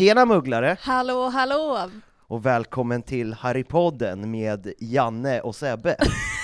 [0.00, 0.76] Tjena mugglare!
[0.80, 1.90] Hallå, hallå!
[2.26, 5.96] Och välkommen till Harrypodden med Janne och Sebbe.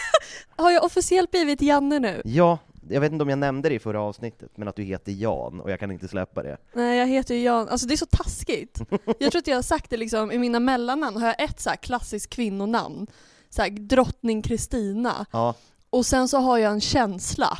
[0.56, 2.22] Har jag officiellt blivit Janne nu?
[2.24, 5.12] ja, jag vet inte om jag nämnde det i förra avsnittet, men att du heter
[5.12, 6.56] Jan och jag kan inte släppa det.
[6.72, 7.68] Nej, jag heter ju Jan.
[7.68, 8.80] Alltså det är så taskigt.
[9.18, 11.70] Jag tror att jag har sagt det liksom, i mina mellannamn har jag ett så
[11.70, 13.06] här klassiskt kvinnonamn.
[13.50, 15.26] Så här, drottning Kristina.
[15.32, 15.54] Ja,
[15.91, 17.58] Och sen så har jag en känsla.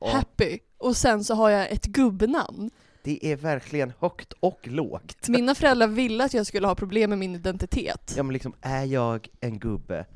[0.00, 0.10] Ja.
[0.10, 0.58] Happy.
[0.78, 2.70] Och sen så har jag ett gubbnamn.
[3.02, 5.28] det är verkligen högt och lågt.
[5.28, 8.14] Mina föräldrar ville att jag skulle ha problem med min identitet.
[8.16, 10.06] Ja men liksom, är jag en gubbe?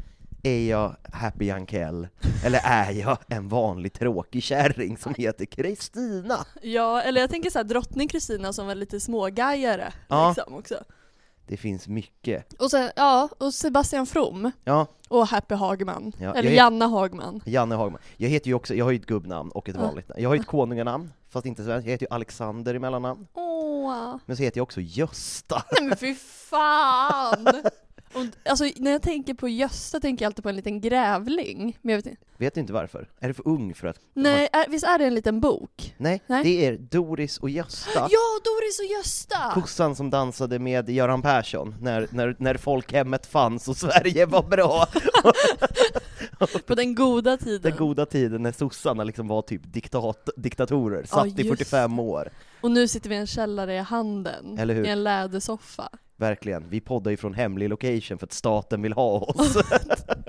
[0.43, 2.09] Är jag Happy Ankell?
[2.45, 6.47] Eller är jag en vanlig tråkig kärring som heter Kristina?
[6.63, 10.29] Ja, eller jag tänker så här, drottning Kristina som var lite smågajare Ja.
[10.37, 10.75] liksom också.
[11.47, 12.53] Det finns mycket.
[12.53, 14.51] Och sen, ja, och Sebastian From.
[14.65, 16.13] Ja, Och Happy Hagman.
[16.21, 17.41] Ja, eller Janna Hagman.
[17.47, 18.01] Janne Hagman.
[18.17, 19.83] Jag heter ju också, jag har ju ett gubbnamn och ett Ja.
[19.83, 20.23] vanligt namn.
[20.23, 21.87] Jag har ju ett konunganamn, fast inte svenskt.
[21.87, 23.27] Jag heter ju Alexander i mellannamn.
[23.35, 24.17] Åh.
[24.27, 25.63] Men så heter jag också Gösta.
[25.81, 27.47] Nej men fy fan!
[28.15, 31.79] Och, alltså när jag tänker på Gösta tänker jag alltid på en liten grävling.
[31.83, 32.23] Men jag vet inte.
[32.37, 33.09] Vet du inte varför?
[33.21, 34.01] Är det för ung för att...
[34.15, 35.95] Nej, är, visst är det en liten bok?
[35.99, 36.43] Nej, Nej.
[36.45, 37.91] det är Doris och Gösta.
[38.11, 39.51] Ja, Doris och Gösta!
[39.55, 44.87] Kossan som dansade med Göran Persson när, när, när folkhemmet fanns och Sverige var bra.
[46.67, 47.71] På den goda tiden.
[47.71, 51.99] Den goda tiden när sossarna liksom var typ diktat, diktatorer, Ja, satt i just 45
[51.99, 52.31] år.
[52.61, 54.59] Och nu sitter vi i en källare i handen.
[54.85, 55.89] I en lädersoffa.
[56.21, 59.57] Verkligen, vi poddar ju från hemlig location för att staten vill ha oss.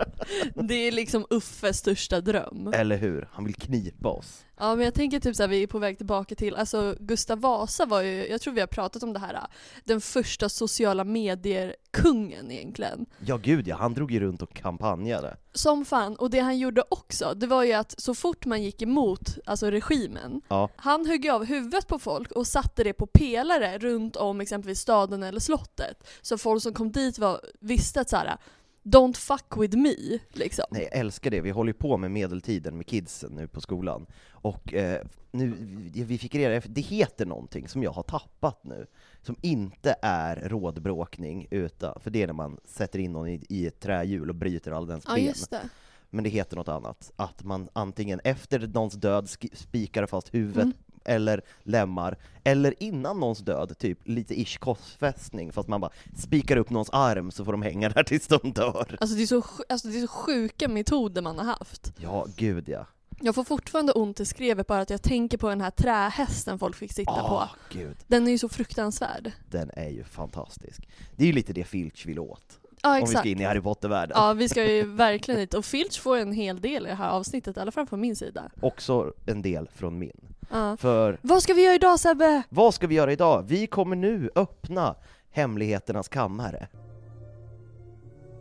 [0.55, 2.71] Det är liksom Uffes största dröm.
[2.73, 3.27] Eller hur?
[3.31, 4.45] Han vill knipa oss.
[4.61, 7.85] Ja men jag tänker typ såhär, vi är på väg tillbaka till, alltså Gustav Vasa
[7.85, 9.39] var ju, jag tror vi har pratat om det här,
[9.83, 13.05] den första sociala medier-kungen egentligen.
[13.25, 15.37] Ja gud ja, han drog ju runt och kampanjade.
[15.53, 18.81] Som fan, och det han gjorde också, det var ju att så fort man gick
[18.81, 23.77] emot alltså regimen, Ja, han högg av huvudet på folk och satte det på pelare
[23.77, 26.07] runt om exempelvis staden eller slottet.
[26.21, 28.37] Så folk som kom dit var, visste att så här.
[28.83, 30.65] Don't fuck with me, liksom.
[30.71, 31.41] nej jag älskar det.
[31.41, 34.05] Vi håller ju på med medeltiden med kidsen nu på skolan.
[34.31, 35.53] Och eh, nu,
[35.93, 38.87] vi fick reda det heter någonting som jag har tappat nu,
[39.21, 43.67] som inte är rådbråkning, utan, för det är när man sätter in någon i, i
[43.67, 45.25] ett trähjul och bryter all dens Ja ben.
[45.25, 45.69] just det.
[46.09, 47.11] Men det heter något annat.
[47.15, 50.73] Att man antingen efter någons död spikar fast huvudet Mm.
[51.05, 56.69] Eller lemmar, eller innan någons död, typ lite ish korsfästning, fast man bara spikar upp
[56.69, 58.97] någons arm så får de hänga där tills de dör.
[58.99, 61.93] Alltså det, är så, alltså det är så sjuka metoder man har haft.
[61.97, 62.85] Ja, gud ja.
[63.23, 66.75] Jag får fortfarande ont i skrevet bara att jag tänker på den här trähästen folk
[66.75, 67.49] fick sitta Åh, på.
[67.77, 67.97] gud.
[68.07, 69.31] Den är ju så fruktansvärd.
[69.49, 70.89] Den är ju fantastisk.
[71.15, 73.09] Det är ju lite det Filch vill åt, Ja, exakt.
[73.09, 74.17] Om vi ska in i Harry Potter-världen.
[74.19, 75.53] Ja, vi ska ju verkligen dit.
[75.53, 78.15] Och Filch får en hel del i det här avsnittet, i alla fall från min
[78.15, 78.51] sida.
[78.61, 80.33] Också en del från min.
[80.51, 80.77] Ja.
[80.77, 81.17] För...
[81.21, 82.43] Vad ska vi göra idag Sebbe?
[82.49, 83.43] Vad ska vi göra idag?
[83.47, 84.95] Vi kommer nu öppna
[85.31, 86.67] Hemligheternas kammare.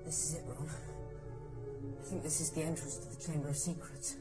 [0.04, 0.66] This is it, Ron.
[2.04, 4.16] I think this is the entrance to the Chamber of Secrets.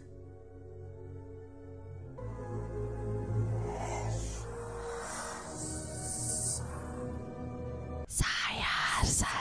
[8.07, 9.38] Sayar, sayar.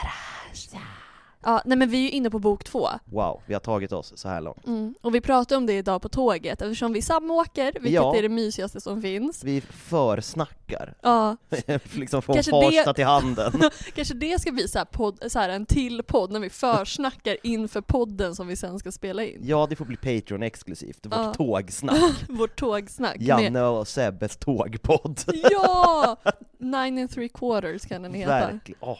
[1.49, 2.89] Ja, nej men vi är ju inne på bok två.
[3.05, 4.67] Wow, vi har tagit oss så här långt.
[4.67, 4.95] Mm.
[5.03, 8.17] Och vi pratade om det idag på tåget eftersom vi samåker, vilket Ja.
[8.17, 9.45] är det mysigaste som finns.
[9.45, 11.37] Vi försnackar, Ja,
[11.95, 13.53] liksom från Kanske Farsta det- till handen.
[13.95, 17.37] kanske det ska bli så här podd, så här en till podd när vi försnackar
[17.43, 19.41] inför podden som vi sen ska spela in.
[19.43, 21.35] Ja, det får bli Patreon exklusivt, vårt Ja.
[21.35, 22.15] tågsnack.
[22.29, 23.17] Vårt tågsnack.
[23.17, 25.21] Med, Janne och Sebbes tågpodd.
[25.50, 26.17] ja!
[26.59, 28.31] Nine and three quarters kan den heta.
[28.31, 28.79] Verkligen.
[28.81, 28.99] Åh,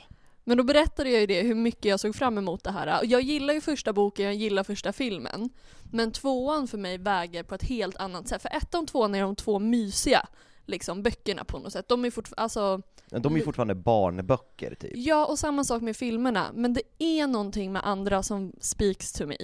[0.49, 3.00] Men då berättade jag ju det, hur mycket jag såg fram emot det här.
[3.05, 5.50] Jag gillar ju första boken, jag gillar första filmen.
[5.93, 8.43] Men tvåan för mig väger på ett helt annat sätt.
[8.43, 10.27] För ettan och tvåan är de två mysiga
[10.67, 11.89] liksom, böckerna på något sätt.
[11.89, 14.93] De är fortfarande, alltså, de är fortfarande barnböcker typ.
[14.95, 16.47] ja och samma sak med filmerna.
[16.55, 19.37] Men det är någonting med andra som speaks to me.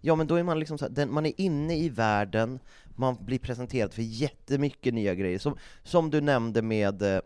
[0.00, 2.58] Ja men då är man liksom så här, den, man är inne i världen,
[2.96, 5.38] man blir presenterad för jättemycket nya grejer.
[5.38, 7.20] Som, som du nämnde med, eh,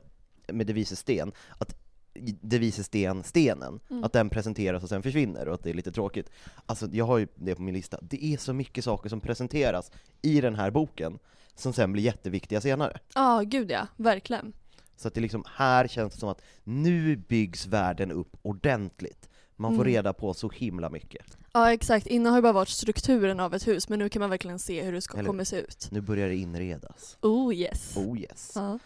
[0.46, 1.83] med Det vise sten, att
[2.14, 4.04] i Det vise sten, stenen, Mm.
[4.04, 6.30] att den presenteras och sen försvinner och att det är lite tråkigt.
[6.66, 9.90] Alltså jag har ju det på min lista, det är så mycket saker som presenteras
[10.22, 11.18] i den här boken
[11.54, 12.98] som sen blir jätteviktiga senare.
[13.14, 13.86] Ja, gud ja.
[13.96, 14.52] Verkligen.
[14.96, 19.28] Så att det liksom, här känns det som att nu byggs världen upp ordentligt.
[19.56, 19.94] Man får Mm.
[19.94, 21.26] reda på så himla mycket.
[21.52, 22.06] Ja, exakt.
[22.06, 24.82] Innan har ju bara varit strukturen av ett hus, men nu kan man verkligen se
[24.82, 25.88] hur det ska, Eller- kommer se ut.
[25.90, 27.18] Nu börjar det inredas.
[27.22, 27.96] Oh yes.
[27.96, 28.52] Oh yes.
[28.54, 28.78] Ja.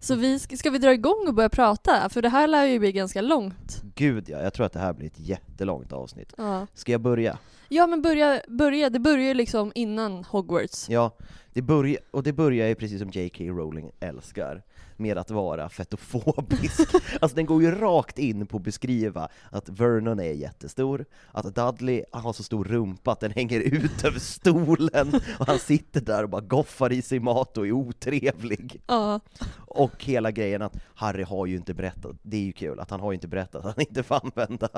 [0.00, 2.08] Så vi, ska, vi dra igång och börja prata?
[2.08, 3.82] För det här lär ju bli ganska långt.
[3.94, 6.32] Gud ja, jag tror att det här blir ett jättelångt avsnitt.
[6.36, 7.38] Ja, Ska jag börja?
[7.68, 10.88] ja men börja, börja, det börjar ju liksom innan Hogwarts.
[10.90, 11.10] Ja,
[11.52, 13.44] det börjar, och det börjar ju precis som J.K.
[13.44, 14.62] Rowling älskar,
[14.98, 16.94] med att vara fetofobisk.
[17.20, 22.04] alltså den går ju rakt in på att beskriva att Vernon är jättestor, att Dudley
[22.12, 26.28] har så stor rumpa att den hänger ut över stolen, och han sitter där och
[26.28, 28.82] bara goffar i sig mat och är otrevlig.
[28.86, 29.20] Ja,
[29.66, 33.00] Och hela grejen att Harry har ju inte berättat, det är ju kul, att han
[33.00, 34.68] har ju inte berättat att han inte får använda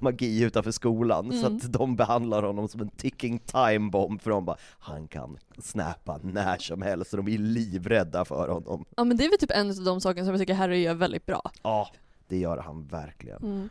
[0.00, 1.56] magi utanför skolan, så Mm.
[1.56, 6.20] att de behandlar honom som en ticking time bomb, för de bara, han kan snappa
[6.22, 8.84] när som helst, och de är livrädda för honom.
[8.96, 10.94] ja men det är väl typ en av de sakerna som jag tycker Harry gör
[10.94, 11.50] väldigt bra.
[11.62, 11.88] Ja,
[12.28, 13.42] det gör han verkligen.
[13.42, 13.68] Mm.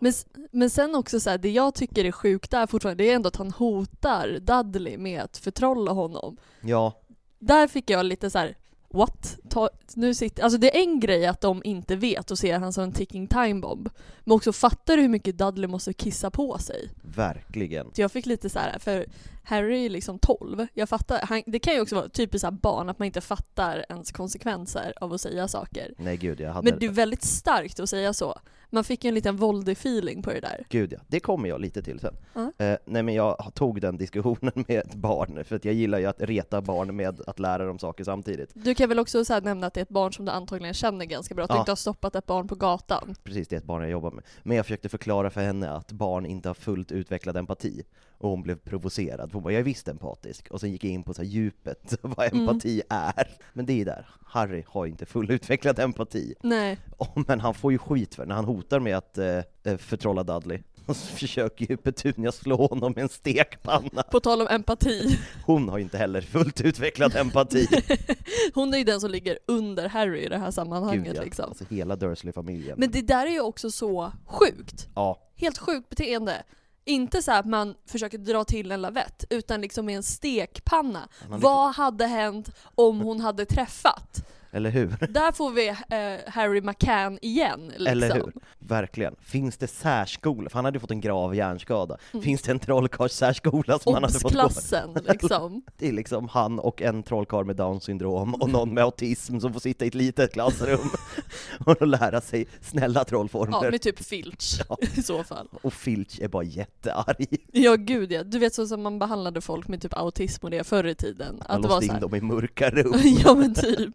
[0.00, 0.12] Men,
[0.50, 3.28] men sen också så här, det jag tycker är sjukt där fortfarande, det är ändå
[3.28, 6.36] att han hotar Dudley med att förtrolla honom.
[6.60, 7.00] Ja,
[7.38, 8.56] Där fick jag lite så här.
[8.88, 9.36] What?
[9.48, 12.72] Ta, nu sitter, alltså det är en grej att de inte vet och ser han
[12.72, 13.88] som en ticking time bomb.
[14.20, 16.90] Men också fattar du hur mycket Dudley måste kissa på sig?
[17.16, 17.90] verkligen.
[17.94, 19.06] Så jag fick lite så här, för
[19.44, 20.66] Harry är liksom 12.
[20.74, 23.86] Jag fattar, han, det kan ju också vara typiskt så barn, att man inte fattar
[23.88, 25.94] ens konsekvenser av att säga saker.
[25.98, 26.70] Nej gud, jag hade...
[26.70, 28.38] Men det är väldigt starkt att säga så.
[28.70, 30.66] Man fick ju en liten våldig feeling på det där.
[30.68, 32.14] Gud ja, det kommer jag lite till sen.
[32.34, 32.64] Ja.
[32.64, 36.06] Eh, nej men jag tog den diskussionen med ett barn, för att jag gillar ju
[36.06, 38.50] att reta barn med att lära dem saker samtidigt.
[38.54, 41.04] Du kan väl också så nämna att det är ett barn som du antagligen känner
[41.04, 41.60] ganska bra, att du Ja.
[41.60, 43.14] inte har stoppat ett barn på gatan.
[43.24, 44.24] precis det ett barn jag jobbar med.
[44.42, 47.82] Men jag försökte förklara för henne att barn inte har fullt utvecklad empati.
[48.18, 51.02] Och hon blev provocerad, hon bara 'jag är visst empatisk' och sen gick jag in
[51.02, 52.40] på så djupet, vad Mm.
[52.48, 53.28] empati är.
[53.52, 56.34] Men det är där, Harry har inte full utvecklad empati.
[56.42, 56.78] Nej.
[56.98, 59.26] Oh, men han får ju skit för när han hotar med att eh,
[59.64, 60.58] eh, förtrolla Dudley.
[60.86, 64.02] Och så försöker ju Petunia slå honom med en stekpanna.
[64.10, 65.18] På tal om empati.
[65.46, 67.66] Hon har ju inte heller fullt utvecklad empati.
[68.54, 71.22] Hon är ju den som ligger under Harry i det här sammanhanget Gud, ja.
[71.22, 71.44] liksom.
[71.44, 72.78] Alltså hela Dursley-familjen.
[72.78, 74.88] Men det där är ju också så sjukt.
[74.94, 76.42] Ja, Helt sjukt beteende.
[76.88, 81.08] Inte så att man försöker dra till en lavett, utan liksom med en stekpanna.
[81.20, 84.22] Han hade- Vad hade hänt om hon hade träffat?
[84.50, 84.88] eller hur?
[85.10, 87.66] Där får vi eh, Harry McCann igen.
[87.68, 87.86] Liksom.
[87.86, 88.32] Eller hur?
[88.68, 89.16] Verkligen.
[89.20, 90.50] Finns det särskola?
[90.50, 91.96] För han hade ju fått en grav hjärnskada.
[92.12, 92.22] Mm.
[92.24, 94.42] Finns det en trollkarlssärskola som han hade fått gå?
[94.42, 95.62] Obsklassen liksom.
[95.78, 99.52] Det är liksom han och en trollkarl med down syndrom och någon med autism som
[99.52, 100.90] får sitta i ett litet klassrum
[101.66, 103.70] och lära sig snälla Ja, trollformler.
[103.70, 104.76] med typ Filch Ja.
[104.96, 105.48] i så fall.
[105.62, 107.26] Och Filch är bara jättearg.
[107.52, 110.64] Ja gud ja, du vet så som man behandlade folk med typ autism och det
[110.66, 111.42] förr i tiden.
[111.46, 113.00] Att var låste in här, dem i mörka rum.
[113.24, 113.94] Ja men typ.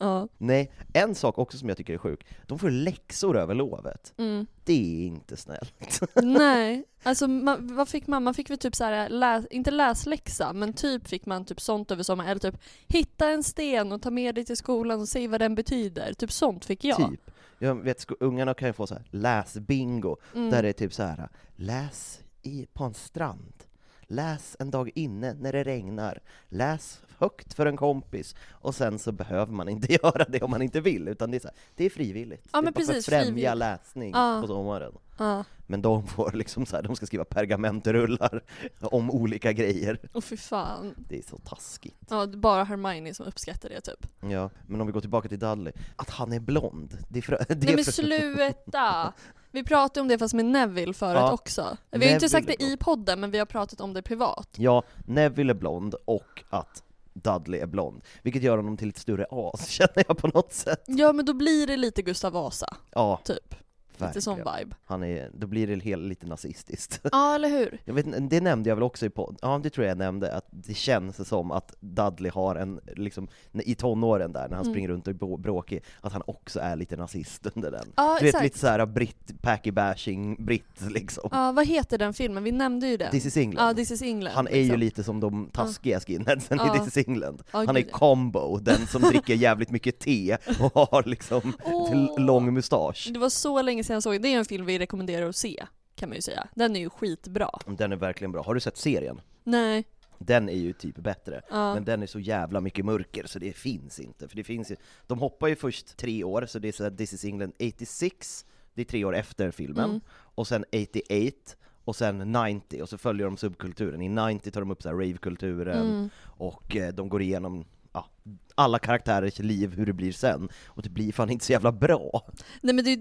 [0.00, 0.28] Ja.
[0.38, 4.12] Nej, en sak också som jag tycker är sjuk, de får läxor över lovet.
[4.16, 4.46] Mm.
[4.64, 6.00] Det är inte snällt.
[6.22, 8.22] Nej, alltså man, vad fick man?
[8.24, 11.90] Man fick väl typ så här, läs, inte läsläxa, men typ fick man typ sånt
[11.90, 12.30] över sommaren.
[12.30, 15.54] Eller typ hitta en sten och ta med dig till skolan och se vad den
[15.54, 16.12] betyder.
[16.12, 17.10] Typ sånt fick jag.
[17.10, 17.30] Typ.
[17.58, 20.50] Jag vet, ungarna kan ju få så här läsbingo, Mm.
[20.50, 23.54] där det är typ så här läs i, på en strand,
[24.02, 29.12] läs en dag inne när det regnar, läs högt för en kompis, och sen så
[29.12, 31.84] behöver man inte göra det om man inte vill, utan det är, så här, det
[31.84, 32.48] är frivilligt.
[32.52, 33.56] Ja, det är bara för att precis, främja frivilligt.
[33.58, 34.38] läsning Ja.
[34.40, 34.92] på sommaren.
[35.18, 35.44] Ja.
[35.68, 38.42] Men de får liksom så här, de ska skriva pergamentrullar
[38.80, 39.98] om olika grejer.
[40.12, 40.94] Och fy fan.
[40.96, 42.06] Det är så taskigt.
[42.10, 44.06] Ja, det är bara Hermione som uppskattar det typ.
[44.20, 47.32] Ja, men om vi går tillbaka till Dudley, att han är blond, det är för,
[47.48, 49.12] det är Nej men sluta!
[49.50, 51.32] Vi pratade om det fast med Neville förut Ja.
[51.32, 51.62] också.
[51.62, 54.48] Vi har Neville inte sagt det i podden, men vi har pratat om det privat.
[54.56, 56.82] Ja, Neville är blond och att
[57.22, 60.82] Dudley är blond, vilket gör honom till ett större as, känner jag på något sätt.
[60.86, 63.54] Ja, men då blir det lite Gustav Vasa, Ja, typ.
[64.00, 64.76] Lite sån vibe.
[64.84, 67.00] Han är, då blir det helt, lite nazistiskt.
[67.12, 67.80] Ja, eller hur?
[67.84, 70.32] Jag vet, det nämnde jag väl också i podden, ja det tror jag jag nämnde,
[70.34, 74.72] att det känns som att Dudley har en, liksom, i tonåren där, när han Mm.
[74.74, 77.92] springer runt och är brå- bråkig, att han också är lite nazist under den.
[77.96, 78.44] Ja, Du vet, exakt.
[78.44, 81.28] lite såhär britt, packy bashing britt liksom.
[81.32, 82.44] Ja, vad heter den filmen?
[82.44, 83.10] Vi nämnde ju den.
[83.10, 83.68] This is England.
[83.68, 84.32] Ja, This is England.
[84.34, 84.80] Han är ju liksom.
[84.80, 86.76] lite som de taskiga skinheadsen Ja.
[86.76, 87.42] i This is England.
[87.50, 92.20] Han är combo, den som dricker jävligt mycket te och har liksom Åh.
[92.20, 93.10] lång mustasch.
[93.12, 94.22] Det var så länge sedan jag såg.
[94.22, 96.48] Det är en film vi rekommenderar att se, kan man ju säga.
[96.54, 97.50] Den är ju skitbra.
[97.66, 98.42] Den är verkligen bra.
[98.42, 99.20] Har du sett serien?
[99.44, 99.84] Nej.
[100.18, 101.42] Den är ju typ bättre.
[101.50, 101.74] Ja.
[101.74, 104.28] Men den är så jävla mycket mörker så det finns inte.
[104.28, 104.76] För det finns ju,
[105.06, 108.46] de hoppar ju först tre år, så det är så här, This is England 86,
[108.74, 110.00] det är tre år efter filmen, Mm.
[110.10, 114.02] och sen 88, och sen 90, och så följer de subkulturen.
[114.02, 116.08] I 90 tar de upp så här rave-kulturen, Mm.
[116.22, 117.64] och eh, de går igenom
[117.96, 118.06] ja,
[118.54, 120.48] alla karaktärers liv, hur det blir sen.
[120.66, 122.22] Och det blir fan inte så jävla bra.
[122.60, 122.96] Nej men det är ju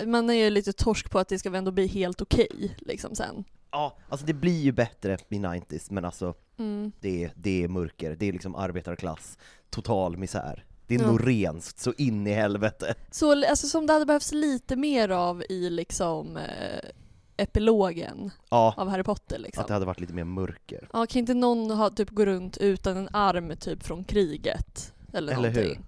[0.00, 3.14] det, man är ju lite torsk på att det ska ändå bli helt okej, liksom
[3.14, 3.44] sen.
[3.70, 6.92] Ja, alltså det blir ju bättre i 90s, men alltså Mm.
[7.00, 9.38] det är, det är mörker, det är liksom arbetarklass,
[9.70, 10.64] total misär.
[10.86, 11.06] Det är Ja.
[11.06, 12.94] norenskt så in i helvete.
[13.10, 16.90] Så alltså, som det hade behövts lite mer av i liksom eh,
[17.36, 19.60] epilogen Ja, av Harry Potter liksom.
[19.62, 20.88] att det hade varit lite mer mörker.
[20.92, 24.92] Ja, kan inte någon ha, typ gå runt utan en arm typ från kriget?
[25.12, 25.78] Eller, Eller hur?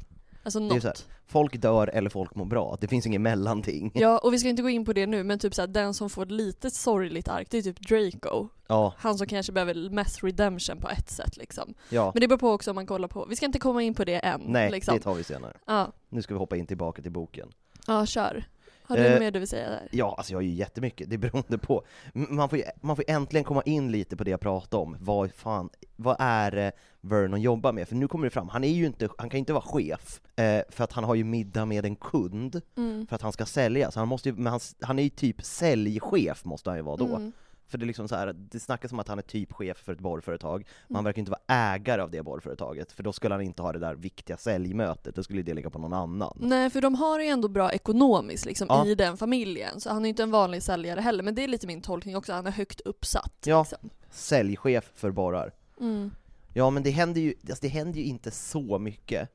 [0.42, 0.82] Alltså är något.
[0.82, 0.96] så här.
[1.28, 3.90] Folk dör eller folk mår bra, det finns inget mellanting.
[3.94, 6.10] Ja, och vi ska inte gå in på det nu, men typ såhär, den som
[6.10, 8.48] får ett litet sorgligt ark, det är typ Draco.
[8.66, 11.74] Ja, Han som kanske behöver mest redemption på ett sätt liksom.
[11.90, 12.10] ja.
[12.14, 14.04] Men det beror på också om man kollar på, vi ska inte komma in på
[14.04, 14.40] det än.
[14.46, 14.96] Nej, liksom.
[14.96, 15.56] det tar vi senare.
[15.66, 17.48] Ja, Nu ska vi hoppa in tillbaka till boken.
[17.86, 18.44] ja kör.
[18.88, 19.88] Har du Eh, mer du vill säga där?
[19.92, 21.84] Ja, alltså jag har ju jättemycket, det beror på.
[22.12, 25.32] Man får, ju, man får äntligen komma in lite på det jag pratade om, vad
[25.32, 27.88] fan, vad är det Vernon jobbar med?
[27.88, 30.62] För nu kommer det fram, han är ju inte, han kan inte vara chef, eh,
[30.68, 33.06] för att han har ju middag med en kund, Mm.
[33.06, 35.42] för att han ska sälja, så han måste ju, men han, han är ju typ
[35.44, 37.16] säljchef måste han ju vara då.
[37.16, 37.32] Mm.
[37.68, 39.92] För det är liksom så här, det snackas om att han är typ chef för
[39.92, 40.94] ett borrföretag, men Mm.
[40.96, 41.40] han verkar inte vara
[41.74, 45.22] ägare av det borrföretaget, för då skulle han inte ha det där viktiga säljmötet, då
[45.22, 46.38] skulle det ligga på någon annan.
[46.40, 48.86] Nej, för de har ju ändå bra ekonomiskt liksom, Ja.
[48.86, 51.66] i den familjen, så han är inte en vanlig säljare heller, men det är lite
[51.66, 53.32] min tolkning också, han är högt uppsatt.
[53.44, 53.60] Ja.
[53.62, 53.90] Liksom.
[54.10, 55.52] Säljchef för borrar.
[55.80, 56.10] Mm.
[56.54, 59.28] Ja men det händer ju, alltså det händer ju inte så mycket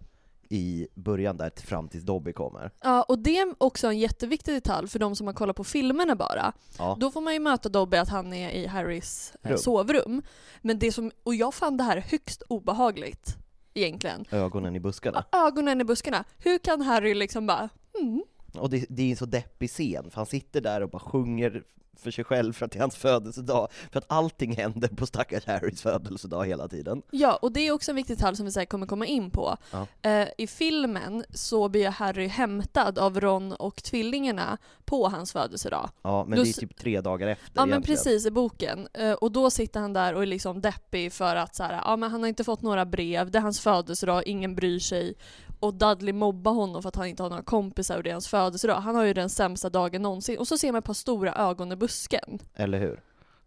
[0.51, 2.71] i början där fram tills Dobby kommer.
[2.83, 6.15] Ja, och det är också en jätteviktig detalj för de som har kollat på filmerna
[6.15, 6.53] bara.
[6.77, 6.97] Ja.
[6.99, 9.57] Då får man ju möta Dobby att han är i Harrys eh, Rum.
[9.57, 10.21] sovrum.
[10.61, 13.37] Men det som, och jag fann det här högst obehagligt,
[13.73, 14.25] egentligen.
[14.31, 15.25] Ögonen i buskarna.
[15.31, 16.23] Ögonen i buskarna.
[16.37, 18.23] Hur kan Harry liksom bara, mm,
[18.57, 21.63] Och det, det är en så deppig scen, för han sitter där och bara sjunger
[22.01, 25.45] för sig själv för att det är hans födelsedag, för att allting händer på stackars
[25.45, 27.01] Harrys födelsedag hela tiden.
[27.11, 29.57] Ja, och det är också en viktig detalj som vi säkert kommer komma in på.
[29.71, 29.87] Ja.
[30.09, 35.89] Eh, I filmen så blir Harry hämtad av Ron och tvillingarna på hans födelsedag.
[36.01, 37.97] Ja, men Då det är typ tre dagar efter Ja men egentligen.
[37.97, 38.87] precis, i boken.
[38.93, 41.95] Eh, och då sitter han där och är liksom deppig för att så här, ja,
[41.95, 45.13] men han har inte fått några brev, det är hans födelsedag, ingen bryr sig.
[45.59, 48.27] Och Dudley mobbar honom för att han inte har några kompisar och det är hans
[48.27, 48.75] födelsedag.
[48.75, 50.37] Han har ju den sämsta dagen någonsin.
[50.39, 52.39] Och så ser man ett par stora ögon i busken.
[52.53, 53.03] Eller hur?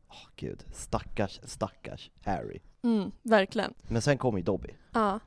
[0.09, 2.59] Åh gud, stackars, stackars Harry.
[2.83, 3.75] Mm, verkligen.
[3.89, 5.21] Men sen kommer ju Dobby, Ja.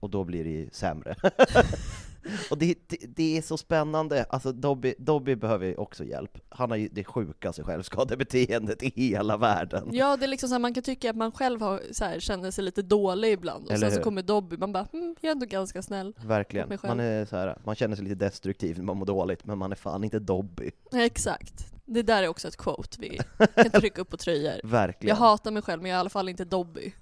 [0.00, 1.14] och då blir det ju sämre.
[2.50, 6.38] och det, det, det är så spännande, alltså Dobby, Dobby behöver ju också hjälp.
[6.48, 9.88] Han har ju det sjukaste självskadebeteendet i hela världen.
[9.92, 12.20] Ja, det är liksom så här, man kan tycka att man själv har, så här,
[12.20, 13.64] känner sig lite dålig ibland.
[13.64, 14.04] Och Eller sen så hur?
[14.04, 16.14] kommer Dobby, man bara mm, jag är ändå ganska snäll.
[16.26, 16.78] Verkligen.
[16.82, 19.72] Man, är så här, man känner sig lite destruktiv när man mår dåligt, men man
[19.72, 20.70] är fan inte Dobby.
[20.92, 21.72] Exakt.
[21.92, 23.20] Det där är också ett quote vi
[23.56, 24.60] kan trycka upp på tröjor.
[24.64, 25.08] Verkligen.
[25.16, 26.92] Jag hatar mig själv men jag är i alla fall inte Dobby.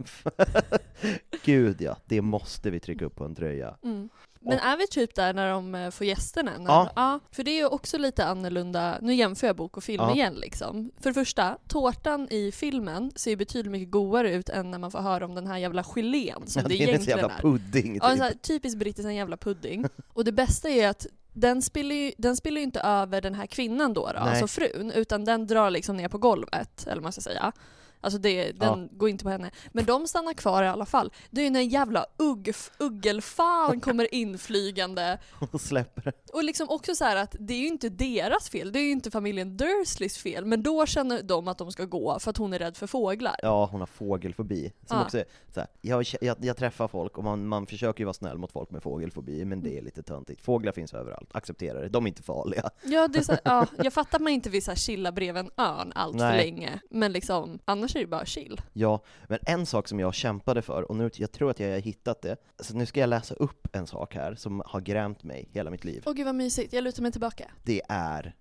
[1.44, 3.76] Gud ja, det måste vi trycka upp på en tröja.
[3.85, 4.09] Mm.
[4.42, 6.52] Men är vi typ där när de eh, får gästerna?
[6.66, 6.90] Ja.
[6.97, 7.20] ja.
[7.30, 10.14] För det är ju också lite annorlunda, nu jämför jag bok och film Ja.
[10.14, 10.90] igen liksom.
[11.00, 14.90] För det första, tårtan i filmen ser ju betydligt mycket godare ut än när man
[14.90, 17.35] får höra om den här jävla gelén som Ja, det det är en egentligen jävla
[17.35, 17.40] är.
[17.42, 18.18] pudding Ja, en typ.
[18.18, 19.85] sån här typisk brittisk en jävla pudding.
[20.09, 21.06] Och det bästa är att
[21.40, 24.28] den spiller ju, den spiller ju inte över den här kvinnan då, då Nej.
[24.28, 27.52] alltså frun, utan den drar liksom ner på golvet, eller vad man ska säga.
[28.00, 29.50] Alltså det, den går inte på henne.
[29.73, 31.12] Men de stannar kvar i alla fall.
[31.30, 35.19] Det är ju när en jävla ugg, uggelfan kommer inflygande.
[35.52, 38.78] Och släpper Och liksom också så här att det är ju inte deras fel, det
[38.78, 40.45] är ju inte familjen Dursleys fel.
[40.45, 43.37] Men då känner de att de ska gå för att hon är rädd för fåglar.
[43.42, 44.73] Ja, hon har fågelfobi.
[44.87, 45.04] Som Ja.
[45.04, 48.14] också är så här, jag, jag, jag träffar folk och man, man försöker ju vara
[48.14, 50.40] snäll mot folk med fågelfobi, men det är lite töntigt.
[50.45, 51.88] Fåglar finns överallt, acceptera det.
[51.88, 52.71] De är inte farliga.
[52.85, 55.12] Ja, det är så här, ja, jag fattar att man inte vill så här chilla
[55.12, 56.37] bredvid en örn allt för Nej.
[56.45, 56.80] länge.
[56.90, 58.61] Men liksom, annars är det bara chill.
[58.73, 61.78] Ja, men en sak som jag kämpade för, och nu, jag tror att jag har
[61.78, 65.49] hittat det, så nu ska jag läsa upp en sak här som har grämt mig
[65.52, 66.02] hela mitt liv.
[66.06, 67.50] Åh gud vad mysigt, jag lutar mig tillbaka.
[67.64, 68.35] Det är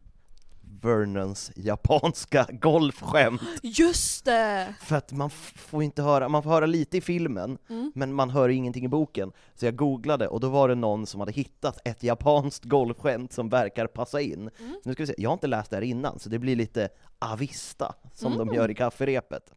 [0.81, 3.41] Vernons japanska golfskämt.
[3.63, 4.73] Just det!
[4.81, 7.91] För att man får inte höra, man får höra lite i filmen, Mm.
[7.95, 9.31] men man hör ingenting i boken.
[9.55, 13.49] Så jag googlade, och då var det någon som hade hittat ett japanskt golfskämt som
[13.49, 14.49] verkar passa in.
[14.59, 14.75] Mm.
[14.83, 16.89] Nu ska vi se, jag har inte läst det här innan, så det blir lite
[17.19, 18.47] avista, som Mm.
[18.47, 19.53] de gör i kafferepet.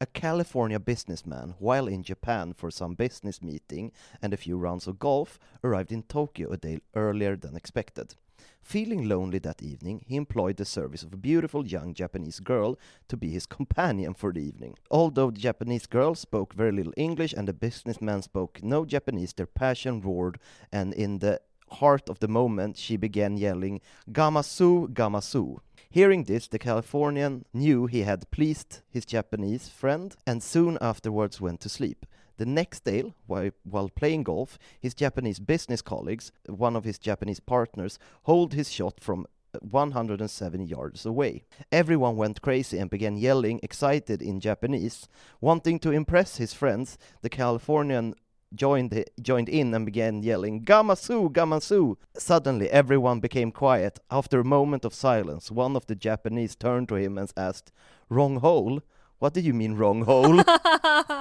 [0.00, 4.98] A California businessman, while in Japan for some business meeting and a few rounds of
[4.98, 8.14] golf, arrived in Tokyo a day earlier than expected.
[8.62, 12.78] Feeling lonely that evening, he employed the service of a beautiful young Japanese girl
[13.08, 14.76] to be his companion for the evening.
[14.90, 19.46] Although the Japanese girl spoke very little English and the businessman spoke no Japanese, their
[19.46, 20.38] passion roared,
[20.72, 21.40] and in the
[21.70, 25.58] heart of the moment she began yelling Gamasu, Gamasu.
[25.90, 31.60] Hearing this, the Californian knew he had pleased his Japanese friend and soon afterwards went
[31.60, 32.04] to sleep.
[32.38, 37.98] The next day, while, playing golf, his Japanese business colleagues, one of his Japanese partners,
[38.24, 41.44] holed his shot from uh, 107 yards away.
[41.72, 45.08] Everyone went crazy and began yelling, excited in Japanese.
[45.40, 48.14] Wanting to impress his friends, the Californian
[48.54, 53.98] joined joined in and began yelling "Gamasu, Gamasu!" Suddenly, everyone became quiet.
[54.10, 57.72] After a moment of silence, one of the Japanese turned to him and asked,
[58.08, 58.82] "Wrong hole?
[59.18, 60.42] What do you mean wrong hole?"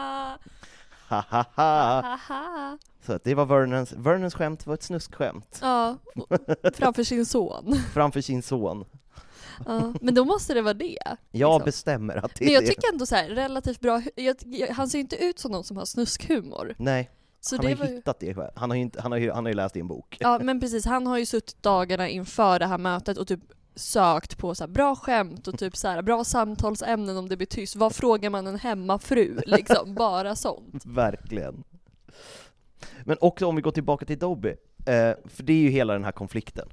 [1.21, 2.01] Ha ha ha!
[2.27, 2.77] Haha.
[3.05, 5.97] Så att det var Vernons, Vernons skämt var ett snuskskämt Ja,
[6.73, 7.75] framför sin son.
[7.93, 8.85] framför sin son.
[9.65, 10.97] Ja, men då måste det vara det.
[11.31, 11.65] Jag Liksom.
[11.65, 12.67] bestämmer att det Men är jag det.
[12.67, 15.63] tycker ändå så här, relativt bra, jag, jag, han ser ju inte ut som någon
[15.63, 16.75] som har snuskhumor.
[16.77, 17.09] Nej,
[17.41, 17.95] Så han har ju...
[17.95, 18.51] hittat det själv.
[18.55, 20.17] Han har ju, inte, han har ju, han har ju läst i en bok.
[20.19, 23.39] Ja men precis, han har ju suttit dagarna inför det här mötet och typ
[23.75, 27.47] sökt på så här bra skämt och typ så här bra samtalsämnen om det blir
[27.47, 27.75] tyst.
[27.75, 29.39] Vad frågar man en hemmafru?
[29.45, 30.85] Liksom, bara sånt.
[30.85, 31.63] Verkligen.
[33.03, 34.49] Men också om vi går tillbaka till Dobby,
[34.85, 36.69] eh, för det är ju hela den här konflikten.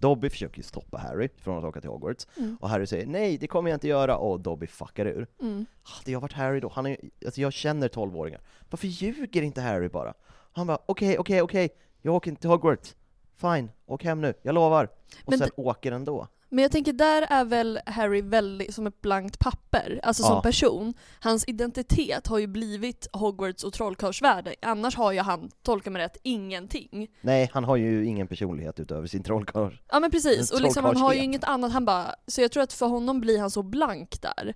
[0.00, 2.56] Dobby försöker ju stoppa Harry från att åka till Hogwarts, Mm.
[2.60, 5.26] och Harry säger nej, det kommer jag inte göra, och Dobby fuckar ur.
[5.40, 5.66] Mm.
[5.82, 8.40] Hade jag varit Harry då, han är, alltså jag känner 12-åringar,
[8.70, 10.14] varför ljuger inte Harry bara?
[10.52, 11.68] Han bara okej, okej, okej,
[12.02, 12.96] jag åker inte till Hogwarts,
[13.36, 14.84] fine, åk hem nu, jag lovar.
[15.24, 16.28] Och Men sen åker ändå.
[16.48, 20.42] Men jag tänker där är väl Harry väldigt som ett blankt papper, alltså som Ja.
[20.42, 20.94] person.
[21.20, 26.16] Hans identitet har ju blivit Hogwarts och trollkarlsvärlden, annars har ju han, tolka mig rätt,
[26.22, 27.08] ingenting.
[27.20, 29.72] Nej, han har ju ingen personlighet utöver sin trollkarl.
[29.88, 32.62] Ja men precis, och liksom han har ju inget annat, han bara, så jag tror
[32.62, 34.54] att för honom blir han så blank där.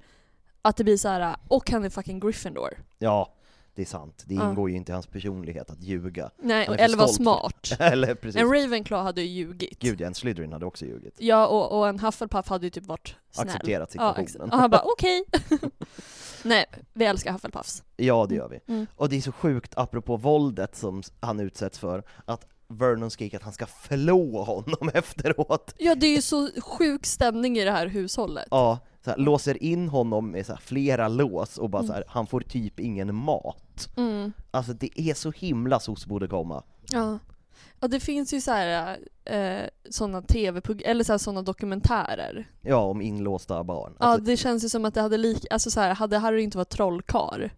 [0.63, 2.71] Att det blir så här och han är fucking Gryffindor.
[2.99, 3.35] Ja,
[3.75, 4.25] det är sant.
[4.27, 4.51] Det Ja.
[4.51, 6.31] ingår ju inte i hans personlighet att ljuga.
[6.43, 7.73] Nej, eller vara smart.
[7.79, 8.41] Eller precis.
[8.41, 9.79] En Ravenclaw hade ju ljugit.
[9.79, 11.15] Gud ja, en Slytherin hade också ljugit.
[11.19, 13.47] Ja, och, och en Hufflepuff hade ju typ varit snäll.
[13.49, 14.25] Accepterat Ja, situationen.
[14.25, 14.45] exakt.
[14.45, 15.25] och han bara okej.
[16.43, 17.83] Nej, vi älskar Hufflepuffs.
[17.97, 18.61] Ja, det gör vi.
[18.75, 18.87] Mm.
[18.97, 23.43] Och det är så sjukt, apropå våldet som han utsätts för, att Vernon skriker att
[23.43, 25.75] han ska förlå honom efteråt.
[25.79, 28.47] Ja, det är ju så sjuk stämning i det här hushållet.
[28.51, 31.87] Ja, så här, låser in honom med så här, flera lås och bara Mm.
[31.89, 33.89] så här, han får typ ingen mat.
[33.97, 34.33] Mm.
[34.51, 36.63] Alltså det är så himla SOS borde komma.
[36.93, 37.19] Ja.
[37.81, 42.49] ja, det finns ju så här eh, sådana tv-program, eller så såna dokumentärer.
[42.61, 43.93] Ja, om inlåsta barn.
[43.99, 46.43] Ja, Alltså, det känns ju som att det hade lik, alltså så här, hade Harry
[46.43, 47.51] inte varit trollkar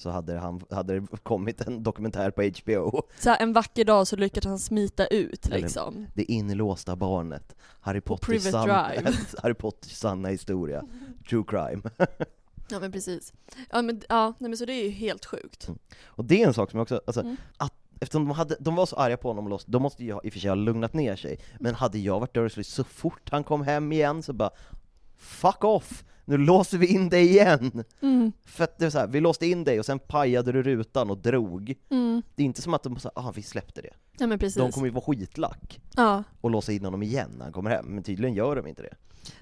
[0.00, 3.02] Så hade, han, hade det kommit en dokumentär på HBO.
[3.18, 6.06] så en vacker dag så lyckades han smita ut Eller- liksom.
[6.14, 7.54] Det inlåsta barnet.
[7.80, 9.16] Harry Potters, Private san- Drive.
[9.42, 10.84] Harry Potters sanna historia.
[11.28, 11.82] True crime.
[12.72, 13.32] Ja men precis.
[13.70, 15.68] Ja men, ja, nej, men så det är ju helt sjukt.
[16.04, 17.36] Och det är en sak som jag också, alltså, Mm.
[17.56, 20.20] att eftersom de, hade, de var så arga på honom och låst, de måste ha-
[20.24, 21.38] i och för sig ha lugnat ner sig.
[21.60, 24.50] Men hade jag varit Dursley så fort han kom hem igen så bara
[25.20, 26.04] Fuck off!
[26.24, 27.84] Nu låser vi in dig igen!
[28.02, 28.32] Mm.
[28.44, 31.10] För att det är så här, vi låste in dig och sen pajade du rutan
[31.10, 31.74] och drog.
[31.90, 32.22] Mm.
[32.34, 33.90] Det är inte som att de sa ah vi släppte det.
[34.18, 34.56] Ja men precis.
[34.56, 36.22] De kommer ju vara skitlack Ja.
[36.40, 38.94] och låsa in honom igen när han kommer hem, men tydligen gör de inte det.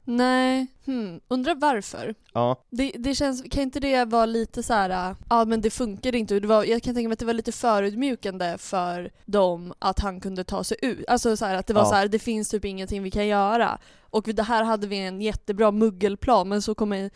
[0.05, 1.21] Nej, hmm.
[1.29, 2.15] undrar varför?
[2.33, 5.71] Ja, Det, det känns, kan inte det vara lite så här, äh, ja men det
[5.71, 6.41] funkar inte.
[6.41, 10.21] Det var, jag kan tänka mig att det var lite förödmjukande för dem att han
[10.21, 11.05] kunde ta sig ut.
[11.09, 11.89] Alltså så här, att det var Ja.
[11.89, 13.79] så här, det finns typ ingenting vi kan göra.
[14.01, 17.11] Och det här hade vi en jättebra muggelplan men så kommer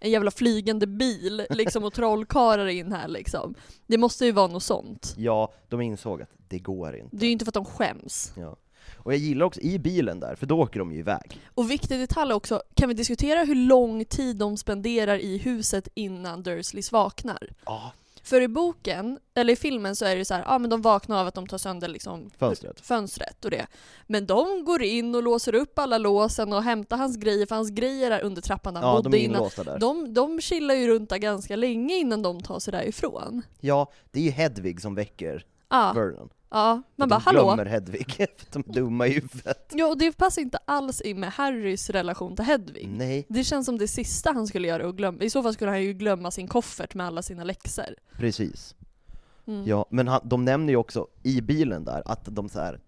[0.00, 3.54] en jävla flygande bil liksom och trollkarlar in här liksom.
[3.86, 5.14] Det måste ju vara något sånt.
[5.16, 7.16] Ja, de insåg att det går inte.
[7.16, 8.32] Det är ju inte för att de skäms.
[8.36, 8.56] Ja.
[9.02, 11.40] Och jag gillar också i bilen där, för då åker de ju iväg.
[11.54, 16.42] Och viktig detalj också, kan vi diskutera hur lång tid de spenderar i huset innan
[16.42, 17.48] Dursleys vaknar?
[17.66, 17.92] Ja.
[18.22, 21.20] För i boken, eller i filmen så är det så här, ja men de vaknar
[21.20, 22.80] av att de tar sönder liksom Fönstret.
[22.80, 23.66] fönstret och det.
[24.06, 27.70] Men de går in och låser upp alla låsen och hämtar hans grejer, för hans
[27.70, 29.50] grejer är under trappan där han Ja, bodde de innan.
[29.56, 29.78] där.
[29.78, 33.42] De, de chillar ju runt där ganska länge innan de tar sig därifrån.
[33.60, 36.28] Ja, det är ju Hedvig som väcker Ja, Vernon.
[36.50, 36.82] Ja.
[36.96, 37.44] man de bara hallå?
[37.44, 39.72] glömmer Hedvig, för de är dumma i huvudet.
[39.74, 42.88] Ja, och det passar inte alls in med Harrys relation till Hedvig.
[42.88, 45.22] Nej, Det känns som det sista han skulle göra och glömma.
[45.22, 47.94] I så fall skulle han ju glömma sin koffert med alla sina läxor.
[48.16, 48.74] precis.
[49.46, 49.64] Mm.
[49.66, 52.80] Ja, men han, de nämner ju också i bilen där att de så här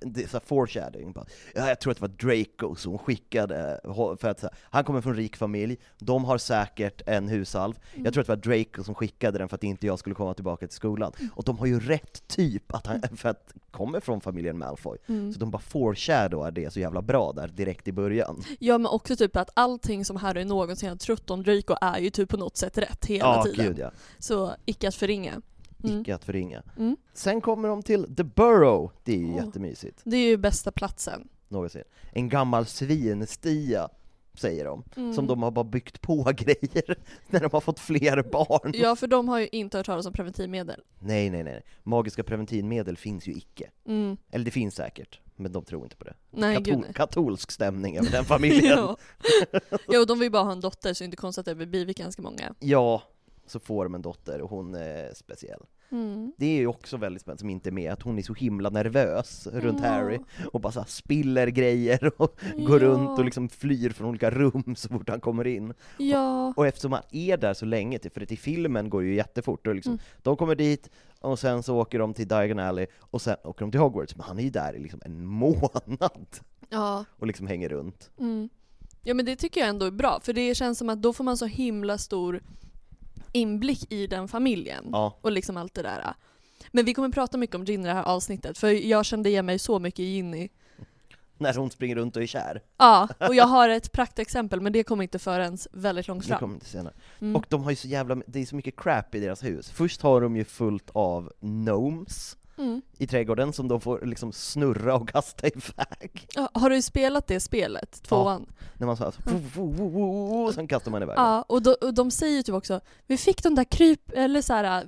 [0.00, 1.14] det är så foreshadowing,
[1.54, 3.80] ja, jag tror att det var Draco som skickade,
[4.20, 8.04] för att här, han kommer från en rik familj, de har säkert en husalv, Mm.
[8.04, 10.34] jag tror att det var Draco som skickade den för att inte jag skulle komma
[10.34, 11.12] tillbaka till skolan.
[11.18, 11.30] Mm.
[11.34, 14.98] Och de har ju rätt typ, att han, för att kommer från familjen Malfoy.
[15.06, 15.32] Mm.
[15.32, 18.42] Så de bara foreshadowar det så jävla bra där direkt i början.
[18.58, 22.10] Ja men också typ att allting som Harry någonsin har trott om Draco är ju
[22.10, 23.66] typ på något sätt rätt hela Ja, tiden.
[23.66, 23.90] gud ja.
[24.18, 25.42] Så icke att förringa.
[25.84, 26.00] Mm.
[26.00, 26.62] Icke att förringa.
[26.78, 26.96] Mm.
[27.12, 29.44] Sen kommer de till The Burrow, det är ju Åh.
[29.44, 31.28] jättemysigt, Det är ju bästa platsen.
[31.48, 31.82] någonsin.
[32.12, 33.88] En gammal svinstia,
[34.34, 35.14] säger de, Mm.
[35.14, 36.98] som de har bara byggt på grejer
[37.30, 38.72] när de har fått fler barn.
[38.74, 40.80] Ja för de har ju inte hört talas om preventivmedel.
[41.00, 41.62] Nej, nej, nej.
[41.82, 43.70] Magiska preventivmedel finns ju icke.
[43.86, 44.16] Mm.
[44.30, 46.14] Eller det finns säkert, men de tror inte på det.
[46.30, 46.94] Nej gud Katol- nej.
[46.94, 48.78] katolsk stämning över den familjen.
[48.78, 48.96] ja.
[50.00, 51.86] och de vill bara ha en dotter så det är inte konstigt att det blir
[51.86, 52.54] ganska många.
[52.58, 53.02] ja,
[53.46, 55.60] så får de en dotter och hon är speciell.
[55.90, 56.32] Mm.
[56.36, 58.70] Det är ju också väldigt spännande, som inte är med, att hon är så himla
[58.70, 59.88] nervös runt Ja.
[59.88, 60.18] Harry
[60.52, 62.88] och bara så spiller grejer och går Ja.
[62.88, 65.74] runt och liksom flyr från olika rum så fort han kommer in.
[65.98, 66.52] Ja.
[66.56, 69.66] Och eftersom han är där så länge, för att i filmen går det ju jättefort,
[69.66, 70.02] och liksom, Mm.
[70.22, 73.70] de kommer dit, och sen så åker de till Diagon Alley, och sen åker de
[73.70, 76.26] till Hogwarts, men han är ju där i liksom en månad
[76.68, 77.04] Ja.
[77.18, 78.10] och liksom hänger runt.
[78.18, 78.48] Mm.
[79.02, 81.24] Ja men det tycker jag ändå är bra, för det känns som att då får
[81.24, 82.42] man så himla stor
[83.32, 84.88] inblick i den familjen.
[84.92, 86.14] Ja, Och liksom allt det där.
[86.72, 89.46] Men vi kommer prata mycket om Ginny i det här avsnittet, för jag kände igen
[89.46, 90.48] mig så mycket i Ginny.
[91.38, 92.62] när hon springer runt och är kär.
[92.76, 96.38] Ja, och jag har ett praktexempel, men det kommer inte förrän väldigt långt Det fram.
[96.38, 96.94] kommer inte senare.
[97.20, 97.36] Mm.
[97.36, 99.70] Och de har ju så jävla, det är så mycket crap i deras hus.
[99.70, 102.82] Först har de ju fullt av gnomes Mm.
[102.98, 106.28] i trädgården som de får liksom snurra och kasta iväg.
[106.34, 108.46] Ja, har du spelat det spelet, tvåan?
[108.78, 111.18] När man så här, sen kastar man iväg.
[111.18, 114.42] Ja, och, då, och de säger ju typ också, vi fick de där kryp, eller
[114.42, 114.86] så här.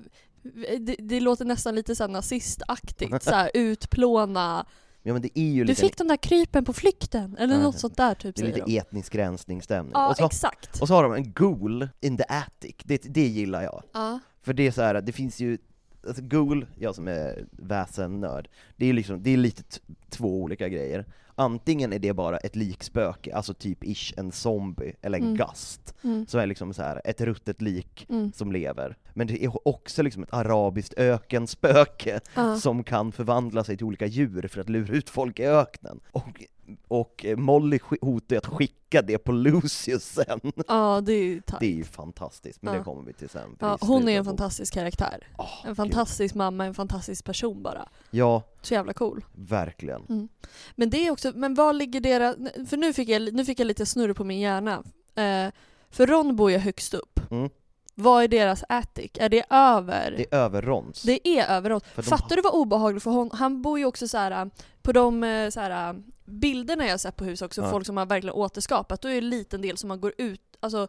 [0.80, 4.66] Det, det låter nästan lite så här nazistaktigt, så här, utplåna
[5.06, 7.78] Ja men det är ju Du fick de där krypen på flykten, eller Ja, något
[7.78, 8.78] sånt där typ det är lite de.
[8.78, 9.92] etnisk rensningsstämning.
[9.94, 10.80] Ja, och, så, exakt.
[10.80, 13.82] och så har de en ghoul in the attic, det, det gillar jag.
[13.92, 14.18] Ja.
[14.42, 15.58] För det är så här, det finns ju,
[16.06, 19.62] alltså ghoul, jag som är väsennörd, det är liksom, det är lite
[20.10, 21.04] två olika grejer.
[21.36, 25.36] Antingen är det bara ett likspöke, alltså typ ish en zombie, eller en Mm.
[25.36, 26.26] gast, Mm.
[26.26, 28.32] som är liksom så här ett ruttet lik Mm.
[28.32, 28.96] som lever.
[29.14, 32.56] Men det är också liksom ett arabiskt ökenspöke Ja.
[32.56, 36.00] som kan förvandla sig till olika djur för att lura ut folk i öknen.
[36.12, 36.44] Och,
[36.88, 40.40] och Molly sk- hotar att skicka det på Lucius sen.
[40.68, 41.60] ja, det är ju tack.
[41.60, 42.78] Det är ju fantastiskt, men Ja.
[42.78, 43.56] det kommer vi till sen.
[43.60, 45.28] Ja, hon är en fantastisk karaktär.
[45.38, 45.76] Åh, En gud.
[45.76, 47.88] fantastisk mamma, en fantastisk person bara.
[48.10, 49.24] Ja, Så jävla cool.
[49.32, 50.28] verkligen.
[50.74, 52.36] Men det är också, men vad ligger deras,
[52.70, 54.82] för nu fick jag, nu fick jag lite snurr på min hjärna.
[55.14, 55.52] Eh,
[55.90, 57.20] för Ron bor ju högst upp.
[57.30, 57.50] Mm.
[57.96, 59.10] Vad är deras attic?
[59.14, 60.14] Är det över?
[60.16, 61.02] Det är över Rons.
[61.02, 61.80] Det är över Ron.
[61.94, 64.50] För de Fattar du vad obehagligt för hon, han bor ju också så här
[64.84, 67.70] på de eh, så här, bilderna jag sett på hus också, Ja.
[67.70, 70.40] folk som har verkligen återskapat, då är det en liten del som man går ut,
[70.60, 70.88] alltså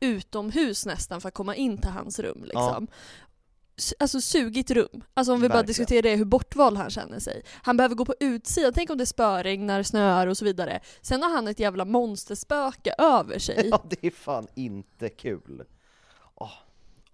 [0.00, 2.86] utomhus nästan för att komma in till hans rum liksom.
[3.76, 5.04] S- Alltså sugigt rum.
[5.14, 5.66] Alltså om vi bara Verkligen.
[5.66, 7.42] diskuterar det, hur bortvald han känner sig.
[7.62, 10.80] Han behöver gå på utsidan, tänk om det spöregnar, snöar och så vidare.
[11.02, 13.68] Sen har han ett jävla monsterspöke över sig.
[13.70, 15.64] Ja, det är fan inte kul.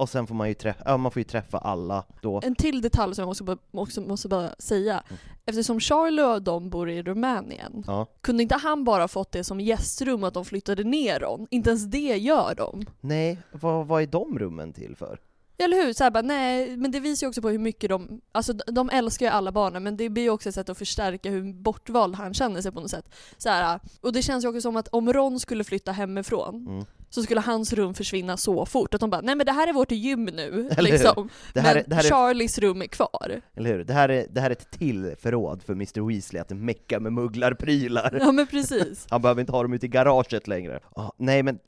[0.01, 2.41] Och sen får man ju träffa, ja, man får ju träffa alla då.
[2.45, 5.03] En till detalj som jag också, bara- också måste bara säga.
[5.09, 5.21] Mm.
[5.47, 8.07] Eftersom Charlie och de bor i Rumänien, Ja.
[8.21, 11.47] kunde inte han bara fått det som gästrum att de flyttade ner dem?
[11.51, 12.87] Inte ens det gör de.
[13.01, 15.19] Nej, vad, vad är de rummen till för?
[15.65, 15.93] Eller hur?
[15.93, 18.91] Så här bara, nej, men det visar ju också på hur mycket de, alltså de-
[18.91, 22.15] älskar ju alla barnen men det blir ju också ett sätt att förstärka hur bortvald
[22.15, 23.15] han känner sig på något sätt.
[23.39, 26.85] Så här, och det känns ju också som att om Ron skulle flytta hemifrån, Mm.
[27.11, 29.73] så skulle hans rum försvinna så fort att de bara nej men det här är
[29.73, 30.69] vårt gym nu.
[30.77, 30.99] Eller hur?
[30.99, 31.29] liksom.
[31.55, 33.41] Det här, men är, här är, Charlies rum är kvar.
[33.57, 33.85] eller hur?
[33.85, 37.13] Det, här är, det här är ett till förråd för Mr Weasley att mecka med
[37.13, 38.19] mugglarprylar.
[38.21, 39.07] Ja men precis.
[39.11, 40.81] Han behöver inte ha dem ute i garaget längre.
[40.97, 41.59] Ah, nej men,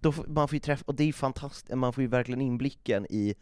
[0.00, 3.06] då, får- man får ju träffa, och det är fantastiskt, man får ju verkligen inblicken
[3.10, 3.34] i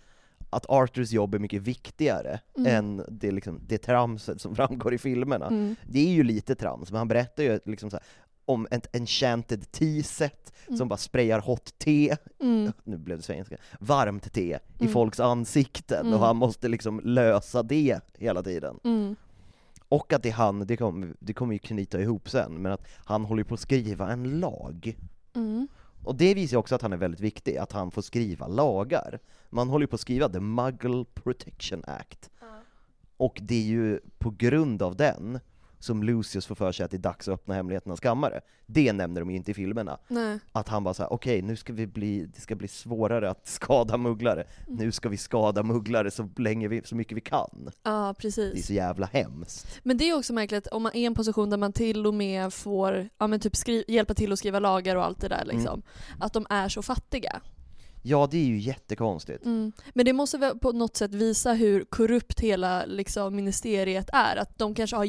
[0.51, 2.75] att Arthurs jobb är mycket viktigare Mm.
[2.77, 5.47] än det, liksom, det tramset som framgår i filmerna.
[5.47, 5.77] Mm.
[5.87, 8.05] Det är ju lite trams, men han berättar ju liksom så här,
[8.49, 10.79] om ett enchanted tea-set Mm.
[10.79, 12.73] som bara sprayar hot te, Mm.
[12.85, 14.93] nu blev det svenska, varmt te i Mm.
[14.93, 16.13] folks ansikten Mm.
[16.15, 18.79] och han måste liksom lösa det hela tiden.
[18.85, 19.17] Mm.
[19.89, 22.87] Och att det är han, det kommer, det kommer ju knyta ihop sen, men att
[23.05, 24.97] han håller på att skriva en lag.
[26.07, 29.19] Och det visar ju också att han är väldigt viktig, att han får skriva lagar.
[29.51, 32.31] Man håller ju på att skriva The Muggle Protection Act.
[33.17, 35.41] Och det är ju på grund av den
[35.87, 38.41] som Lucius får för sig att det är dags att öppna hemligheternas kammare.
[38.67, 39.99] Det nämner de ju inte i filmerna.
[40.09, 40.39] Nej.
[40.53, 43.97] Att han bara säger okej nu ska vi bli, det ska bli svårare att skada
[43.97, 44.45] mugglare.
[44.67, 44.79] Mm.
[44.79, 47.71] Nu ska vi skada mugglare så länge vi, så mycket vi kan.
[47.83, 48.67] Ja Det är precis.
[48.67, 49.81] så jävla hemskt.
[49.83, 52.15] Men det är också märkligt om man är i en position där man till och
[52.15, 55.43] med får ja, men typ skri- hjälpa till att skriva lagar och allt det där
[55.43, 55.57] Mm.
[55.57, 55.83] liksom.
[56.21, 57.41] Att de är så fattiga.
[58.09, 59.45] Ja, det är ju jättekonstigt.
[59.45, 59.73] Mm.
[59.95, 64.37] Men det måste väl på något sätt visa hur korrupt hela liksom, ministeriet är.
[64.37, 65.05] Att de kanske har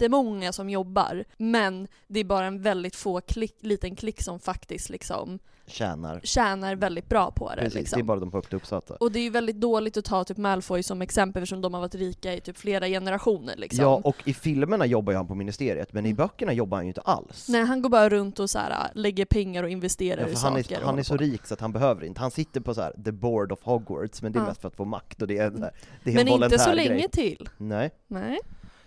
[0.00, 4.90] jättemånga som jobbar, men det är bara en väldigt få klick, liten klick som faktiskt
[4.90, 6.20] liksom, Tjänar.
[6.24, 7.56] tjänar väldigt bra på det.
[7.62, 7.96] Precis, liksom.
[7.98, 8.94] det är bara de högt uppsatta.
[8.94, 11.80] Och det är ju väldigt dåligt att ta typ Malfoy som exempel eftersom de har
[11.80, 13.84] varit rika i typ flera generationer liksom.
[13.84, 16.16] Ja, och i filmerna jobbar ju han på ministeriet, men i Mm.
[16.16, 17.48] böckerna jobbar han ju inte alls.
[17.48, 20.36] Nej, han går bara runt och så här, lägger pengar och investerar Ja, i han,
[20.62, 20.76] saker.
[20.80, 21.22] är, han är så på.
[21.22, 22.20] rik så att han behöver inte.
[22.20, 24.46] Han sitter på så här, the board of Hogwarts, men det är Ja.
[24.48, 26.88] mest för att få makt och det är, det är Men en inte så länge
[26.98, 27.08] grej.
[27.10, 27.48] till.
[27.56, 27.90] Nej.
[28.06, 28.38] Nej.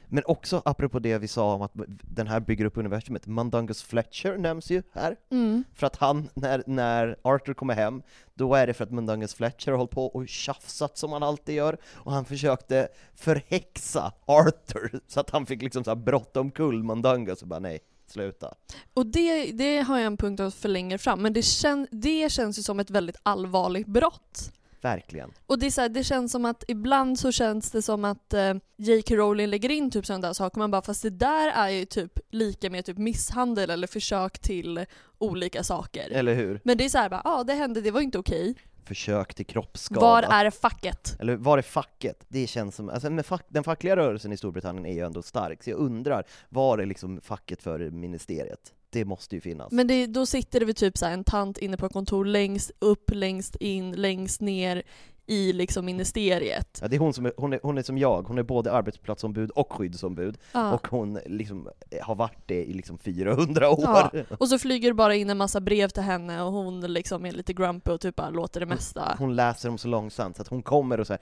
[0.10, 4.38] Men också apropå det vi sa om att den här bygger upp universumet, Mundungus Fletcher
[4.38, 5.15] nämns ju här.
[5.32, 5.63] Mm.
[5.76, 8.02] För att han, när, när Arthur kommer hem,
[8.34, 11.56] då är det för att Mundungus Fletcher har hållit på och tjafsat som han alltid
[11.56, 16.84] gör, och han försökte förhäxa Arthur, så att han fick liksom så här brotta omkull
[16.84, 18.54] Mundungus och bara nej, sluta.
[18.93, 22.32] Och det, det har jag en punkt att för längre fram, men det, kän, det
[22.32, 24.52] känns ju som ett väldigt allvarligt brott.
[24.82, 25.32] Verkligen.
[25.46, 28.34] Och det, är så här, det känns som att ibland så känns det som att
[28.34, 29.15] eh, J.K.
[29.15, 32.20] Rowling lägger in typ sådana där saker, man bara fast det där är ju typ
[32.32, 34.86] lika med typ misshandel eller försök till
[35.18, 36.10] olika saker.
[36.12, 36.62] Eller hur?
[36.63, 38.56] Men det är så här bara, ja det hände, det var inte okej.
[38.86, 40.02] Försök till kroppsskada.
[40.02, 41.18] Var är facket?
[41.20, 42.26] Eller var är facket?
[42.28, 45.63] Det känns som, alltså med fack, den fackliga rörelsen i Storbritannien är ju ändå stark,
[45.63, 48.74] så jag undrar, var är liksom facket för ministeriet?
[48.91, 49.71] Det måste ju finnas.
[49.71, 52.71] Men det, då sitter det vid typ så en tant inne på ett kontor längst
[52.80, 54.84] upp, längst in, längst ner
[55.25, 56.80] i liksom ministeriet.
[56.82, 58.71] Ja, det är hon som är, hon är, hon är som jag, hon är både
[58.71, 60.73] arbetsplatsombud och skyddsombud, Ja.
[60.73, 61.69] och hon liksom
[62.02, 63.80] har varit det i liksom 400 år.
[63.84, 64.12] Ja.
[64.39, 67.32] Och så flyger det bara in en massa brev till henne och hon liksom är
[67.32, 69.15] lite grumpy och typ bara låter det mesta.
[69.19, 71.21] Hon läser dem så långsamt så att hon kommer och så här,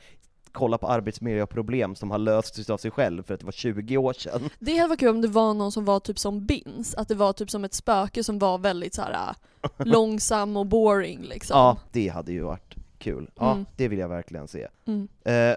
[0.57, 4.13] kolla på arbetsmiljöproblem som har lösts av sig själv för att det var 20 år
[4.13, 4.49] sedan.
[4.59, 7.15] Det hade varit kul om det var någon som var typ som Bins, att det
[7.15, 11.57] var typ som ett spöke som var väldigt så här äh, långsam och boring liksom.
[11.57, 13.29] Ja, det hade ju varit kul.
[13.35, 13.65] Ja, Mm.
[13.77, 14.67] det vill jag verkligen se.
[14.85, 15.07] Mm.
[15.25, 15.55] Eh,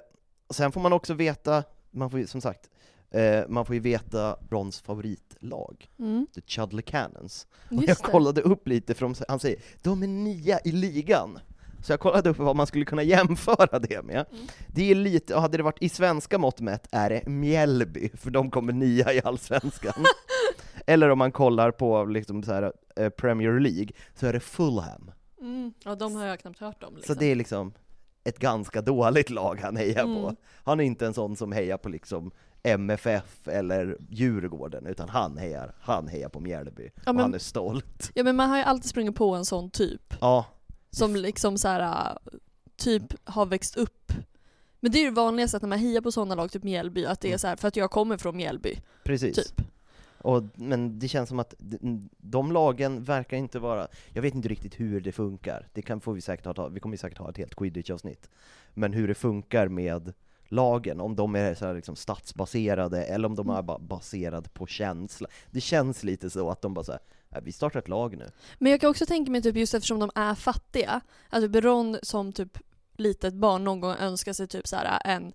[0.50, 2.70] sen får man också veta, man får ju, som sagt,
[3.10, 6.26] eh, man får ju veta Rons favoritlag, Mm.
[6.34, 7.46] The Chudley Cannons.
[7.68, 7.94] Och jag det.
[8.02, 11.38] kollade upp lite, för de, han säger de är nia i ligan.
[11.82, 14.24] Så jag kollade upp vad man skulle kunna jämföra det med.
[14.32, 14.46] Mm.
[14.68, 18.30] Det är lite, och hade det varit i svenska mått mätt är det Mjällby, för
[18.30, 20.04] de kommer nia i Allsvenskan.
[20.86, 25.10] Eller om man kollar på liksom så här, eh, Premier League, så är det Fulham.
[25.40, 25.72] Mm.
[25.84, 26.94] Ja, de har jag knappt hört om.
[26.96, 27.14] Liksom.
[27.14, 27.72] Så det är liksom
[28.24, 30.20] ett ganska dåligt lag han hejar på.
[30.20, 30.36] Mm.
[30.64, 32.30] Han är inte en sån som hejar på liksom
[32.62, 36.90] MFF eller Djurgården, utan han hejar, han hejar på Mjällby.
[36.94, 38.10] Ja, och men- han är stolt.
[38.14, 40.14] Ja men man har ju alltid sprungit på en sån typ.
[40.20, 40.46] Ja,
[40.90, 42.16] Som liksom så här äh,
[42.76, 44.12] typ har växt upp.
[44.80, 47.04] Men det är ju det vanligaste att när man hejar på sådana lag, typ Mjällby,
[47.04, 47.38] att det är Mm.
[47.38, 48.80] så här för att jag kommer från Mjällby.
[49.04, 49.36] precis.
[49.36, 49.66] Typ.
[50.22, 51.54] Och, men det känns som att
[52.18, 56.12] de lagen verkar inte vara, jag vet inte riktigt hur det funkar, det kan, får
[56.12, 58.30] vi säkert ha, vi kommer säkert ha ett helt quidditch-avsnitt,
[58.74, 60.12] men hur det funkar med
[60.52, 64.66] lagen, om de är så här liksom stadsbaserade eller om de är bara baserade på
[64.66, 65.28] känsla.
[65.50, 67.00] Det känns lite så att de bara säger
[67.42, 68.30] vi startar ett lag nu.
[68.58, 71.98] Men jag kan också tänka mig typ just eftersom de är fattiga, att typ Ron
[72.02, 72.58] som typ
[72.96, 75.32] litet barn någon gång önskade sig typ så här en,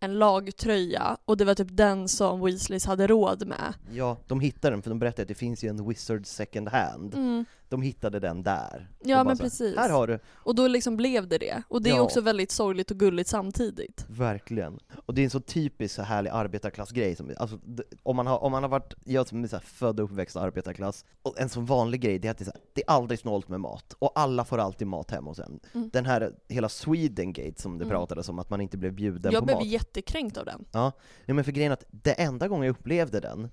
[0.00, 3.74] en lagtröja och det var typ den som Weasleys hade råd med.
[3.90, 7.14] Ja, de hittar den för de berättar att det finns ju en wizard second hand,
[7.14, 7.44] Mm.
[7.68, 8.88] De hittade den där.
[9.04, 9.76] Ja men så precis.
[9.76, 11.62] Här har du, Och då liksom blev det det.
[11.68, 12.00] Och det är Ja.
[12.00, 14.04] också väldigt sorgligt och gulligt samtidigt.
[14.08, 14.78] verkligen.
[15.06, 17.58] Och det är en så typisk så härlig arbetarklassgrej, som, alltså,
[18.02, 20.36] om, man har, om man har varit, jag som är så här född och uppväxt
[20.36, 22.90] arbetarklass, och en sån vanlig grej det är att det är, så här, det är
[22.90, 25.60] aldrig snålt med mat, och alla får alltid mat hemma hos en.
[25.74, 25.90] Mm.
[25.92, 27.96] Den här hela Swedengate som det Mm.
[27.96, 29.66] pratades om, att man inte blev bjuden jag på blev mat.
[29.66, 30.64] jättekränkt av den.
[30.72, 30.92] Ja,
[31.26, 33.48] nej, men för grejen är att det enda gången jag upplevde den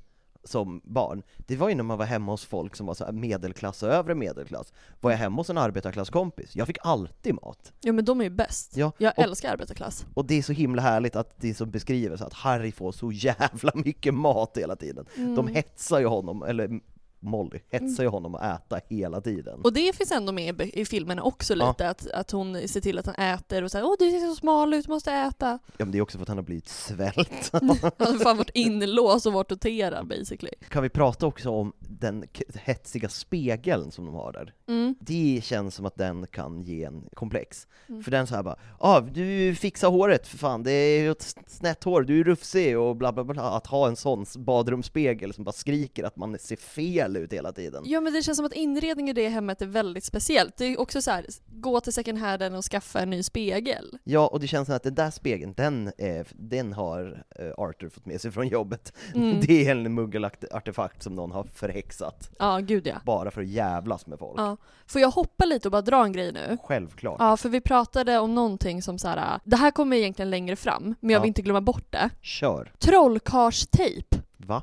[0.45, 3.84] som barn, det var ju när man var hemma hos folk som var så medelklass
[3.84, 4.73] och övre medelklass.
[5.01, 7.71] Var jag hemma hos en arbetarklasskompis, jag fick alltid mat.
[7.81, 8.77] Ja men de är ju bäst.
[8.77, 10.05] Ja, Jag och- älskar arbetarklass.
[10.13, 13.12] Och det är så himla härligt att det som beskriver så att Harry får så
[13.12, 15.05] jävla mycket mat hela tiden.
[15.15, 15.47] De Mm.
[15.47, 16.79] hetsar ju honom, eller
[17.25, 19.61] Molly hetsar ju honom att äta hela tiden.
[19.63, 21.69] Och det finns ändå med i- i filmerna också Ja.
[21.69, 24.35] lite, att, att hon ser till att han äter och säger åh du ser så
[24.35, 25.59] smal ut, du måste äta.
[25.77, 27.49] Ja men det är också för att han har blivit svält.
[27.53, 30.51] Han har fan varit inlåst och varit torterad basically.
[30.69, 32.23] kan vi prata också om den
[32.55, 34.53] hetsiga spegeln som de har där?
[34.67, 34.95] Mm.
[34.99, 37.67] Det känns som att den kan ge en komplex.
[37.89, 38.03] Mm.
[38.03, 41.83] För den så här bara ah, du fixar håret för fan, det är ett snett
[41.83, 43.43] hår, du är rufsig och bla bla bla.
[43.43, 47.84] Att ha en sån badrumsspegel som bara skriker att man ser fel ut hela tiden.
[47.86, 50.58] Ja men det känns som att inredningen i det hemmet är väldigt speciellt.
[50.58, 53.97] Det är också så här, gå till second hand och skaffa en ny spegel.
[54.04, 57.89] Ja, och det känns som att den där spegeln, den, är, den har eh, Arthur
[57.89, 58.93] fått med sig från jobbet.
[59.15, 59.39] Mm.
[59.47, 62.95] Det är en muggelartefakt som någon har förhäxat, Ja, gud ja.
[63.06, 64.39] bara för att jävlas med folk.
[64.39, 64.58] ja.
[64.88, 66.58] Får jag hoppa lite och bara dra en grej nu?
[66.63, 67.15] Självklart.
[67.19, 69.39] Ja, för vi pratade om någonting som så här.
[69.43, 71.28] det här kommer egentligen längre fram, men jag vill Ja.
[71.28, 72.10] inte glömma bort det.
[72.21, 72.71] Kör.
[72.80, 74.17] Trollkarlstejp.
[74.38, 74.62] Va?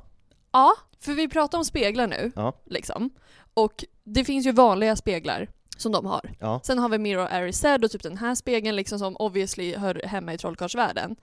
[0.53, 2.53] Ja, för vi pratar om speglar nu, Ja.
[2.67, 3.11] liksom.
[3.55, 6.35] Och det finns ju vanliga speglar som de har.
[6.41, 6.61] Ja.
[6.65, 9.95] Sen har vi Mirror Airy Said och typ den här spegeln liksom som obviously hör
[10.07, 11.17] hemma i trollkarlsvärlden.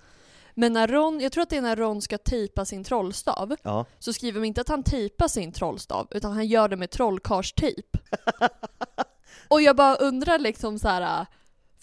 [0.54, 3.86] Men när Ron, jag tror att det är när Ron ska tejpa sin trollstav, Ja.
[4.00, 7.98] så skriver de inte att han tejpar sin trollstav, utan han gör det med trollkarlstejp.
[9.48, 11.26] och jag bara undrar liksom så här.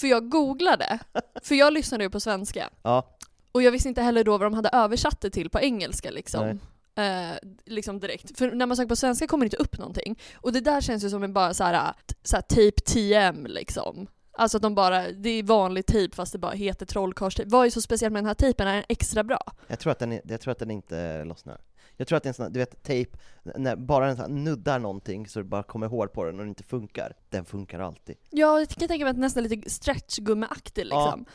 [0.00, 0.98] för jag googlade,
[1.42, 3.16] för jag lyssnade ju på svenska, Ja.
[3.52, 6.46] och jag visste inte heller då vad de hade översatt det till på engelska liksom.
[6.46, 6.56] Nej.
[6.96, 8.38] Eh, liksom direkt.
[8.38, 10.18] För när man söker på svenska kommer det inte upp någonting.
[10.34, 14.06] Och det där känns ju som en bara så här, så här tape TM liksom.
[14.38, 17.50] Alltså att de bara, det är vanlig tejp fast det bara heter trollkarlstejp.
[17.50, 18.68] Vad är så speciellt med den här tejpen?
[18.68, 19.40] Är den extra bra?
[19.66, 21.60] Jag tror att den, är, jag tror att den inte lossnar.
[21.96, 24.78] Jag tror att det är en sån du vet, tejp, när bara den så nuddar
[24.78, 27.12] någonting så det bara kommer hår på den och den inte funkar.
[27.30, 28.16] Den funkar alltid.
[28.30, 31.26] Ja, jag kan tänka mig att den nästan är lite stretchgummiaktig liksom.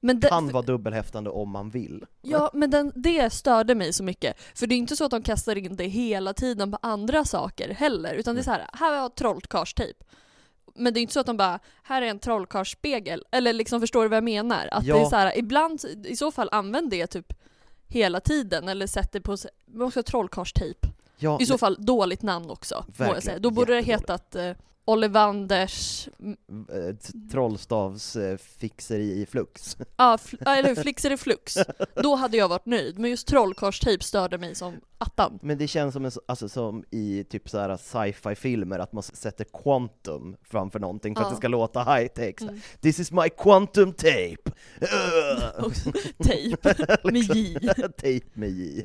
[0.00, 2.04] Men det, Kan vara dubbelhäftande om man vill.
[2.22, 4.36] Ja, men den, det störde mig så mycket.
[4.54, 7.68] För det är inte så att de kastar in det hela tiden på andra saker
[7.68, 8.14] heller.
[8.14, 10.04] Utan det är så här, här har jag trollkarlstejp.
[10.74, 13.24] Men det är inte så att de bara, här är en trollkarlsspegel.
[13.32, 14.68] Eller liksom, förstår du vad jag menar?
[14.72, 14.94] Att Ja.
[14.96, 17.32] det är så här, ibland, i så fall använd det typ
[17.88, 18.68] hela tiden.
[18.68, 20.88] Eller sätt det på, men också trollkarlstejp.
[21.18, 23.42] Ja, I så fall dåligt namn också, Verkligen.
[23.42, 24.50] Då borde det hetat eh,
[24.88, 26.36] Ollivanders, mm,
[26.72, 26.96] eh,
[27.32, 29.76] trollstavsfixeri i flux.
[29.96, 31.54] ja, eller Flixer i flux.
[31.94, 32.98] Då hade jag varit nöjd.
[32.98, 35.38] Men just trollkarlstejp störde mig som attan.
[35.42, 39.02] Men det känns som, en, alltså, som i typ så här sci-fi filmer, att man
[39.02, 41.30] sätter quantum framför någonting för att Ja.
[41.30, 42.34] det ska låta high-tech.
[42.42, 42.60] Mm.
[42.80, 44.50] This is my quantum tape!
[44.80, 45.66] Ugh.
[45.66, 47.58] Också tejp med J.
[47.96, 48.84] Tape med J.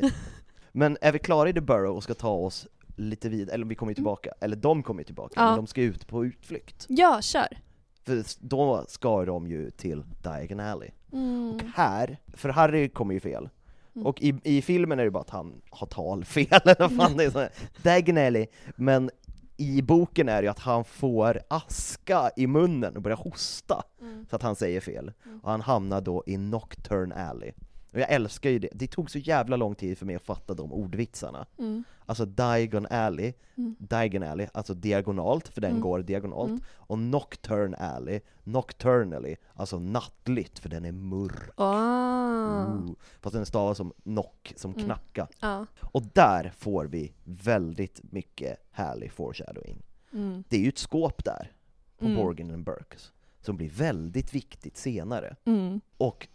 [0.72, 2.68] Men är vi klara i The Burrow och ska ta oss
[3.10, 5.46] lite vidare, eller vi kommer ju tillbaka, eller de kommer ju tillbaka, Ja.
[5.46, 6.86] men de ska ut på utflykt.
[6.90, 7.48] Ja, kör.
[8.06, 10.90] För då ska de ju till Diagon Alley.
[11.14, 11.56] Mm.
[11.56, 13.50] Och här, för Harry kommer ju fel.
[13.96, 14.08] Mm.
[14.08, 17.24] Och i, i filmen är det bara att han har talfel, eller vad fan det
[17.36, 17.50] är,
[17.84, 18.48] Diagon Alley.
[18.76, 19.10] Men
[19.58, 24.26] i boken är det ju att han får aska i munnen och börjar hosta, Mm.
[24.30, 25.12] så att han säger fel.
[25.26, 25.40] Mm.
[25.40, 27.52] Och han hamnar då i Nocturne Alley.
[27.94, 30.54] Och jag älskar ju det, det tog så jävla lång tid för mig att fatta
[30.54, 31.46] de ordvitsarna.
[31.58, 31.84] Mm.
[32.06, 33.76] Alltså Diagon Alley, Mm.
[33.80, 35.82] Diagon Alley, alltså diagonalt, för den Mm.
[35.82, 36.62] går diagonalt, Mm.
[36.70, 41.52] och Nocturne Alley, Nocturnally, alltså nattligt, för den är.
[41.56, 42.66] Ah.
[42.66, 42.92] Ooh.
[43.22, 44.84] Fast den stavas som knock, som Mm.
[44.86, 45.28] knacka.
[45.40, 45.66] Ja.
[45.82, 49.82] Och där får vi väldigt mycket härlig foreshadowing.
[50.14, 50.44] Mm.
[50.50, 51.52] Det är ju ett skåp där,
[52.00, 52.16] på.
[52.16, 55.36] Borgin and Burkes, som blir väldigt viktigt senare.
[55.98, 56.28] Och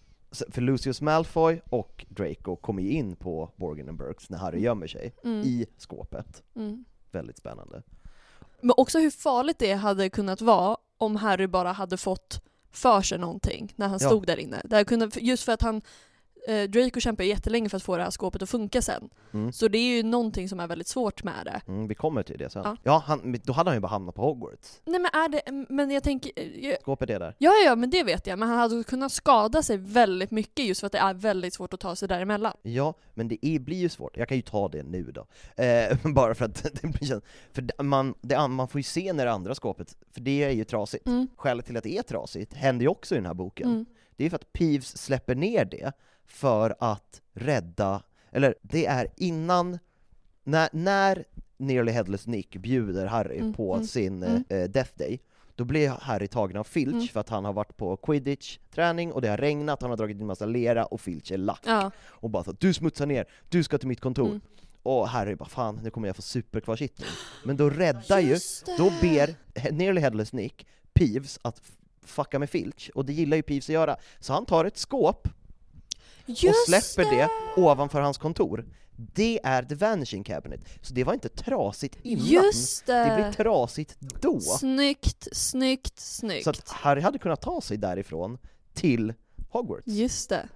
[0.51, 4.87] för Lucius Malfoy och Draco kommer ju in på Borgin and Burkes när Harry gömmer
[4.87, 5.41] sig, Mm.
[5.41, 6.43] i skåpet.
[6.57, 6.85] Mm.
[7.11, 7.83] Väldigt spännande.
[8.61, 13.19] Men också hur farligt det hade kunnat vara om Harry bara hade fått för sig
[13.19, 14.09] någonting när han Ja.
[14.09, 14.63] stod där inne.
[14.65, 15.83] Det kunnat, just för att han
[16.47, 19.11] eh, Draco kämpar ju jättelänge för att få det här skåpet att funka sen.
[19.33, 19.53] Mm.
[19.53, 21.61] Så det är ju någonting som är väldigt svårt med det.
[21.73, 22.63] Mm, vi kommer till det sen.
[22.65, 22.77] Ja.
[22.83, 24.81] Ja, han, då hade han ju bara hamnat på Hogwarts.
[24.85, 27.35] Nej men är det, men jag tänker, eh, jag- Skåpet är där.
[27.39, 30.81] ja ja men det vet jag, men han hade kunnat skada sig väldigt mycket just
[30.81, 32.53] för att det är väldigt svårt att ta sig däremellan.
[32.63, 34.17] Ja, men det är, blir ju svårt.
[34.17, 35.27] Jag kan ju ta det nu då.
[35.63, 37.21] Eh, bara för att det blir.
[37.53, 40.51] För man, det, an- man får ju se när det andra skåpet, för det är
[40.51, 41.07] ju trasigt.
[41.07, 41.29] Mm.
[41.37, 43.69] Skälet till att det är trasigt händer ju också i den här boken.
[43.71, 43.87] Mm.
[44.17, 45.93] Det är för att Peeves släpper ner det
[46.27, 49.79] för att rädda, eller det är innan,
[50.45, 51.25] när, när
[51.57, 54.45] Nearly Headless Nick bjuder Harry Mm, på mm, sin mm.
[54.49, 55.21] eh, Death Day,
[55.55, 57.09] då blir Harry tagen av Filch Mm.
[57.09, 60.27] för att han har varit på quidditch-träning och det har regnat, han har dragit in
[60.27, 61.63] massa lera och Filch är lack.
[61.67, 61.91] Ja.
[62.05, 64.29] Och bara så du smutsar ner, du ska till mitt kontor.
[64.29, 64.41] Mm.
[64.83, 67.09] Och Harry bara fan, nu kommer jag få superkvarsittning.
[67.45, 68.39] Men då räddar ju,
[68.79, 69.35] då ber
[69.73, 71.63] Nearly Headless Nick Peeves att
[72.03, 73.97] fucka med Filch, och det gillar ju Peeves att göra.
[74.21, 75.29] Så han tar ett skåp
[76.29, 78.65] och Just släpper det ovanför hans kontor.
[78.97, 80.61] Det är The Vanishing Cabinet.
[80.83, 82.25] Så det var inte trasigt innan.
[82.27, 83.33] Just Det det!
[83.33, 84.41] trasigt då.
[84.41, 86.45] Snyggt, snyggt, snyggt.
[86.45, 88.39] Så att Harry hade kunnat ta sig därifrån
[88.75, 89.15] till
[89.49, 89.87] Hogwarts.
[89.87, 90.49] Just det.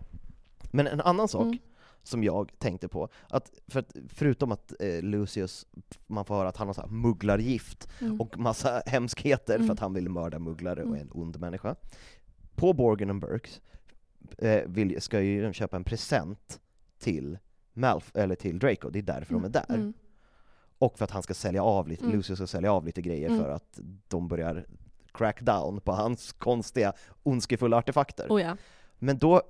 [0.70, 1.58] Men en annan sak Mm.
[2.02, 5.66] som jag tänkte på, att, för att förutom att eh, Lucius,
[6.06, 8.20] man får höra att han har så här mugglargift Mm.
[8.20, 9.70] och massa hemskheter för Mm.
[9.70, 11.20] att han vill mörda mugglare och är en Mm.
[11.22, 11.76] ond människa.
[12.54, 13.60] På Borgin and Burkes
[14.38, 16.60] eh, vill, ska ju de köpa en present
[16.98, 17.38] till
[17.72, 19.64] Malf eller till Draco, det är därför de är där.
[19.68, 19.92] Mm.
[20.78, 22.16] Och för att han ska sälja av lite, Mm.
[22.16, 23.40] Lucius ska sälja av lite grejer Mm.
[23.40, 24.66] för att de börjar
[25.12, 26.92] crack down på hans konstiga,
[27.22, 28.26] ondskefulla artefakter.
[28.28, 28.56] Oh ja.
[28.98, 29.42] Men då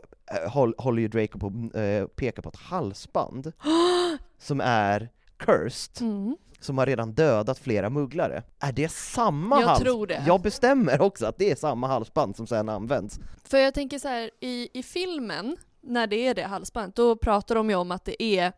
[0.44, 3.52] eh, håll, håller ju Draco på att eh, peka på ett halsband
[4.38, 5.08] som är
[5.44, 6.36] cursed, Mm.
[6.60, 8.42] som har redan dödat flera mugglare.
[8.58, 9.80] Är det samma Jag hals...
[9.80, 10.24] tror det.
[10.26, 13.20] Jag bestämmer också att det är samma halsband som sen används.
[13.44, 17.54] För jag tänker så här, i, i filmen, när det är det halsbandet, då pratar
[17.54, 18.52] de ju om att det är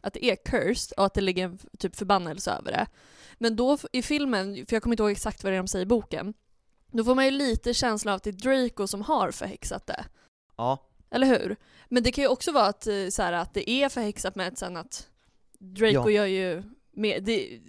[0.00, 2.86] att det är cursed och att det ligger en typ förbannelse över det.
[3.38, 5.82] Men då i filmen, för jag kommer inte ihåg exakt vad det är de säger
[5.82, 6.34] i boken,
[6.92, 8.32] då får man ju lite känslan av att det är
[8.68, 10.04] Draco som har förhäxat det.
[10.56, 10.78] Ja,
[11.10, 11.56] Eller hur?
[11.88, 14.58] Men det kan ju också vara att, eh, så här, att det är förhäxat med
[14.58, 15.06] sen att
[15.58, 16.10] Draco Ja.
[16.10, 17.60] gör ju mer, det,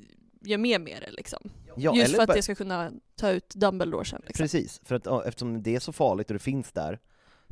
[0.41, 1.39] gör mer med det liksom.
[1.75, 4.21] ja Just för att det ska kunna ta ut Dumbledore sen.
[4.27, 4.43] Liksom.
[4.43, 6.99] Precis, för att ja, eftersom det är så farligt och det finns där,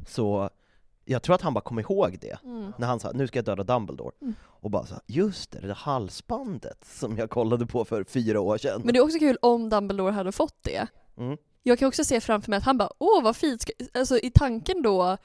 [0.08, 0.50] så
[1.06, 2.38] jag tror att han bara kom ihåg det.
[2.44, 2.74] Mm.
[2.78, 4.34] När han sa nu ska jag döda Dumbledore, Mm.
[4.44, 8.58] och bara så just det, det där halsbandet som jag kollade på för fyra år
[8.58, 8.82] sedan.
[8.84, 10.88] Men det är också kul om Dumbledore hade fått det.
[11.18, 11.38] Mm.
[11.64, 13.64] Jag kan också se framför mig att han bara åh vad fint,
[13.94, 15.18] alltså i tanken då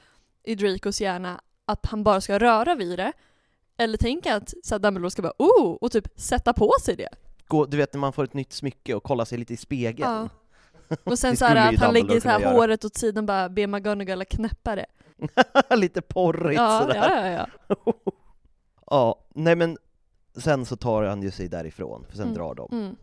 [0.44, 3.12] i Dracos hjärna att han bara ska röra vid det.
[3.83, 7.09] Eller tänka att så att Dumbledore ska bara oh och typ sätta på sig det.
[7.47, 10.11] Gå, du vet när man får ett nytt smycke och kolla sig lite i spegeln.
[10.11, 10.28] Ja.
[11.05, 14.24] Och sen så här att han lägger så här håret åt sidan bara ber McGonagall
[14.24, 14.87] knäppa det.
[15.76, 16.95] lite porrigt Ja, sådär.
[17.11, 17.93] ja, ja, ja.
[18.87, 19.78] Ja, nej men
[20.37, 22.35] sen så tar han ju sig därifrån, för sen Mm.
[22.35, 22.68] drar de.
[22.72, 22.97] Mm.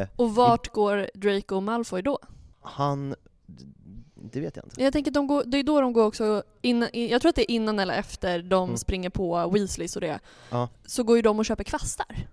[0.00, 2.18] Eh, Och vart går Draco och Malfoy då?
[2.62, 3.14] han...
[4.22, 4.82] Det vet jag inte.
[4.82, 7.36] Jag tänker att de går, det är då de går också, innan, jag tror att
[7.36, 8.76] det är innan eller efter de Mm.
[8.78, 10.18] springer på Weasleys och det.
[10.50, 10.68] Ja.
[10.86, 12.26] Så går ju de och köper kvastar.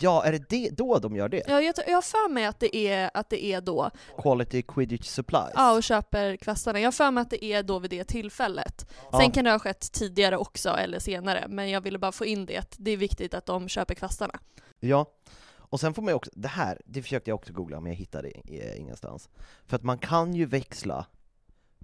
[0.00, 1.42] Ja, är det, det då de gör det?
[1.48, 3.90] Ja, jag, jag har för mig att det är, att det är då.
[4.18, 5.52] Quality Quidditch Supplies?
[5.54, 6.80] Ja, och köper kvastarna.
[6.80, 8.86] Jag har för mig att det är då vid det tillfället.
[9.12, 9.18] Ja.
[9.20, 11.44] Sen kan det ha skett tidigare också, eller senare.
[11.48, 14.38] Men jag ville bara få in det, att det är viktigt att de köper kvastarna.
[14.80, 15.06] Ja.
[15.70, 17.96] Och sen får man ju också, det här, det försökte jag också googla men jag
[17.96, 19.28] hittade eh, ingenstans.
[19.66, 21.06] För att man kan ju växla,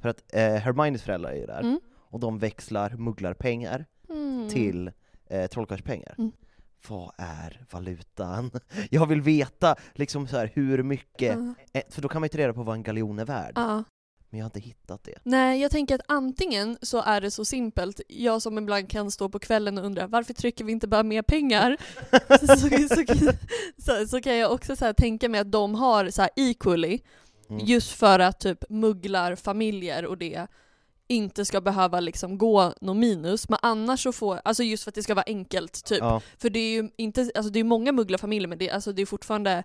[0.05, 1.81] för att eh, Hermiones föräldrar är ju där, Mm.
[2.11, 4.49] och de växlar mugglarpengar Mm.
[4.49, 4.91] till
[5.31, 6.15] eh, trollkarlspengar.
[6.19, 6.33] Mm.
[6.89, 8.51] Vad är valutan?
[8.91, 11.55] Jag vill veta liksom så här, hur mycket, Ja.
[11.73, 13.53] eh, för då kan man ju ta reda på vad en galjon är värd.
[13.55, 13.85] Ja.
[14.31, 15.15] Men jag har inte hittat det.
[15.23, 19.29] Nej, jag tänker att antingen så är det så simpelt, jag som ibland kan stå
[19.29, 21.77] på kvällen och undra varför trycker vi inte bara mer pengar?
[22.41, 23.33] så, så, så,
[23.79, 27.01] så, så kan jag också så här tänka mig att de har så här equally,
[27.51, 27.67] Mm.
[27.67, 30.47] just för att typ mugglar familjer och det
[31.09, 34.95] inte ska behöva liksom gå någon minus, men annars så får, alltså just för att
[34.95, 35.99] det ska vara enkelt typ.
[35.99, 39.03] Ja, För det är ju inte, alltså det är många mugglarfamiljer men det, alltså det
[39.03, 39.63] är fortfarande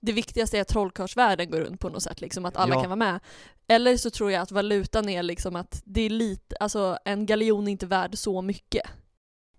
[0.00, 2.80] det viktigaste är att trollkarlsvärlden går runt på något sätt, liksom att alla Ja.
[2.80, 3.20] kan vara med.
[3.68, 7.68] Eller så tror jag att valutan är liksom att det är lite, alltså en galjon
[7.68, 8.82] är inte värd så mycket.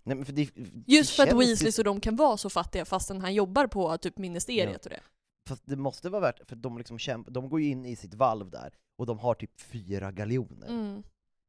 [0.03, 0.49] nej, för det,
[0.87, 3.97] Just det för att Weasleys och de kan vara så fattiga fastän han jobbar på
[3.97, 4.99] typ ministeriet och det.
[5.47, 8.13] Fast det måste vara värt, för de liksom kämpar, de går ju in i sitt
[8.13, 10.67] valv där, och de har typ fyra galjoner.
[10.67, 11.03] Mm.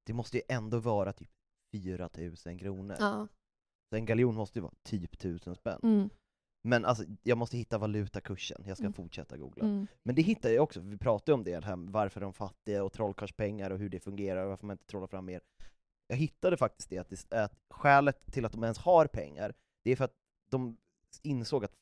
[0.06, 1.30] Det måste ju ändå vara typ
[1.72, 2.96] 4000 kronor.
[3.00, 3.28] Ja.
[3.90, 5.80] Så en galjon måste ju vara typ 1000 spänn.
[5.82, 6.10] Mm.
[6.64, 8.92] Men alltså, jag måste hitta valutakursen, jag ska Mm.
[8.92, 9.64] fortsätta googla.
[9.64, 9.86] Mm.
[10.02, 13.70] Men det hittar jag också, vi pratade om det här, varför de fattiga och trollkarlspengar
[13.70, 15.40] och hur det fungerar och varför man inte trollar fram mer
[16.06, 19.90] jag hittade faktiskt det, att, det, att skälet till att de ens har pengar, det
[19.90, 20.14] är för att
[20.50, 20.76] de
[21.22, 21.72] insåg att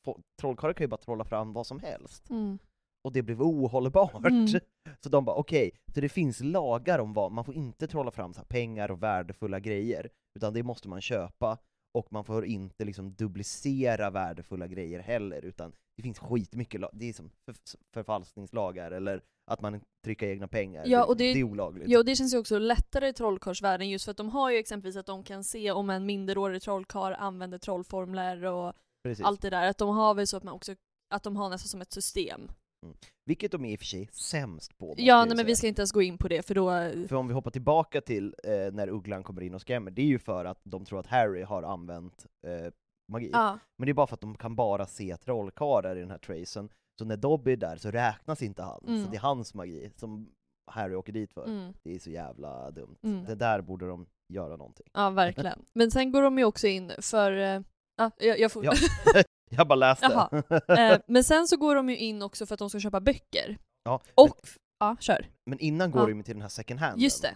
[0.41, 2.29] trollkarlar kan ju bara trolla fram vad som helst.
[2.29, 2.59] Mm.
[3.03, 4.25] Och det blev ohållbart.
[4.25, 4.47] Mm.
[5.03, 8.33] Så de bara okej, så det finns lagar om vad, man får inte trolla fram
[8.33, 10.09] så pengar och värdefulla grejer,
[10.39, 11.57] utan det måste man köpa,
[11.97, 17.13] och man får inte liksom duplicera värdefulla grejer heller, utan det finns skitmycket det är
[17.13, 17.55] som för,
[17.93, 19.21] förfalskningslagar, eller
[19.51, 21.89] att man trycker egna pengar, Ja, och det- det är olagligt.
[21.89, 24.57] Ja, och det känns ju också lättare i trollkarlsvärlden just för att de har ju
[24.57, 28.73] exempelvis att de kan se om en minderårig trollkarl använder trollformler och
[29.03, 29.25] Precis.
[29.25, 29.69] allt det där.
[29.69, 30.75] Att de har väl så att man också
[31.13, 32.51] att de har nästan som ett system.
[33.25, 34.93] Vilket de är i och för sig sämst på.
[34.97, 36.69] Ja, nej men vi ska inte ens gå in på det för då...
[37.07, 40.05] För om vi hoppar tillbaka till eh, när Ugglan kommer in och skrämmer, det är
[40.05, 42.73] ju för att de tror att Harry har använt eh,
[43.11, 43.29] magi.
[43.33, 46.17] Ja, Men det är bara för att de kan bara se trollkarlar i den här
[46.17, 49.05] tracen, så när Dobby är där så räknas inte han, Mm.
[49.05, 50.29] så det är hans magi som
[50.71, 51.45] Harry åker dit för.
[51.45, 52.95] mm, Det är så jävla dumt.
[53.03, 53.25] Mm.
[53.25, 54.87] Det där borde de göra någonting.
[54.93, 55.65] ja verkligen.
[55.73, 57.63] Men sen går de ju också in för...
[57.95, 58.65] Ja, jag, jag får...
[58.65, 58.73] Ja.
[59.53, 60.29] Jag bara läste.
[60.67, 63.57] Eh, men sen så går de ju in också för att de ska köpa böcker.
[63.83, 64.39] Ja, Och...
[64.79, 65.25] Ja, kör.
[65.49, 66.07] Men innan går Ja.
[66.07, 67.01] de ju till den här second hand.
[67.01, 67.35] Just det.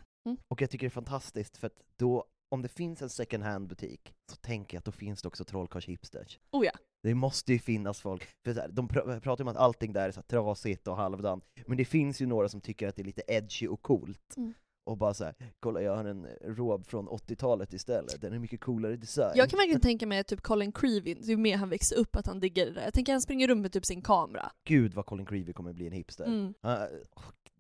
[0.50, 2.26] Och jag tycker det är fantastiskt, för att då,
[2.56, 5.44] om det finns en second hand butik, så tänker jag att då finns det också
[5.46, 6.40] trollkarls hipsters.
[6.52, 6.72] Oh ja.
[7.04, 10.12] Det måste ju finnas folk, för här, de pr pratar om att allting där är
[10.12, 13.06] så här trasigt och halvdant, men det finns ju några som tycker att det är
[13.06, 14.38] lite edgy och coolt.
[14.38, 14.54] Mm.
[14.86, 18.62] Och bara så här, kolla jag har en rob från 80-talet istället, den är mycket
[18.62, 19.32] coolare design.
[19.36, 22.28] Jag kan verkligen tänka mig att typ Colin Creevy, ju mer han växer upp, att
[22.28, 22.82] han diggar det där.
[22.84, 24.52] Jag tänker han springer runt med typ sin kamera.
[24.64, 26.26] Gud vad Colin Creevy kommer bli en hipster.
[26.26, 26.54] Mm.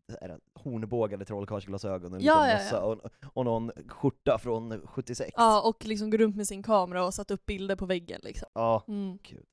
[0.08, 2.80] Det är hornbågade trollkarlsglasögon, en Ja, ja, ja.
[2.80, 3.02] och,
[3.34, 5.32] och någon skjorta från 76.
[5.36, 8.48] Ja, och liksom går runt med sin kamera och satt upp bilder på väggen liksom.
[8.54, 9.18] Ja, Mm.
[9.18, 9.46] kul.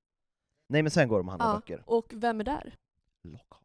[0.68, 1.82] Nej men sen går de och handlar Ja, böcker.
[1.86, 2.74] och vem är där?
[3.28, 3.61] Lockhart.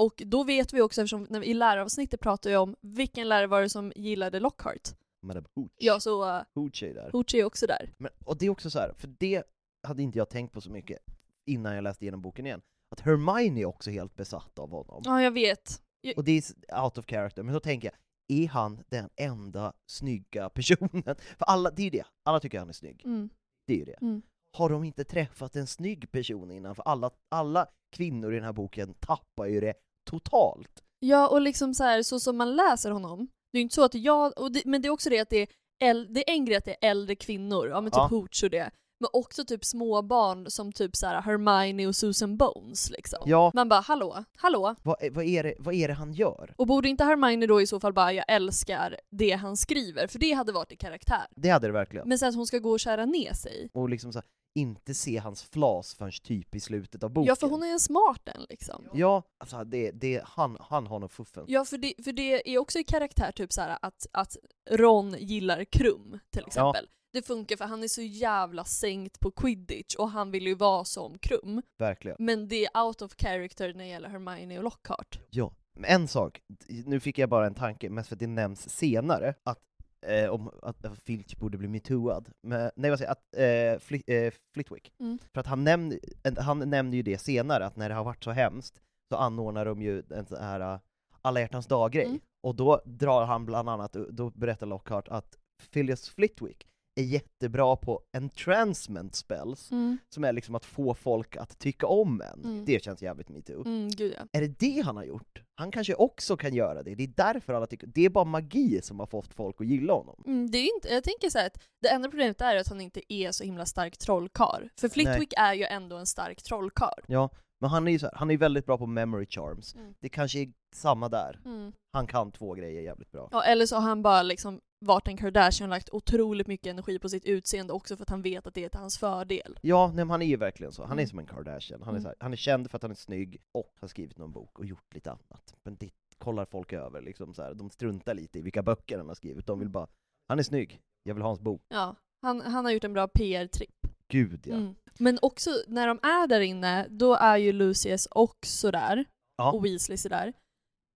[0.00, 3.46] Och då vet vi också, eftersom när vi, i läraravsnittet pratar vi om vilken lärare
[3.46, 4.88] var det som gillade Lockhart.
[5.22, 5.70] Madame Hooch.
[5.76, 7.10] Ja, så uh, Hooch är där.
[7.12, 7.92] Hooch är också där.
[7.98, 9.42] Men, och det är också så här, för det
[9.82, 10.98] hade inte jag tänkt på så mycket
[11.46, 15.02] innan jag läste igenom boken igen, att Hermione är också helt besatt av honom.
[15.04, 15.82] Ja, jag vet.
[16.16, 17.96] Och det är out of character, men så tänker jag,
[18.42, 21.16] är han den enda snygga personen?
[21.38, 23.02] För alla, det är ju det, alla tycker han är snygg.
[23.04, 23.30] Mm.
[23.66, 23.98] Det är ju det.
[24.00, 24.22] Mm.
[24.56, 26.74] Har de inte träffat en snygg person innan?
[26.74, 29.74] För alla, alla kvinnor i den här boken tappar ju det
[30.04, 30.82] totalt.
[30.98, 33.94] Ja, och liksom så här, så som man läser honom, det är inte så att
[33.94, 35.48] jag, det, men det är också det att det är,
[35.84, 38.06] äl, det är en grej att det är äldre kvinnor, ja men typ Ja.
[38.06, 38.70] Hooch och det,
[39.00, 43.18] men också typ små barn som typ så här Hermione och Susan Bones liksom.
[43.26, 44.74] Ja, Man bara hallå, hallå?
[44.82, 46.54] vad, vad, är det, vad är det han gör?
[46.56, 50.18] Och borde inte Hermione då i så fall bara jag älskar det han skriver, för
[50.18, 51.26] det hade varit i karaktär.
[51.36, 52.08] Det hade det verkligen.
[52.08, 53.70] Men sen att hon ska gå och kära ner sig.
[53.72, 57.28] Och liksom så här, inte se hans flas förrän typ i slutet av boken.
[57.28, 58.84] Ja för hon är en smart en liksom.
[58.92, 61.44] Ja, alltså det, det, han, han har nog fuffen.
[61.48, 64.36] Ja för det, för det är också i karaktär typ så här att, att
[64.70, 66.86] Ron gillar Krum till exempel.
[67.12, 70.84] Det funkar för han är så jävla sänkt på quidditch och han vill ju vara
[70.84, 71.62] som Krum.
[71.78, 72.16] Verkligen.
[72.18, 75.20] Men det är out of character när det gäller Hermione och Lockhart.
[75.30, 75.52] Ja.
[75.74, 79.34] Men en sak, nu fick jag bara en tanke, mest för att det nämns senare,
[79.42, 79.58] att
[80.06, 82.30] eh, om att att Filch borde bli metooad.
[82.42, 84.92] Men, nej vad säger jag, att eh, Fli, eh, Flitwick.
[85.00, 85.18] Mm.
[85.34, 88.24] För att han nämnde, en- han nämnde ju det senare, att när det har varit
[88.24, 88.80] så hemskt,
[89.12, 90.80] så anordnar de ju en sån här uh,
[91.22, 92.04] alla hjärtans dag-grej.
[92.06, 92.20] Mm.
[92.42, 95.36] Och då drar han bland annat, då berättar Lockhart att
[95.70, 96.66] Phileas Flitwick
[97.00, 99.70] är jättebra på entrancement spells,
[100.08, 102.44] som är liksom att få folk att tycka om en.
[102.44, 102.64] Mm.
[102.64, 103.64] Det känns jävligt metoo.
[103.66, 104.26] Mm, gud ja.
[104.32, 105.42] Är det det han har gjort?
[105.54, 108.80] Han kanske också kan göra det, det är därför alla tycker, det är bara magi
[108.82, 110.22] som har fått folk att gilla honom.
[110.26, 112.80] Mm, det är inte, jag tänker så här att det enda problemet är att han
[112.80, 114.68] inte är så himla stark trollkarl.
[114.80, 117.04] För Flitwick är ju ändå en stark trollkarl.
[117.06, 117.30] Ja,
[117.60, 119.74] men han är ju så här, han är väldigt bra på memory charms.
[119.74, 119.94] Mm.
[120.00, 121.40] Det kanske är samma där.
[121.44, 121.72] Mm.
[121.92, 123.28] Han kan två grejer jävligt bra.
[123.32, 126.98] Ja, eller så har han bara liksom varit en Kardashian och lagt otroligt mycket energi
[126.98, 129.58] på sitt utseende också för att han vet att det är till hans fördel.
[129.62, 130.82] Ja, nej, men han är ju verkligen så.
[130.82, 131.08] Han är Mm.
[131.08, 131.82] som en Kardashian.
[131.82, 132.02] Han är, Mm.
[132.02, 134.58] så här, han är känd för att han är snygg och har skrivit någon bok
[134.58, 135.54] och gjort lite annat.
[135.64, 137.54] Men det kollar folk över, liksom så här.
[137.54, 139.46] de struntar lite i vilka böcker han har skrivit.
[139.46, 139.86] De vill bara,
[140.28, 141.62] han är snygg, jag vill ha hans bok.
[141.68, 143.86] Ja, han, han har gjort en bra PR-tripp.
[144.08, 144.54] Gud ja.
[144.56, 144.74] Mm.
[144.98, 149.04] Men också när de är där inne, då är ju Lucius också där,
[149.36, 149.52] Ja.
[149.52, 150.32] och Weasley sådär.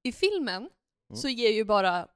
[0.09, 0.71] I filmen
[1.15, 2.09] så ger ju bara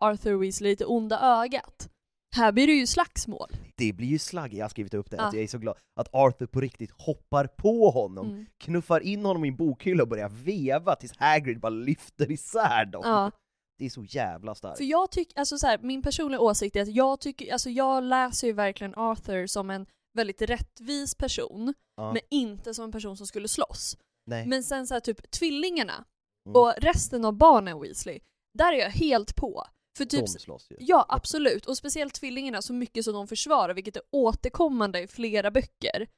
[0.00, 1.88] Arthur Weasley lite onda ögat.
[2.36, 3.48] Här blir det ju slagsmål.
[3.76, 5.30] Det blir ju slagg, jag har skrivit upp det, Ja.
[5.34, 8.46] jag är så glad att Arthur på riktigt hoppar på honom, Mm.
[8.58, 13.02] knuffar in honom i en bokhylla och börjar veva tills Hagrid bara lyfter isär dem.
[13.04, 13.30] Ja.
[13.78, 14.78] Det är så jävla starkt.
[14.78, 18.02] För jag tycker, alltså så här, min personliga åsikt är att jag tycker, alltså jag
[18.04, 19.86] läser ju verkligen Arthur som en
[20.16, 22.12] väldigt rättvis person, Ja.
[22.12, 23.96] men inte som en person som skulle slåss.
[24.26, 24.46] Nej.
[24.46, 26.04] Men sen så här, typ tvillingarna
[26.48, 26.56] Mm.
[26.62, 28.20] och resten av barnen Weasley,
[28.54, 29.66] där är jag helt på.
[29.96, 30.76] För typ, De slåss ju.
[30.80, 35.50] ja absolut, och speciellt tvillingarna så mycket som de försvarar, vilket är återkommande i flera
[35.50, 36.08] böcker.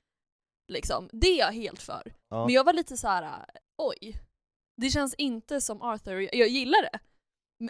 [0.72, 2.14] Liksom, det är jag helt för.
[2.28, 2.46] Ja.
[2.46, 3.44] Men jag var lite så här:
[3.78, 4.16] oj.
[4.76, 6.98] Det känns inte som Arthur, jag gillar det.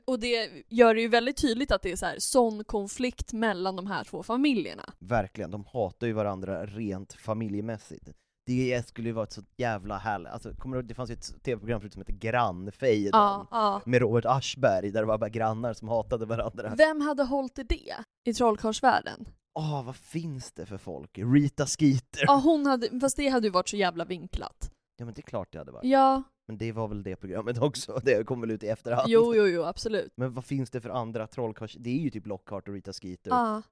[0.05, 3.77] Och det gör det ju väldigt tydligt att det är så här, sån konflikt mellan
[3.77, 4.95] de här två familjerna.
[4.99, 8.09] Verkligen, de hatar ju varandra rent familjemässigt.
[8.47, 11.43] Det skulle ju vara ett så jävla härligt, alltså kommer du det fanns ju ett
[11.45, 13.81] tv-program förut som hette Grannfejden, Ja, ja.
[13.87, 16.75] med Robert Aschberg, där det var bara grannar som hatade varandra.
[16.77, 19.29] Vem hade hållit i det i trollkarlsvärlden?
[19.55, 21.11] Åh, vad finns det för folk?
[21.19, 22.25] Rita Skeeter!
[22.27, 24.71] Ja, hon hade, fast det hade ju varit så jävla vinklat.
[24.97, 25.85] Ja men det är klart det hade varit.
[25.85, 29.09] Ja, Men det var väl det programmet också, det kom väl ut i efterhand.
[29.11, 30.13] jo, jo, jo, absolut.
[30.17, 31.77] Men vad finns det för andra trollkarls...
[31.81, 33.31] Det är ju typ Lockhart och Rita Skeeter.
[33.31, 33.63] Ja.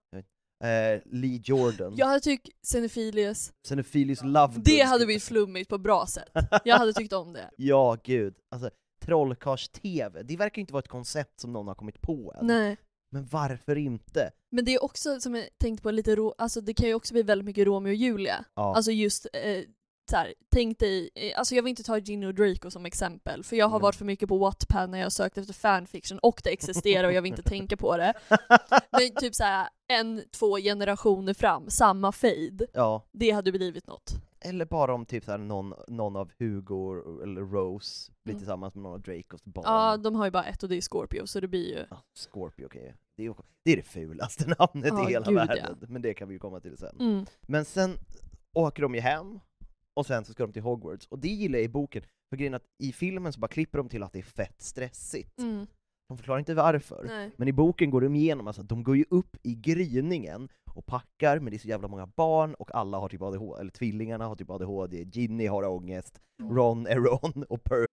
[0.65, 1.95] Eh, Lee Jordan.
[1.97, 4.65] Jag hade tyckt Xenophilius, Xenophilius Lovegood.
[4.65, 6.29] det hade blivit flummigt på bra sätt.
[6.65, 7.51] Jag hade tyckt om det.
[7.57, 8.35] Ja, gud.
[8.51, 8.71] Alltså,
[9.05, 12.47] trollkarls-tv, det verkar ju inte vara ett koncept som någon har kommit på än.
[12.47, 12.77] Nej.
[13.13, 14.31] Men varför inte?
[14.51, 17.15] Men det är också, som jag tänkte på, lite ro, alltså det kan ju också
[17.15, 18.45] bli väldigt mycket Romeo och Julia.
[18.55, 18.75] Ja.
[18.77, 19.65] Alltså just eh,
[20.11, 23.45] så här, tänk dig, eh, alltså jag vill inte ta Ginny och Draco som exempel,
[23.45, 23.83] för jag har Nej.
[23.83, 27.23] varit för mycket på Wattpad när jag sökt efter fanfiction, och det existerar och jag
[27.23, 28.15] vill inte tänka på det.
[28.91, 32.67] Men typ så här, en, två generationer fram, samma fade.
[32.73, 33.03] ja.
[33.13, 34.13] Det hade blivit något.
[34.43, 38.41] Eller bara om typ såhär, någon, någon av Hugo eller Rose blir Mm.
[38.41, 39.65] tillsammans med någon av Dracos barn.
[39.67, 41.85] Ja, de har ju bara ett och det är Scorpio, så det blir ju...
[41.91, 42.95] Ja, Scorpio, okej.
[43.17, 43.35] Det, är, ju-
[43.65, 45.45] det är det fulaste namnet Ja, i hela gud, ja.
[45.47, 46.97] världen, men det kan vi ju komma till sen.
[47.01, 47.27] Mm.
[47.41, 47.99] Men sen
[48.55, 49.41] åker de ju hem,
[49.97, 52.55] och sen så ska de till Hogwarts, och det gillar jag i boken, för grejen
[52.55, 55.39] att i filmen så bara klipper de till att det är fett stressigt.
[55.39, 55.67] Mm.
[56.09, 57.05] De förklarar inte varför.
[57.07, 57.31] Nej.
[57.37, 61.39] Men i boken går de igenom, alltså, de går ju upp i gryningen och packar,
[61.39, 64.37] men det är så jävla många barn, och alla har typ ADHD, eller tvillingarna har
[64.37, 67.87] typ ADHD, Ginny har ångest, Ron är Ron, och Per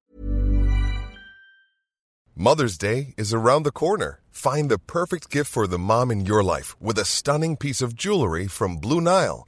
[2.39, 4.19] Mother's Day is around the corner.
[4.29, 7.93] Find the perfect gift for the mom in your life with a stunning piece of
[7.93, 9.47] jewelry from Blue Nile.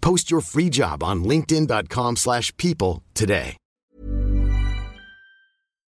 [0.00, 3.56] Post your free job on linkedin.com/people slash people today.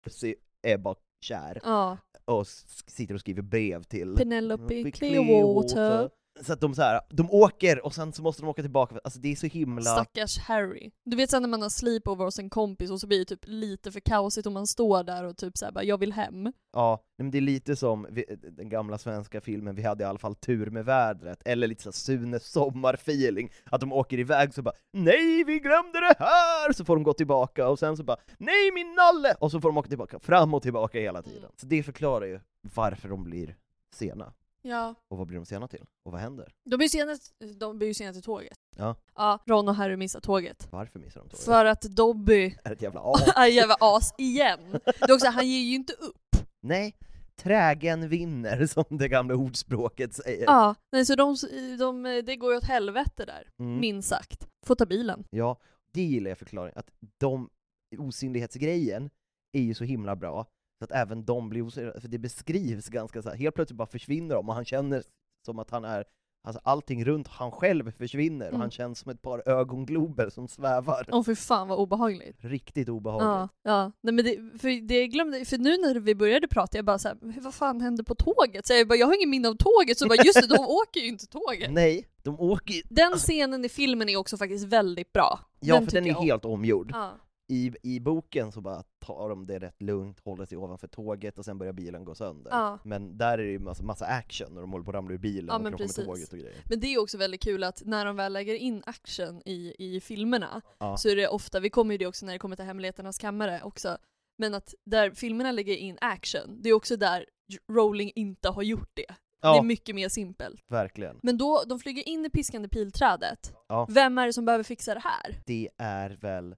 [0.03, 0.35] Percy
[0.67, 0.95] är bara
[1.25, 1.97] kär, Ja.
[2.25, 6.09] och s- sitter och skriver brev till Penelope Clearwater.
[6.41, 9.19] Så att de så här, de åker, och sen så måste de åka tillbaka, alltså
[9.19, 9.81] det är så himla...
[9.81, 10.91] Stackars Harry.
[11.05, 13.47] Du vet sen när man har sleepover hos en kompis och så blir det typ
[13.47, 17.03] lite för kaosigt och man står där och typ såhär bara 'jag vill hem' Ja,
[17.17, 20.35] men det är lite som vi, den gamla svenska filmen Vi hade i alla fall
[20.35, 25.43] tur med vädret, eller lite så Sunes sommarfeeling, att de åker iväg så bara Nej,
[25.43, 26.73] vi glömde det här!
[26.73, 29.35] Så får de gå tillbaka, och sen så bara Nej, min nalle!
[29.39, 31.39] Och så får de åka tillbaka, fram och tillbaka hela tiden.
[31.39, 31.51] Mm.
[31.57, 32.39] Så det förklarar ju
[32.75, 33.55] varför de blir
[33.93, 34.33] sena.
[34.61, 34.95] Ja.
[35.07, 35.85] Och vad blir de sena till?
[36.05, 36.53] Och vad händer?
[36.65, 37.17] De blir ju sena,
[37.59, 38.57] de blir ju sena till tåget.
[38.77, 38.95] Ja.
[39.15, 40.67] Ja, Ron och Harry missar tåget.
[40.71, 41.45] Varför missar de tåget?
[41.45, 43.27] För att Dobby Är ett jävla as?
[43.35, 44.59] är jävla as igen.
[44.85, 46.35] Det är också, han ger ju inte upp.
[46.61, 46.95] Nej,
[47.35, 50.43] trägen vinner, som det gamla ordspråket säger.
[50.45, 51.35] Ja, nej så de,
[51.79, 53.79] de, det går ju åt helvete där, Mm.
[53.79, 54.47] minst sagt.
[54.65, 55.23] Får ta bilen.
[55.29, 55.59] Ja,
[55.93, 57.49] det gillar jag förklaringen, att de,
[57.97, 59.09] osynlighetsgrejen
[59.53, 60.45] är ju så himla bra,
[60.79, 63.35] så att även de blir osynliga, för det beskrivs ganska så här.
[63.35, 65.03] helt plötsligt bara försvinner de, och han känner
[65.45, 66.03] som att han är,
[66.47, 68.61] alltså allting runt han själv försvinner, och Mm.
[68.61, 71.09] han känns som ett par ögonglober som svävar.
[71.11, 72.37] Åh för fan vad obehagligt.
[72.39, 73.25] Riktigt obehagligt.
[73.63, 73.91] Ja, ja.
[74.01, 77.17] Nej, men det, för det glömde, för nu när vi började prata, jag bara såhär,
[77.41, 78.67] vad fan hände på tåget?
[78.67, 80.65] Så jag bara, jag har ingen minne av tåget, så jag bara, just det, de
[80.67, 81.71] åker ju inte tåget.
[81.71, 85.39] Nej, de åker ju- Den scenen i filmen är också faktiskt väldigt bra.
[85.59, 86.89] Ja, för tycker den är jag helt omgjord.
[86.93, 87.11] Ja.
[87.51, 91.45] I, I boken så bara tar de det rätt lugnt, håller sig ovanför tåget och
[91.45, 92.51] sen börjar bilen gå sönder.
[92.51, 92.79] Ja.
[92.83, 95.17] Men där är det ju massa, massa action när de håller på att ramla ur
[95.17, 96.55] bilen Ja, och krockar med tåget och grejer.
[96.69, 100.01] Men det är också väldigt kul att när de väl lägger in action i, i
[100.01, 100.97] filmerna, Ja.
[100.97, 103.61] så är det ofta, vi kommer ju det också när det kommer till Hemligheternas kammare
[103.63, 103.97] också,
[104.37, 107.25] men att där filmerna lägger in action, det är också där
[107.71, 109.05] Rowling inte har gjort det.
[109.41, 110.63] Det Ja, är mycket mer simpelt.
[110.67, 111.19] verkligen.
[111.23, 113.53] Men då, de flyger in i piskande pilträdet.
[113.89, 115.35] Vem är det som behöver fixa det här?
[115.45, 116.55] Det är väl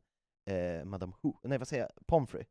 [0.51, 2.43] eh, Madame Who, nej vad säger jag, Pomfrey?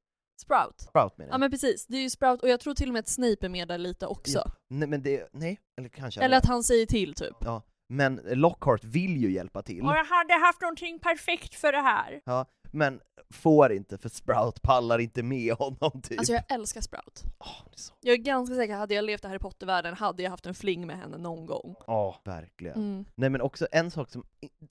[0.43, 0.81] Sprout.
[0.81, 1.41] Sprout menar Ja jag.
[1.41, 3.49] men precis, det är ju Sprout och jag tror till och med att Snape är
[3.49, 4.39] med där lite också.
[4.45, 4.53] Ja.
[4.69, 7.37] Nej, men det, nej, eller kanske Eller att han säger till typ.
[7.41, 9.79] Ja, men Lockhart vill ju hjälpa till.
[9.79, 12.21] jag hade haft någonting perfekt för det här.
[12.25, 13.01] Ja, men
[13.35, 16.19] får inte för Sprout pallar inte med honom typ.
[16.19, 17.23] Alltså jag älskar Sprout.
[17.25, 17.93] Det är så...
[18.01, 20.87] Jag är ganska säker, hade jag levt i Harry Potter-världen hade jag haft en fling
[20.87, 21.75] med henne någon gång.
[21.87, 22.75] Ja, verkligen.
[22.77, 23.05] Mm.
[23.15, 24.25] Nej men också en sak som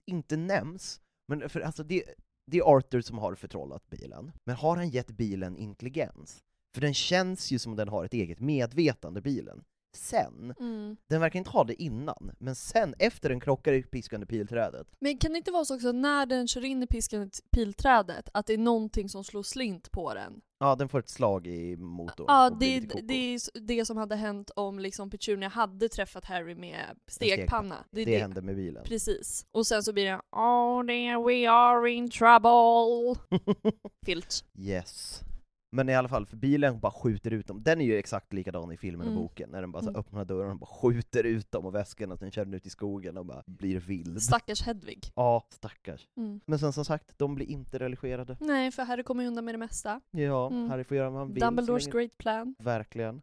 [0.05, 2.03] inte nämns, men för alltså det,
[2.49, 6.43] det är Arthur som har förtrollat bilen, men har han gett bilen intelligens?
[6.73, 9.63] För den känns ju som den har ett eget medvetande, bilen.
[9.97, 10.97] Sen, Mm.
[11.09, 15.17] den verkar inte ha det innan, men sen, efter den krockar i piskande pilträdet, Men
[15.17, 18.53] kan det inte vara så också när den kör in i piskande pilträdet, att det
[18.53, 20.41] är någonting som slår slint på den?
[20.59, 22.25] Ja den får ett slag i motorn.
[22.27, 27.85] Ja, det, är det som hade hänt om liksom Petunia hade träffat Harry med stekpanna.
[27.91, 28.19] Det, det det.
[28.19, 28.83] hände med bilen.
[28.83, 29.45] Precis.
[29.51, 33.15] Och sen så blir det Oh there we are in trouble.
[34.05, 34.45] Filt.
[34.57, 35.23] Yes.
[35.71, 37.63] Men i alla fall, för bilen bara skjuter ut dem.
[37.63, 39.23] Den är ju exakt likadan i filmen och Mm.
[39.23, 39.99] boken, när den bara så Mm.
[39.99, 43.17] öppnar dörren och bara skjuter ut dem och väskorna, sen kör den ut i skogen
[43.17, 44.21] och bara blir vild.
[44.21, 45.11] Stackars Hedvig.
[45.15, 46.07] Ja, stackars.
[46.17, 46.39] Mm.
[46.45, 48.37] Men sen som sagt, de blir inte religerade.
[48.39, 50.01] Nej, för Harry kommer ju undan med det mesta.
[50.11, 50.69] Ja, Mm.
[50.69, 51.39] Harry får göra vad han vill.
[51.41, 52.55] Dumbledores great plan.
[52.59, 53.21] Verkligen.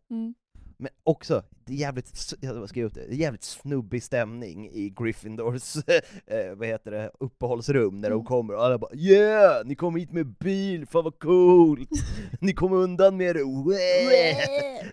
[0.78, 5.76] Men också, det är jävligt, jag skrev upp det, jävligt snubbig stämning i Gryffindors,
[6.26, 8.26] eh, vad heter det, uppehållsrum när de Mm.
[8.26, 9.66] kommer och alla bara 'Yeah!
[9.66, 11.88] Ni kommer hit med bil, fan vad coolt!
[12.40, 14.36] Ni kommer undan med det, Wee!"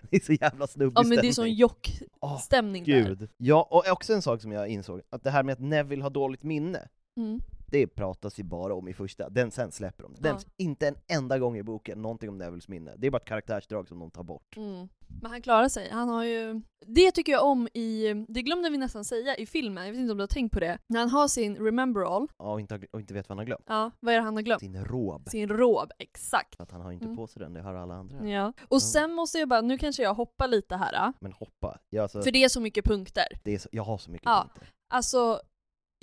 [0.10, 1.32] Det är så jävla snubbig Ja men det är stämning.
[1.32, 3.28] sån jock-stämning Åh, där.
[3.36, 6.10] Ja, och också en sak som jag insåg, att det här med att Neville har
[6.10, 7.40] dåligt minne, Mm.
[7.66, 10.14] Det pratas ju bara om i första, den sen släpper de.
[10.14, 12.94] Det nämns inte en enda gång i boken någonting om Nevilles minne.
[12.96, 14.56] Det är bara ett karaktärsdrag som de tar bort.
[14.56, 14.88] Mm.
[15.22, 15.88] Men han klarar sig.
[15.90, 16.62] Han har ju...
[16.86, 18.14] Det tycker jag om i...
[18.28, 20.60] Det glömde vi nästan säga i filmen, jag vet inte om du har tänkt på
[20.60, 20.78] det.
[20.88, 23.44] När han har sin remember all, Ja, och inte, och inte vet vad han har
[23.46, 23.64] glömt.
[23.66, 24.60] ja, vad är det han har glömt?
[24.60, 25.28] Sin råb.
[25.28, 26.60] Sin råb, exakt.
[26.60, 27.16] Att han har inte Mm.
[27.16, 28.28] på sig den, det har alla andra.
[28.28, 28.52] Ja.
[28.68, 32.02] Och sen måste jag bara, nu kanske jag hoppar lite här, ah, Men hoppa, jag,
[32.02, 33.24] alltså, för det är så mycket punkter.
[33.44, 34.40] det är så, jag har så mycket Ja.
[34.48, 34.72] punkter.
[34.94, 35.40] Alltså,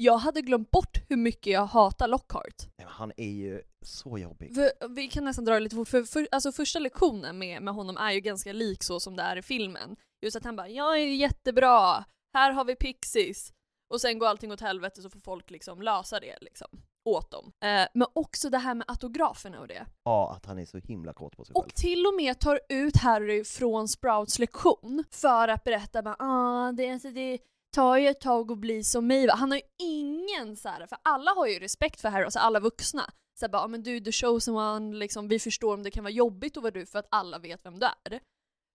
[0.04, 2.56] jag hade glömt bort hur mycket jag hatar Lockhart.
[2.78, 4.56] Nej, men Han är ju så jobbig.
[4.56, 7.74] För, vi kan nästan dra det lite fort, för, för alltså första lektionen med, med
[7.74, 9.96] honom är ju ganska lik så som det är i filmen.
[10.22, 13.52] Just att han bara 'Jag är jättebra, här har vi Pixies'
[13.94, 16.68] och sen går allting åt helvete så får folk liksom lösa det liksom
[17.10, 17.52] åt dem.
[17.64, 19.86] Eh, men också det här med autograferna och det.
[20.04, 21.72] Ja, att han är så himla kåt på sig Och själv.
[21.76, 26.92] till och med tar ut Harry från Sprouts lektion för att berätta bara ah, det,
[26.92, 27.38] alltså, det
[27.72, 29.28] tar ju ett tag att bli som mig.
[29.28, 32.40] va?" Han har ju ingen så här, för alla har ju respekt för Harry, alltså
[32.40, 33.12] alla vuxna.
[33.40, 36.12] Så här, bara, men du the chosen one, liksom, vi förstår om det kan vara
[36.12, 38.20] jobbigt att vara du för att alla vet vem du är.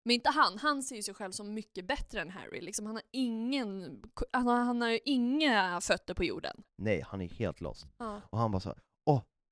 [0.05, 2.61] Men inte han, han ser ju sig själv som mycket bättre än Harry.
[2.61, 6.63] Liksom, han, har ingen, han, har, han har ju inga fötter på jorden.
[6.77, 7.87] Nej, han är helt lost.
[7.97, 8.21] Ja.
[8.29, 8.79] Och han bara så här,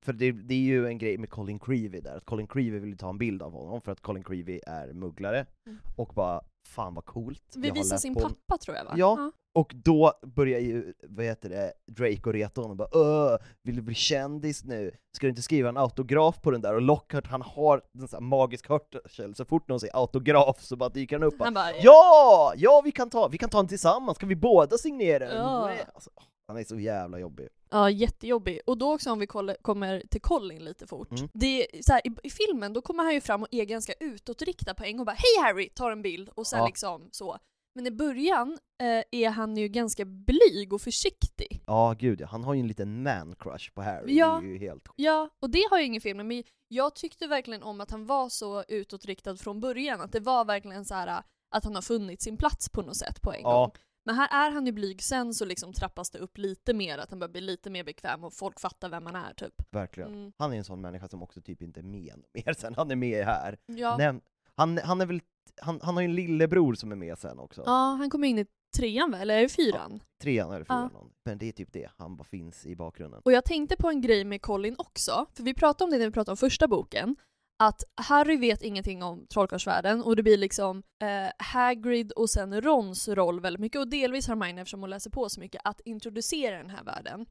[0.04, 2.98] för det, det är ju en grej med Colin Creevy där, att Colin Creevy vill
[2.98, 5.80] ta en bild av honom för att Colin Creevy är mugglare, Mm.
[5.96, 7.54] och bara fan vad coolt.
[7.56, 8.94] Vi visar sin en- pappa tror jag va?
[8.98, 9.32] Ja.
[9.56, 13.00] Och då börjar ju, vad heter det, Drake och reta honom och bara
[13.34, 14.92] Öh, vill du bli kändis nu?
[15.18, 16.76] Ska du inte skriva en autograf på den där?
[16.76, 20.76] Och Lockhart, han har en sån här magisk hörsel, så fort någon säger autograf så
[20.76, 22.54] bara dyker han upp och Han bara, Ja!
[22.58, 25.38] Ja, vi kan ta, vi kan ta den tillsammans, ska vi båda signera den?
[25.38, 25.72] Ja.
[25.94, 26.10] Alltså,
[26.48, 27.48] han är så jävla jobbig.
[27.70, 28.60] Ja, jättejobbig.
[28.66, 29.28] Och då också om vi
[29.62, 31.12] kommer till Colin lite fort.
[31.12, 31.30] Mm.
[31.34, 33.94] Det är, så här, i, I filmen då kommer han ju fram och är ganska
[34.00, 35.70] utåtriktad på en gång bara Hej Harry!
[35.70, 36.66] Tar en bild och sen Ja.
[36.66, 37.38] liksom så.
[37.76, 41.64] Men i början eh, är han ju ganska blyg och försiktig.
[41.68, 42.28] Ja, gud ja.
[42.28, 44.40] Han har ju en liten man-crush på Harry, Ja.
[44.42, 47.64] det är ju helt Ja, och det har ju ingen film men jag tyckte verkligen
[47.64, 50.02] om att han var så utåtriktad från början.
[50.02, 51.24] Att det var verkligen så här
[51.56, 53.52] att han har funnit sin plats på något sätt på en Ja.
[53.60, 53.72] gång.
[54.06, 57.10] Men här är han ju blyg, sen så liksom trappas det upp lite mer, att
[57.10, 59.54] han börjar bli lite mer bekväm och folk fattar vem han är typ.
[59.72, 60.14] Verkligen.
[60.14, 60.32] Mm.
[60.38, 62.96] Han är en sån människa som också typ inte är med mer sen han är
[62.96, 63.58] med här.
[63.66, 63.98] Ja.
[64.00, 64.22] Näm-
[64.56, 65.22] han, han är väl,
[65.62, 67.64] han, han har ju en lillebror som är med sen också.
[67.66, 68.46] Ja, han kom in i
[68.78, 70.04] trean väl, eller är det fyran?
[70.22, 70.90] Trean eller fyran.
[70.94, 71.10] Ja.
[71.26, 73.22] Men det är typ det, han bara finns i bakgrunden.
[73.26, 76.06] Och jag tänkte på en grej med Colin också, för vi pratade om det när
[76.06, 77.16] vi pratade om första boken,
[77.68, 83.08] att Harry vet ingenting om trollkarlsvärlden och det blir liksom eh, Hagrid och sen Rons
[83.08, 86.70] roll väldigt mycket, och delvis Hermione eftersom hon läser på så mycket, att introducera den
[86.70, 87.26] här världen.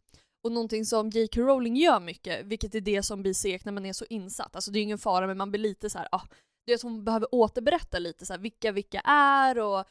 [0.45, 1.41] Och någonting som J.K.
[1.41, 4.71] Rowling gör mycket, vilket är det som blir segt när man är så insatt, alltså
[4.71, 6.23] det är ingen fara men man blir lite så här, ah,
[6.67, 9.85] det är att hon behöver återberätta lite så här, vilka vilka är och,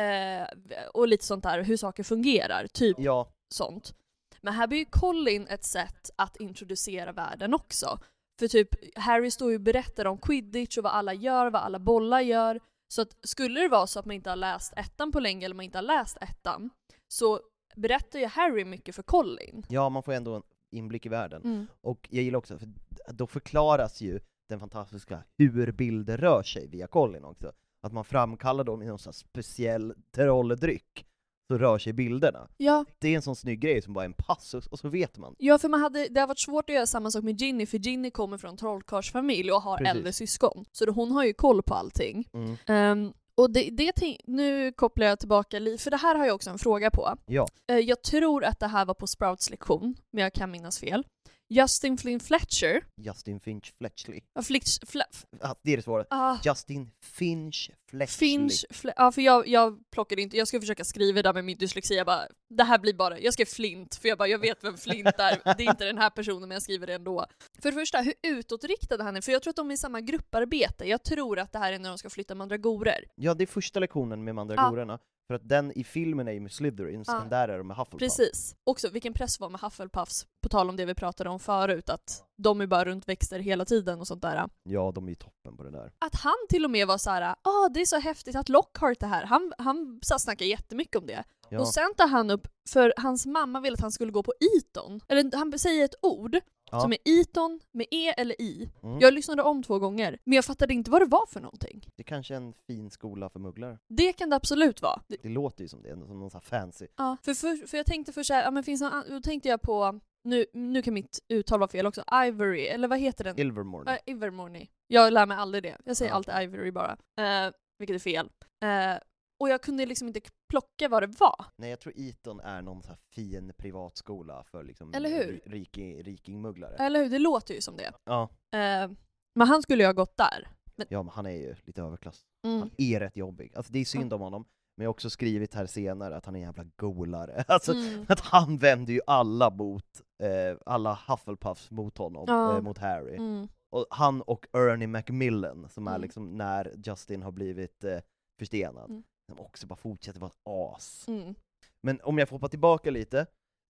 [0.00, 0.48] eh,
[0.94, 3.94] och lite sånt där, hur saker fungerar, typ Ja, sånt.
[4.40, 7.98] Men här blir ju Colin ett sätt att introducera världen också.
[8.38, 11.78] För typ, Harry står ju och berättar om quidditch och vad alla gör, vad alla
[11.78, 12.60] bollar gör.
[12.88, 15.54] Så att skulle det vara så att man inte har läst ettan på länge eller
[15.54, 16.70] man inte har läst ettan,
[17.08, 17.40] så
[17.76, 19.64] berättar ju Harry mycket för Colin.
[19.68, 21.42] ja, man får ändå en inblick i världen.
[21.44, 21.66] Mm.
[21.80, 22.68] Och jag gillar också, för
[23.12, 27.52] då förklaras ju den fantastiska hur bilder rör sig via Colin också.
[27.80, 31.06] Att man framkallar dem i någon sån speciell trolldryck,
[31.48, 32.48] så rör sig bilderna.
[32.56, 35.18] Ja, Det är en sån snygg grej som bara är en passus, och så vet
[35.18, 35.34] man.
[35.38, 37.78] ja för man hade, det har varit svårt att göra samma sak med Ginny, för
[37.78, 39.94] Ginny kommer från trollkarlsfamilj och har Precis.
[39.94, 40.64] äldre syskon.
[40.72, 42.28] Så då, hon har ju koll på allting.
[42.34, 42.56] Mm.
[42.66, 43.92] Ehm, och det, det,
[44.24, 47.14] nu kopplar jag tillbaka lite, för det här har jag också en fråga på.
[47.26, 50.78] Ja, Eh, jag tror att det här var på Sprouts lektion, men jag kan minnas
[50.78, 51.04] fel.
[51.50, 54.20] Justin Flynn Fletcher, Justin Finch Fletchley.
[54.34, 55.04] ja, Flitch, fla,
[55.40, 56.04] Ja, det är det svåra.
[56.10, 58.28] ah, Justin Finch Fletchley.
[58.28, 61.44] Finch, Fle- ja för jag, jag plockade inte, jag ska försåka skriva det där med
[61.44, 64.38] min dyslexi, jag bara, det här blir bara, jag skrev Flint, för jag bara, jag
[64.38, 67.26] vet vem Flint är, det är inte den här personen men jag skriver det ändå.
[67.62, 70.00] För det första, hur utåtriktad han är, för jag tror att de är i samma
[70.00, 73.04] grupparbete, jag tror att det här är när de ska flytta mandragorer.
[73.14, 74.98] Ja, det är första lektionen med mandragorerna,
[75.28, 77.18] för att den i filmen är ju med Slytherins, Ja.
[77.18, 77.98] men där är de med Hufflepuff.
[77.98, 78.56] Precis.
[78.64, 82.24] Också vilken press var med Hufflepuffs, på tal om det vi pratade om förut, att
[82.36, 84.48] de är bara runt växter hela tiden och sånt där.
[84.62, 85.92] Ja, de är ju toppen på det där.
[85.98, 89.02] Att han till och med var så här, ah det är så häftigt att Lockhart
[89.02, 91.24] är här, han, han snackar jättemycket om det.
[91.48, 91.60] Ja.
[91.60, 95.00] Och sen tar han upp, för hans mamma ville att han skulle gå på Eton,
[95.08, 96.36] eller han säger ett ord
[96.70, 96.80] Ja.
[96.80, 98.70] som är Eton med E eller I.
[98.82, 98.98] Mm.
[99.00, 101.86] Jag lyssnade om två gånger, men jag fattade inte vad det var för någonting.
[101.96, 103.78] Det är kanske är en fin skola för mugglare.
[103.88, 105.00] Det kan det absolut vara.
[105.08, 106.86] Det, Det låter ju som det, som någon sån här fancy.
[106.96, 109.62] ja, för, för, för jag tänkte först såhär, ja men finns någon, då tänkte jag
[109.62, 113.38] på, nu, nu kan mitt uttal vara fel också, Ivory, eller vad heter den?
[113.40, 113.90] Ilvermorny.
[113.90, 114.68] Uh, Ivermorny.
[114.86, 115.76] Jag lär mig aldrig det.
[115.84, 116.16] Jag säger Ja.
[116.16, 116.92] alltid Ivory bara.
[117.20, 118.30] Eh, vilket är fel.
[118.64, 118.98] Eh,
[119.40, 121.44] och jag kunde liksom inte plocka vad det var.
[121.56, 125.32] Nej, jag tror Eton är någon sån här fin privatskola för liksom Eller hur?
[125.32, 126.74] ri- Riking, rikingmugglare.
[126.76, 127.10] Eller hur?
[127.10, 127.92] Det låter ju som det.
[128.04, 128.22] Ja.
[128.54, 128.90] Eh,
[129.38, 130.48] men han skulle ju ha gått där.
[130.88, 132.20] ja, men han är ju lite överklass.
[132.46, 132.60] Mm.
[132.60, 133.52] Han är rätt jobbig.
[133.56, 134.44] Alltså det är synd om honom,
[134.76, 137.44] men jag har också skrivit här senare att han är en jävla golare.
[137.48, 138.06] Alltså, Mm.
[138.08, 142.56] att han vänder ju alla mot, eh, alla Hufflepuffs mot honom, Ja.
[142.56, 143.16] eh, mot Harry.
[143.16, 143.48] Mm.
[143.70, 146.02] Och han och Ernie Macmillan, som är Mm.
[146.02, 147.98] liksom när Justin har blivit eh,
[148.38, 151.04] förstenad, De också bara fortsätter vara ett as.
[151.08, 151.34] Mm.
[151.82, 153.26] Men om jag får hoppa tillbaka lite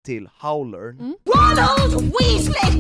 [0.07, 1.17] till Howlern, Mm.
[1.25, 2.73] Ronald Weasley!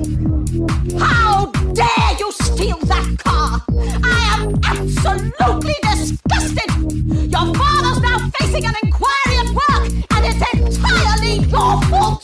[0.98, 3.60] How dare you steal that car!
[4.04, 6.70] I am absolutely disgusted!
[7.34, 12.22] Your father's now facing an inquiry at work, and it's entirely your fault!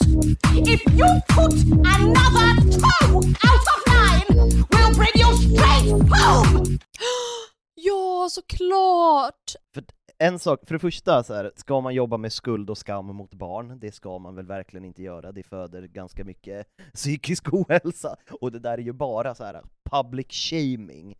[0.73, 1.55] If you put
[1.97, 2.49] another
[2.79, 4.29] toe out of line,
[4.71, 6.79] we'll bring you straight home!
[7.77, 9.55] Ja, såklart!
[10.19, 13.35] En sak, för det första så här, ska man jobba med skuld och skam mot
[13.35, 13.79] barn?
[13.81, 18.59] Det ska man väl verkligen inte göra, det föder ganska mycket psykisk ohälsa, och det
[18.59, 21.11] där är ju bara så här public shaming.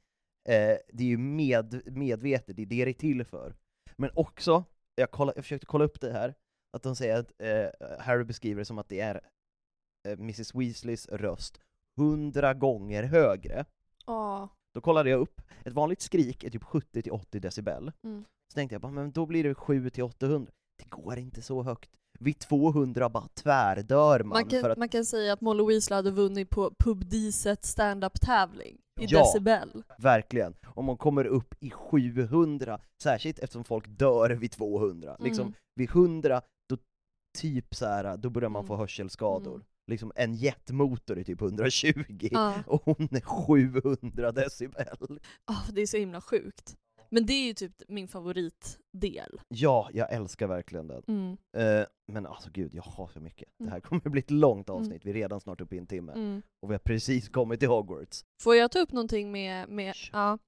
[0.49, 3.55] Eh, det är ju med, medvetet, det är det det är till för.
[3.97, 4.65] Men också,
[4.95, 6.35] jag, kolla, jag försökte kolla upp det här,
[6.73, 9.21] att de säger att eh, Harry beskriver det som att det är
[10.09, 11.61] eh, Mrs Weasleys röst
[11.97, 13.65] hundra gånger högre.
[14.07, 14.49] Ja.
[14.75, 17.93] Då kollade jag upp, ett vanligt skrik är typ 70-80 decibel.
[18.03, 18.25] Mm.
[18.55, 20.49] Så tänkte jag bara, men då blir det 7-800.
[20.79, 21.91] Det går inte så högt.
[22.21, 25.97] Vid 200 bara tvärdör man, Man kan, för att man kan säga att Molly Weasley
[25.97, 29.19] hade vunnit på Pub Diset stand-up tävling i Ja.
[29.19, 29.83] decibel.
[29.99, 35.17] verkligen, om man kommer upp i 700, särskilt eftersom folk dör vid 200.
[35.21, 35.55] Liksom Mm.
[35.75, 36.77] vid 100, då
[37.39, 38.67] typ så här, då börjar man Mm.
[38.69, 39.55] få hörselskador.
[39.55, 39.67] Mm.
[39.91, 42.55] Liksom en jetmotor är typ 120, Ja.
[42.67, 45.21] och hon är 700 decibel.
[45.45, 46.77] Ah, det är så himla sjukt.
[47.15, 49.41] Men det är ju typ min favoritdel.
[49.49, 51.03] Ja, jag älskar verkligen den.
[51.09, 51.37] Mm.
[51.57, 53.49] Eh, men alltså gud, jag har så mycket.
[53.59, 53.73] Det Mm.
[53.73, 56.13] här kommer bli ett långt avsnitt, vi är redan snart uppe i en timme.
[56.13, 56.43] Mm.
[56.63, 58.25] Och vi har precis kommit till Hogwarts.
[58.43, 60.39] Får jag ta upp någonting med, med ja,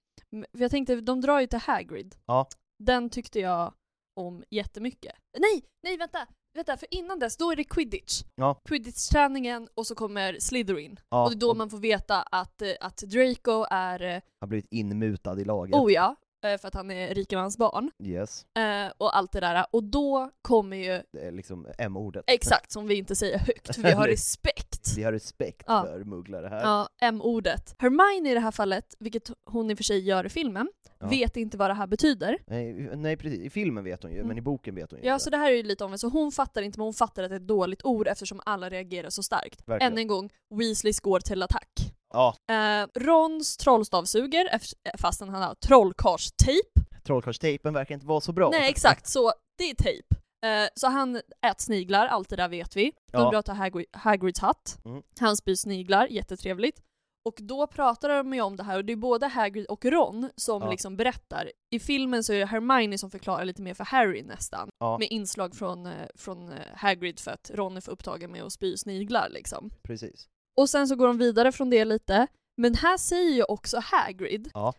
[0.58, 2.14] jag tänkte, de drar ju till Hagrid.
[2.26, 2.48] Ja.
[2.84, 3.74] Den tyckte jag
[4.20, 5.12] om jättemycket.
[5.38, 6.26] Nej, nej vänta!
[6.54, 8.22] Vänta, för innan dess, då är det quidditch.
[8.34, 8.60] Ja.
[8.68, 11.00] Quidditch-träningen och så kommer Slytherin.
[11.08, 14.20] Ja, och det är då och man får veta att, eh, att Draco är, eh,
[14.40, 15.74] har blivit inmutad i laget.
[15.76, 16.16] oh ja,
[16.61, 17.90] för att han är rikemans barn.
[18.03, 19.66] Yes, Eh, och allt det där.
[19.70, 22.24] Och då kommer ju, det är liksom M-ordet.
[22.26, 24.65] exakt som vi inte säger högt, för vi har respekt.
[24.97, 25.82] Vi har respekt Ja.
[25.87, 26.61] för mugglare här.
[26.62, 27.74] Ja, M-ordet.
[27.78, 30.68] Hermione i det här fallet, vilket hon i och för sig gör i filmen,
[31.01, 31.07] Ja.
[31.09, 32.39] vet inte vad det här betyder.
[32.47, 34.28] Nej, nej precis, i filmen vet hon ju, Mm.
[34.28, 35.24] men i boken vet hon ju Ja, inte.
[35.24, 36.01] så det här är ju lite omvänt.
[36.01, 38.68] Så hon fattar inte, men hon fattar att det är ett dåligt ord eftersom alla
[38.68, 39.68] reagerar så starkt.
[39.68, 39.93] Verkligen.
[39.93, 41.68] Än en gång, Weasleys går till attack.
[42.12, 46.68] Ja, Eh, Rons trollstavsuger, ef- fastän han har trollkarlstejp.
[47.05, 48.51] trollkarlstejpen verkar inte vara så bra.
[48.51, 50.07] Nej, exakt, så det är tejp.
[50.45, 52.93] Eh, så han äter sniglar, allt det där vet vi.
[53.12, 53.43] De Ja.
[53.43, 54.78] till Hagrid, Hagrids hatt.
[54.84, 55.03] Mm.
[55.20, 56.82] Han spyr sniglar, jättetrevligt.
[57.24, 60.30] Och då pratar de ju om det här, och det är både Hagrid och Ron
[60.37, 60.70] som Ja.
[60.70, 61.53] liksom berättar.
[61.70, 64.68] I filmen så är det Hermione som förklarar lite mer för Harry nästan.
[64.78, 64.99] Ja.
[64.99, 68.53] Med inslag från, eh, från eh, Hagrid för att Ron är för upptagen med att
[68.53, 69.70] spy sniglar liksom.
[69.82, 70.28] Precis.
[70.57, 72.26] Och sen så går de vidare från det lite.
[72.57, 74.72] Men här säger ju också Hagrid, Ja.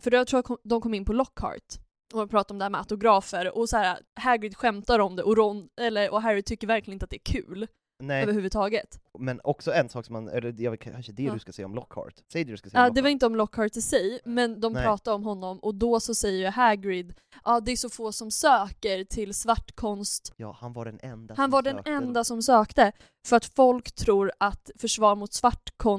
[0.00, 1.74] för jag tror att de kom in på Lockhart
[2.14, 5.36] och pratade om det här med autografer och så här, Hagrid skämtar om det och,
[5.36, 7.66] Ron, eller, och Harry tycker verkligen inte att det är kul
[7.98, 9.00] Nej, överhuvudtaget.
[9.18, 11.32] Men också en sak som man, eller jag vet kanske det Ja.
[11.32, 12.14] du ska säga om Lockhart.
[12.32, 14.72] Säg det du ska säga Ja, det var inte om Lockhart i sig, men de
[14.72, 14.82] Nej.
[14.84, 17.14] pratade om honom och då så säger ju Hagrid
[17.44, 20.32] ja det är så få som söker till svartkonst.
[20.36, 21.90] Ja, han var den enda Han som var den sökte.
[21.90, 22.92] enda som sökte
[23.26, 25.32] för att folk tror att försvar mot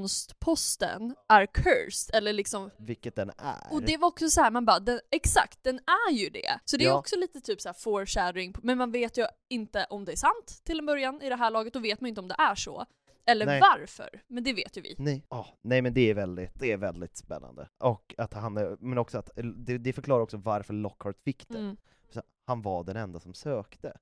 [0.07, 3.73] svartkonstposten är cursed, eller liksom Vilket den är.
[3.73, 5.75] och det var också så här, man bara, den, exakt, den
[6.09, 6.59] är ju det.
[6.65, 6.97] Så det är Ja.
[6.99, 10.61] också lite typ så här foreshadowing, men man vet ju inte om det är sant
[10.63, 12.55] till en början i det här laget, då vet man ju inte om det är
[12.55, 12.85] så.
[13.27, 13.61] Eller Nej.
[13.61, 14.95] varför, men det vet ju vi.
[14.97, 17.69] Nej, ah, nej men det är väldigt, det är väldigt spännande.
[17.77, 21.57] Och att han, är- men också att, det, det förklarar också varför Lockhart fick det.
[21.57, 21.77] Mm.
[22.09, 23.97] Så han var den enda som sökte.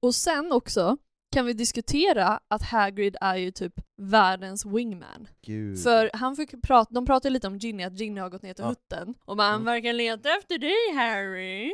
[0.00, 0.96] Och sen också
[1.36, 5.28] kan vi diskutera att Hagrid är ju typ världens wingman.
[5.42, 5.82] Gud.
[5.82, 8.62] För han fick prata, de pratade lite om Ginny, att Ginny har gått ner till
[8.64, 8.68] Ja.
[8.68, 9.14] hutten.
[9.24, 9.64] Och man Mm.
[9.64, 11.72] verkar leta efter dig Harry.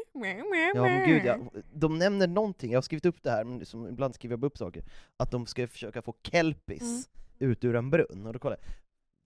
[0.74, 1.38] Ja men gud ja.
[1.72, 4.58] De nämner någonting, jag har skrivit upp det här, men som ibland skriver jag upp
[4.58, 4.84] saker,
[5.16, 7.50] att de ska försöka få kelpis Mm.
[7.52, 8.68] ut ur en brunn, och då kollar jag,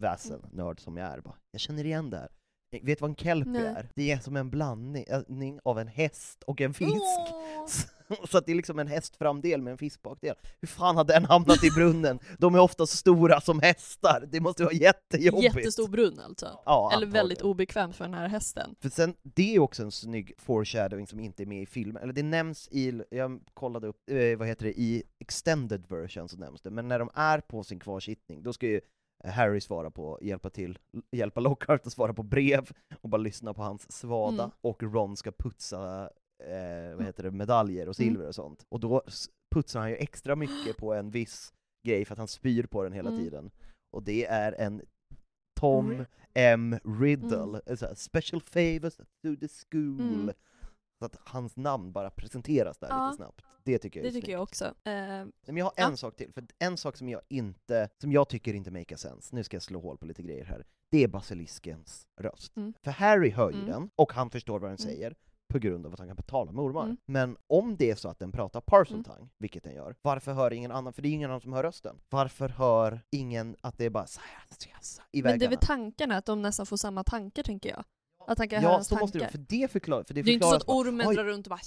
[0.03, 2.28] väsen, nörd som jag är, bara, jag känner igen det här.
[2.71, 3.62] Eh, Vet du vad en Nej.
[3.62, 3.89] är?
[3.95, 6.93] Det är som en blandning av en häst och en fisk.
[6.93, 7.67] Åh.
[8.31, 10.35] Så att det är liksom en hästframdel med en fiskbakdel.
[10.61, 12.19] Hur fan har den hamnat i brunnen?
[12.39, 15.57] De är ofta så stora som hästar, det måste vara jättejobbigt.
[15.57, 16.61] Jättestor brunn alltså.
[16.64, 18.75] Ja, Eller väldigt obekvämt för den här hästen.
[18.81, 22.12] För sen, det är också en snygg foreshadowing som inte är med i filmen, eller
[22.12, 26.61] det nämns i, jag kollade upp, eh, vad heter det, i extended version så nämns
[26.61, 28.81] det, men när de är på sin kvarsittning, då ska ju
[29.25, 30.79] Harry svara på, hjälpa till,
[31.11, 34.51] hjälpa Lockhart att svara på brev, och bara lyssna på hans svada, Mm.
[34.61, 36.11] och Ron ska putsa,
[36.45, 38.09] eh, vad heter det, medaljer och Mm.
[38.14, 38.67] silver och sånt.
[38.69, 39.03] Och då
[39.55, 41.53] putsar han ju extra mycket på en viss
[41.87, 43.23] grej för att han spyr på den hela Mm.
[43.25, 43.51] tiden.
[43.97, 44.83] Och det är en
[45.61, 46.05] Tom
[46.35, 46.77] M.
[47.01, 47.49] Riddle, Mm.
[47.49, 47.61] mm.
[47.81, 50.33] här, special favors to the school.
[50.99, 53.07] Så att hans namn bara presenteras där Ja.
[53.07, 53.44] lite snabbt.
[53.64, 54.32] Det tycker jag Det är tycker snyggt.
[54.32, 54.64] jag också.
[54.64, 55.86] Eh, Men jag har Ja.
[55.88, 59.34] en sak till, för en sak som jag inte, som jag tycker inte make sense,
[59.34, 62.57] nu ska jag slå hål på lite grejer här, det är basiliskens röst.
[62.57, 62.74] Mm.
[62.82, 63.70] För Harry hör ju Mm.
[63.70, 64.94] den, och han förstår vad den Mm.
[64.94, 65.14] säger,
[65.49, 66.82] på grund av att han kan tala med ormar.
[66.84, 66.97] Mm.
[67.07, 69.28] Men om det är så att den pratar Parseltongue, Mm.
[69.38, 71.97] vilket den gör, varför hör ingen annan, för det är ingen annan som hör rösten,
[72.09, 75.51] varför hör ingen att det är bara i men det är väggarna?
[75.51, 77.84] väl tankarna, att de nästan får samma tankar tänker jag.
[78.27, 79.39] Att han kan höra Ja, hans så måste det tankar.
[79.39, 81.61] för det förklarar, för det Det är inte så att ormen drar runt och bara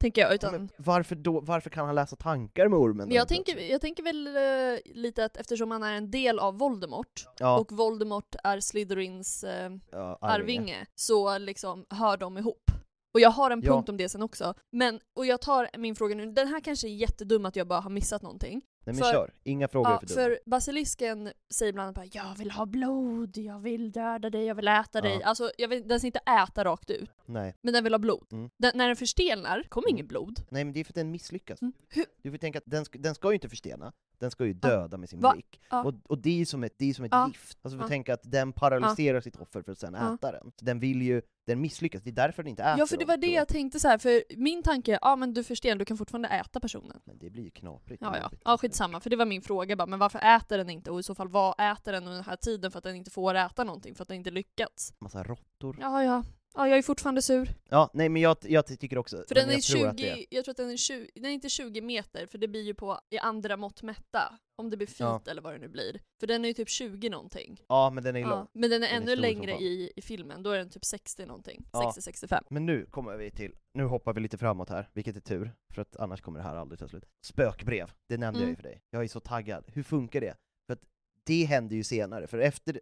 [0.00, 3.12] tänker jag, Ja, utan men varför, då, varför kan han läsa tankar med ormen?
[3.12, 7.24] Jag tänker, jag tänker väl eh, lite att eftersom han är en del av Voldemort,
[7.38, 12.70] ja, och Voldemort är Slytherins eh, ja, arvinge, så liksom hör de ihop.
[13.14, 13.72] Och jag har en Ja.
[13.72, 14.54] punkt om det sen också.
[14.72, 17.80] Men, och jag tar min fråga nu, den här kanske är jättedum att jag bara
[17.80, 18.62] har missat någonting.
[18.86, 20.20] Nej men för- kör, inga frågor Ja, för dumma.
[20.20, 24.54] för basilisken säger bland annat bara 'Jag vill ha blod, jag vill döda dig, jag
[24.54, 25.26] vill äta dig' Ja.
[25.26, 27.54] Alltså jag vill, den ska inte äta rakt ut, Nej.
[27.62, 28.26] men den vill ha blod.
[28.32, 28.50] Mm.
[28.56, 29.96] Den, när den förstelnar kommer Mm.
[29.96, 30.40] inget blod.
[30.50, 31.62] Nej men det är för att den misslyckas.
[31.62, 31.72] Mm.
[32.22, 34.96] Du får tänka att den ska, den ska ju inte förstena, den ska ju döda
[34.96, 35.32] med sin Va?
[35.32, 35.60] blick.
[35.70, 35.84] Ja.
[35.84, 37.28] Och, och det är som ett, det är som ett Ja.
[37.28, 37.58] gift.
[37.62, 37.88] Alltså Ja.
[37.88, 40.14] tänka att den paralyserar sitt offer för att sen Ja.
[40.14, 40.52] äta den.
[40.58, 43.04] Så den vill ju, den misslyckas, det är därför den inte äter Ja för det
[43.04, 43.98] var det jag tänkte så här.
[43.98, 47.00] för min tanke är ja men du förstelnar, du kan fortfarande äta personen.
[47.04, 48.02] Men det blir ju knaprigt.
[48.02, 48.30] Ja, ja.
[48.44, 50.90] ja skitsamma, för det var min fråga bara, men varför äter den inte?
[50.90, 53.10] Och i så fall vad äter den under den här tiden för att den inte
[53.10, 54.94] får äta någonting, för att den inte lyckats?
[54.98, 55.76] Massa råttor.
[55.80, 56.24] Ja, ja.
[56.56, 57.54] Ja, jag är fortfarande sur.
[57.70, 60.26] Ja, nej men jag, jag tycker också, För den är jag tror att det 20,
[60.30, 62.74] jag tror att den är 20, den är inte 20 meter, för det blir ju
[62.74, 64.38] på i andra mått mätta.
[64.58, 65.30] Om det blir feet Ja.
[65.30, 66.00] eller vad det nu blir.
[66.20, 67.60] För den är ju typ 20 någonting.
[67.68, 68.38] Ja men den är ju lång.
[68.38, 68.48] Ja.
[68.52, 70.84] Men den är Den är ännu som längre i, i filmen, då är den typ
[70.84, 71.68] 60 någonting.
[71.72, 71.92] Ja.
[71.96, 72.42] 60-65.
[72.50, 75.82] Men nu kommer vi till, nu hoppar vi lite framåt här, vilket är tur, för
[75.82, 77.04] att annars kommer det här aldrig ta slut.
[77.26, 78.56] Spökbrev, det nämnde jag ju Mm.
[78.56, 78.82] för dig.
[78.90, 79.64] Jag är så taggad.
[79.72, 80.34] Hur funkar det?
[80.66, 80.82] För att
[81.26, 82.80] det händer ju senare, för efter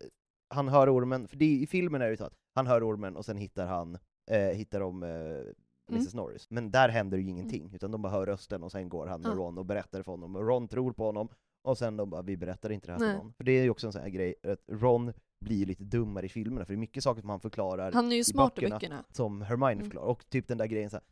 [0.55, 3.17] han hör ormen, för det, i filmen är det ju så att han hör ormen
[3.17, 3.99] och sen hittar han,
[4.31, 5.53] eh, hittar de eh,
[5.91, 6.47] Mrs Norris.
[6.51, 9.27] Men där händer ju ingenting, utan de bara hör rösten och sen går han med
[9.27, 9.39] Mm.
[9.39, 9.45] Ja.
[9.45, 11.29] Ron och berättar för honom, och Ron tror på honom,
[11.63, 13.11] och sen de bara 'vi berättar inte det här Nej.
[13.13, 15.13] för någon' För det är ju också en sån här grej, att Ron
[15.45, 18.13] blir ju lite dummare i filmerna, för det är mycket saker som han förklarar Han
[18.13, 18.75] är ju smart i böckerna.
[18.77, 19.05] böckerna.
[19.11, 19.85] som Hermione Mm.
[19.85, 21.05] förklarar, och typ den där grejen så här,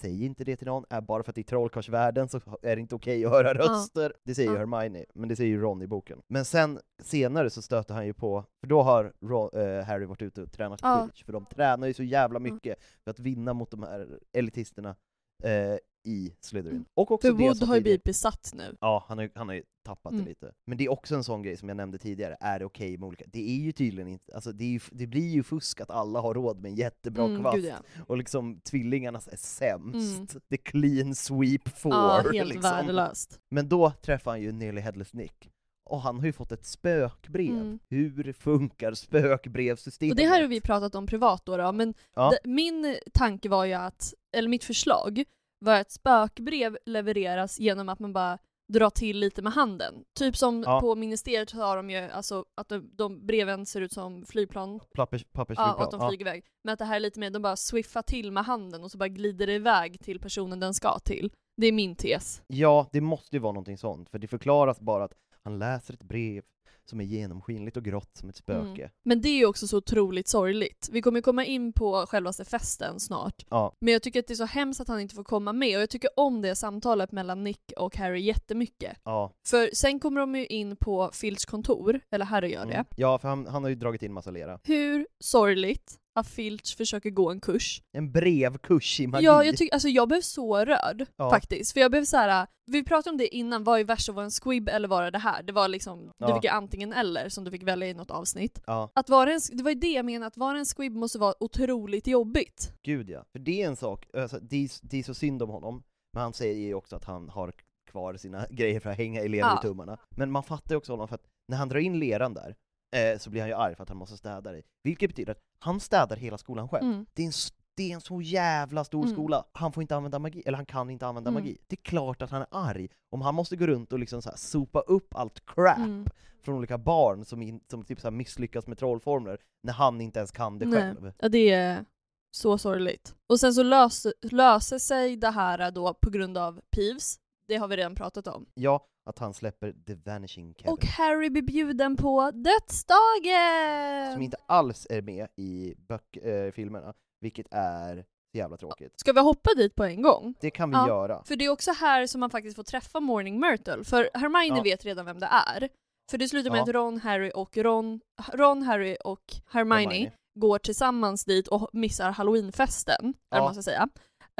[0.00, 2.94] säg inte det till någon, är bara för att är trollkarlsvärlden så är det inte
[2.94, 4.12] okej att höra röster.
[4.24, 4.58] Det säger ju Ja.
[4.58, 6.22] Hermione, men det säger ju Ron i boken.
[6.28, 10.22] Men sen senare så stöter han ju på, för då har Ron, eh, Harry varit
[10.22, 10.98] ute och tränat Ja.
[11.00, 14.96] quidditch, för de tränar ju så jävla mycket för att vinna mot de här elitisterna
[15.44, 16.76] eh, i Slytherin.
[16.76, 16.84] Mm.
[16.94, 18.76] Och också För Wood har ju blivit besatt nu.
[18.80, 20.24] Ja, han har, ju- han har ju tappat Mm.
[20.24, 20.52] det lite.
[20.66, 23.06] Men det är också en sån grej som jag nämnde tidigare, är det okej med
[23.06, 23.24] olika...
[23.26, 26.34] Det är ju tydligen inte, alltså det, ju, det blir ju fusk att alla har
[26.34, 27.76] råd med en jättebra Mm, kvast, ja.
[28.06, 30.18] och liksom tvillingarnas är sämst.
[30.18, 30.26] Mm.
[30.50, 32.62] The clean sweep four, ja, helt liksom.
[32.62, 33.40] värdelöst.
[33.50, 35.50] Men då träffar han ju Nearly Headless Nick,
[35.90, 37.50] och han har ju fått ett spökbrev.
[37.50, 37.78] Mm.
[37.88, 40.12] Hur funkar spökbrevsystemet?
[40.12, 42.32] Och det här har vi pratat om privat då, då men Ja.
[42.44, 45.24] min tanke var ju att, eller mitt förslag
[45.60, 48.38] var att spökbrev levereras genom att man bara
[48.72, 49.94] drar till lite med handen.
[50.18, 50.80] Typ som Ja.
[50.80, 55.22] på ministeriet har de ju alltså att de, de breven ser ut som flygplan, Pappers,
[55.22, 55.74] ja, pappersflygplan.
[55.74, 56.44] och att de flyger iväg.
[56.64, 58.98] Men att det här är lite mer, de bara swiffar till med handen och så
[58.98, 61.30] bara glider det iväg till personen den ska till.
[61.56, 62.42] Det är min tes.
[62.46, 65.12] Ja, det måste ju vara någonting sånt, för det förklaras bara att
[65.44, 66.42] han läser ett brev
[66.88, 68.82] som är genomskinligt och grått som ett spöke.
[68.82, 68.90] Mm.
[69.04, 70.88] Men det är ju också så otroligt sorgligt.
[70.92, 73.46] Vi kommer komma in på självaste festen snart.
[73.50, 73.76] Ja.
[73.80, 75.82] Men jag tycker att det är så hemskt att han inte får komma med och
[75.82, 78.96] jag tycker om det samtalet mellan Nick och Harry jättemycket.
[79.04, 79.32] Ja.
[79.46, 82.74] För sen kommer de ju in på Filch kontor, eller Harry gör det.
[82.74, 82.86] Mm.
[82.96, 84.60] Ja, för han, han har ju dragit in massa lera.
[84.64, 87.82] Hur sorgligt Filch försöker gå en kurs.
[87.92, 89.24] En brevkurs i magi.
[89.24, 91.30] Ja, jag, tycker, alltså jag blev så rörd Ja.
[91.30, 91.72] faktiskt.
[91.72, 92.46] För jag blev så här.
[92.66, 95.18] vi pratade om det innan, vad är värst att vara en squib eller vara det
[95.18, 95.42] här?
[95.42, 96.34] Det var liksom, du Ja.
[96.34, 98.60] fick ju antingen eller som du fick välja i något avsnitt.
[98.66, 101.18] Ja, Att vara en, det var ju det jag menade, att vara en squib måste
[101.18, 102.72] vara otroligt jobbigt.
[102.84, 103.24] gud ja.
[103.32, 106.22] För det är en sak, alltså, det, är, det är så synd om honom, men
[106.22, 107.52] han säger ju också att han har
[107.90, 109.58] kvar sina grejer för att hänga elever Ja.
[109.58, 109.98] i tummarna.
[110.16, 112.54] Men man fattar ju också honom, för att när han drar in leran där,
[112.96, 114.62] eh, så blir han ju arg för att han måste städa det.
[114.82, 116.84] Vilket betyder att han städar hela skolan själv.
[116.84, 117.06] Mm.
[117.14, 117.32] Det är en
[117.76, 119.14] det är en så jävla stor Mm.
[119.14, 121.42] skola, han får inte använda magi, eller han kan inte använda Mm.
[121.42, 121.58] magi.
[121.66, 124.28] Det är klart att han är arg om han måste gå runt och liksom så
[124.28, 126.06] här sopa upp allt crap Mm.
[126.42, 130.30] från olika barn som, in, som typ så misslyckas med trollformler, när han inte ens
[130.30, 130.80] kan det Nej.
[130.80, 131.12] själv.
[131.18, 131.84] Ja, det är
[132.30, 133.14] så sorgligt.
[133.26, 137.18] Och sen så löser, löser sig det här då på grund av Peeves.
[137.48, 138.46] Det har vi redan pratat om.
[138.54, 140.72] Ja, att han släpper The Vanishing Kevin.
[140.72, 144.12] Och Harry blir bjuden på dödsdagen!
[144.12, 145.74] som inte alls är med i
[146.22, 148.04] eh, filmerna, vilket är
[148.36, 148.92] jävla tråkigt.
[149.00, 150.34] Ska vi hoppa dit på en gång?
[150.40, 150.88] Det kan vi Ja.
[150.88, 151.22] göra.
[151.24, 154.62] För det är också här som man faktiskt får träffa Morning Myrtle, för Hermione Ja.
[154.62, 155.68] vet redan vem det är.
[156.10, 156.62] För det slutar med Ja.
[156.62, 158.00] att Ron, Harry och Ron,
[158.32, 160.12] Ron, Harry och Hermione, Hermione.
[160.40, 163.44] går tillsammans dit och missar halloweenfesten, eller Ja.
[163.44, 163.88] man ska säga.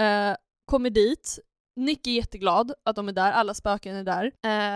[0.01, 0.37] Eh,
[0.71, 1.39] kommer dit,
[1.79, 4.25] Nick är jätteglad att de är där, alla spöken är där.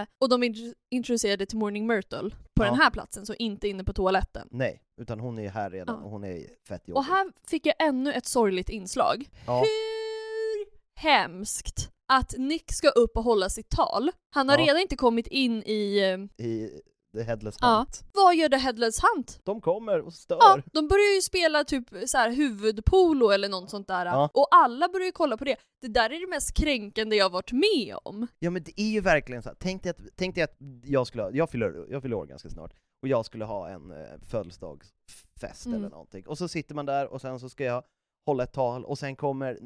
[0.00, 2.64] Eh, och de är int- introducerade till Morning Myrtle på Ja.
[2.64, 4.48] den här platsen, så inte inne på toaletten.
[4.50, 6.04] Nej, utan hon är här redan Ja.
[6.04, 6.96] och hon är fett jobbig.
[6.98, 9.28] Och här fick jag ännu ett sorgligt inslag.
[9.46, 9.58] Ja.
[9.60, 10.66] Hur
[11.00, 14.10] hemskt att Nick ska upp och hålla sitt tal.
[14.34, 15.98] Han har redan inte kommit in i...
[16.38, 16.80] eh, I
[17.16, 17.76] The Headless Ja.
[17.78, 18.02] Hunt.
[18.14, 19.40] Vad gör The Headless Hunt?
[19.44, 20.36] De kommer och stör.
[20.40, 24.06] Ja, de börjar ju spela typ så här huvudpolo eller något sånt där.
[24.06, 24.30] Ja.
[24.34, 25.56] Och alla börjar ju kolla på det.
[25.80, 28.26] Det där är det mest kränkande jag varit med om.
[28.38, 29.56] Ja men det är ju verkligen så här.
[29.60, 32.72] tänk dig att, tänk dig att jag skulle jag fyller, jag fyller år ganska snart,
[33.02, 33.96] och jag skulle ha en eh,
[34.30, 35.78] födelsedagsfest Mm.
[35.78, 37.82] eller någonting, och så sitter man där och sen så ska jag
[38.26, 39.58] hålla ett tal, och sen kommer,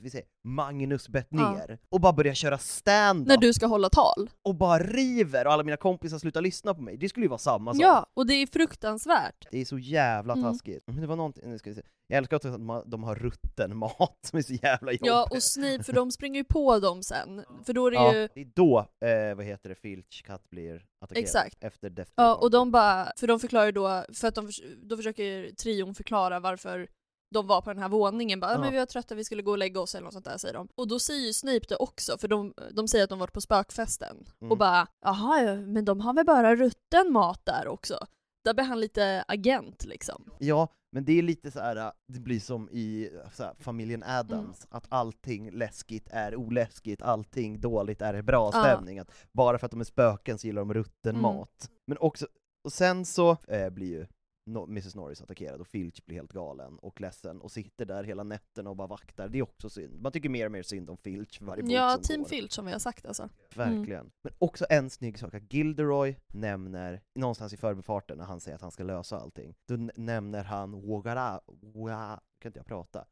[0.00, 4.30] vi säger, Magnus Bettner och bara börjar köra stand När du ska hålla tal.
[4.42, 6.96] och bara river, och alla mina kompisar slutar lyssna på mig.
[6.96, 7.82] Det skulle ju vara samma sak.
[7.82, 9.46] Ja, och det är fruktansvärt.
[9.50, 10.44] Det är så jävla Mm.
[10.44, 10.82] taskigt.
[10.86, 11.82] Men det var någonting, nu ska vi se.
[12.06, 15.08] Jag älskar att de har rutten mat som är så jävla jobbig.
[15.08, 17.44] Ja, och Snape, för de springer ju på dem sen.
[17.66, 18.28] För då är det Ja, ju...
[18.34, 21.24] det är då, eh, vad heter det, Filch katt blir attackerad.
[21.24, 21.64] Exakt.
[21.64, 24.50] Efter Death Ja, och de bara, för de förklarar ju då, för att de,
[24.82, 26.88] då försöker trion förklara varför
[27.34, 28.58] de var på den här våningen, bara Ja.
[28.58, 30.54] men vi var trötta, vi skulle gå och lägga oss eller något sånt där säger
[30.54, 30.68] de.
[30.74, 33.40] Och då säger ju Snape det också, för de, de säger att de varit på
[33.40, 34.24] spökfesten.
[34.40, 34.50] Mm.
[34.52, 38.06] Och bara, jaha, ja, men de har väl bara rutten mat där också?
[38.44, 40.24] Där blir han lite agent liksom.
[40.38, 41.92] Ja, men det är lite så här.
[42.12, 44.16] det blir som i här, familjen Mm.
[44.18, 48.60] Adams, att allting läskigt är oläskigt, allting dåligt är bra Ja.
[48.62, 48.98] stämning.
[48.98, 51.22] Att bara för att de är spöken så gillar de rutten Mm.
[51.22, 51.70] mat.
[51.86, 52.26] Men också,
[52.64, 54.06] och sen så eh, blir ju
[54.46, 58.70] Mrs Norris attackerad och Filch blir helt galen och ledsen och sitter där hela nätterna
[58.70, 59.28] och bara vaktar.
[59.28, 60.00] Det är också synd.
[60.00, 62.28] Man tycker mer och mer synd om Filch för varje bok Ja, som Team går.
[62.28, 63.28] Filch som vi har sagt alltså.
[63.54, 64.10] Verkligen.
[64.22, 68.62] Men också en snygg sak, att Gilderoy nämner, någonstans i förbifarten när han säger att
[68.62, 71.40] han ska lösa allting, då nämner han Wogara,
[72.38, 73.06] kan inte jag prata,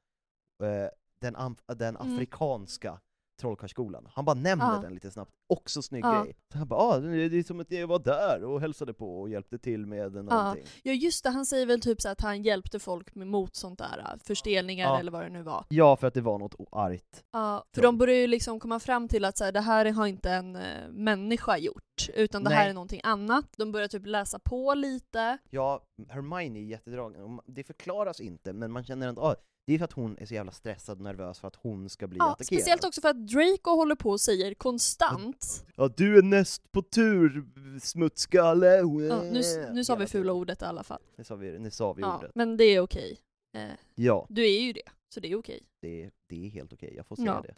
[0.62, 0.88] Eh,
[1.20, 1.36] den,
[1.76, 2.12] den Mm.
[2.14, 3.00] afrikanska
[3.38, 4.08] trollkarlsskolan.
[4.12, 4.80] Han bara nämner Ja.
[4.82, 6.22] den lite snabbt, också snygg Ja.
[6.22, 6.36] grej.
[6.52, 9.28] Så han bara ah, det är som att jag var där och hälsade på och
[9.30, 10.64] hjälpte till med någonting.
[10.82, 13.98] Ja just det, han säger väl typ så att han hjälpte folk mot sånt där,
[13.98, 14.98] äh, förstelningar Ja.
[15.00, 15.64] eller vad det nu var.
[15.68, 17.24] Ja, för att det var något argt.
[17.32, 20.06] Ja, för de börjar ju liksom komma fram till att så här, det här har
[20.06, 22.70] inte en eh, människa gjort, utan det här Nej.
[22.70, 23.44] är någonting annat.
[23.56, 25.38] De börjar typ läsa på lite.
[25.50, 29.34] Ja, Hermione är jättedragen, det förklaras inte, men man känner ändå, ah,
[29.68, 32.06] det är för att hon är så jävla stressad och nervös för att hon ska
[32.06, 32.46] bli Ja, attackerad.
[32.46, 35.64] speciellt också för att Draco håller på och säger konstant.
[35.76, 37.44] Ja, du är näst på tur,
[37.82, 38.66] smutskalle!
[38.76, 39.42] Ja, nu,
[39.72, 41.00] nu sa vi fula ordet i alla fall.
[41.16, 42.30] Nu sa vi, nu sa vi Ja, ordet.
[42.34, 43.18] men det är okej.
[43.56, 43.62] Eh,
[43.94, 44.26] Ja.
[44.28, 44.82] du är ju det.
[45.14, 45.62] Så det är okej.
[45.80, 47.42] Det, det är helt okej, jag får säga Ja.
[47.42, 47.54] det.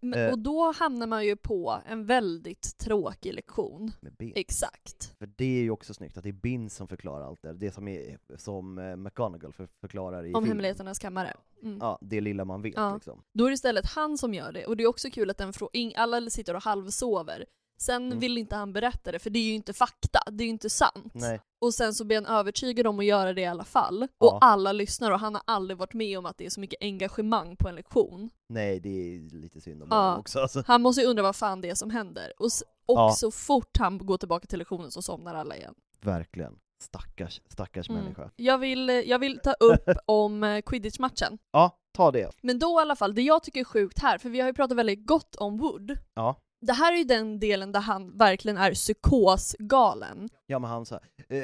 [0.00, 0.32] Men- Eh.
[0.32, 3.92] Och då hamnar man ju på en väldigt tråkig lektion.
[4.00, 4.32] Med ben.
[4.34, 5.14] Exakt.
[5.18, 7.70] För det är ju också snyggt att det är Bin som förklarar allt det Det
[7.70, 10.48] som, är, som eh, McGonagall för, förklarar i Om filmen.
[10.48, 11.34] hemligheternas kammare.
[11.62, 11.78] Mm.
[11.80, 12.94] Ja, det lilla man vet Ja.
[12.94, 13.22] liksom.
[13.32, 14.66] Då är det istället han som gör det.
[14.66, 17.46] Och det är också kul att den frå- ing- alla sitter och halvsover.
[17.78, 18.18] Sen Mm.
[18.18, 20.18] vill inte han berätta det, för det är ju inte fakta.
[20.30, 21.12] Det är ju inte sant.
[21.14, 21.40] Nej.
[21.60, 24.02] Och sen så blir han övertygad om att göra det i alla fall.
[24.02, 24.38] Och Ja.
[24.40, 27.56] alla lyssnar och han har aldrig varit med om att det är så mycket engagemang
[27.56, 28.30] på en lektion.
[28.48, 29.96] Nej, det är lite synd om Ja.
[29.96, 30.40] honom också.
[30.40, 30.62] Alltså.
[30.66, 32.32] Han måste ju undra vad fan det är som händer.
[32.38, 32.46] Och,
[32.86, 33.12] och Ja.
[33.12, 35.74] så fort han går tillbaka till lektionen så somnar alla igen.
[36.00, 36.58] Verkligen.
[36.82, 38.02] Stackars, stackars Mm.
[38.02, 38.30] människa.
[38.36, 41.38] Jag, vill, jag vill ta upp om eh, quidditch-matchen.
[41.52, 42.30] Ja, ta det.
[42.42, 44.54] Men då i alla fall, det jag tycker är sjukt här, för vi har ju
[44.54, 45.98] pratat väldigt gott om Wood.
[46.14, 46.36] Ja.
[46.60, 50.28] Det här är ju den delen där han verkligen är psykosgalen.
[50.46, 51.40] Ja men han sa, eh,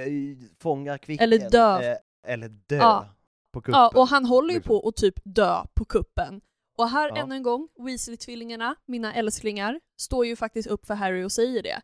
[0.60, 1.24] fånga kvicken.
[1.24, 1.78] Eller dö.
[1.92, 2.76] Eh, eller dö.
[2.76, 3.08] Ja.
[3.52, 3.80] På kuppen.
[3.80, 4.80] Ja, och han håller ju liksom.
[4.80, 6.40] på att typ dö på kuppen.
[6.78, 7.16] Och här Ja.
[7.16, 11.80] ännu en gång, Weasley-tvillingarna, mina älsklingar, står ju faktiskt upp för Harry och säger det.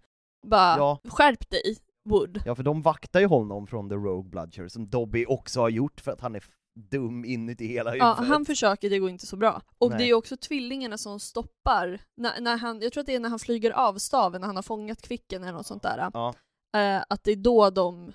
[0.47, 1.01] Bara, Ja.
[1.09, 1.77] skärp dig,
[2.09, 2.43] Wood.
[2.47, 6.01] Ja för de vaktar ju honom från The Rogue Bludger som Dobby också har gjort
[6.01, 6.45] för att han är
[6.91, 8.29] dum inuti hela Ja, huvudet.
[8.29, 9.63] han försöker, det går inte så bra.
[9.79, 9.99] Och Nej.
[9.99, 13.29] det är också tvillingarna som stoppar, när, när han, jag tror att det är när
[13.29, 16.11] han flyger av staven, när han har fångat kvicken eller något sånt där.
[16.15, 16.35] Ja.
[16.77, 18.13] Eh, att det är då de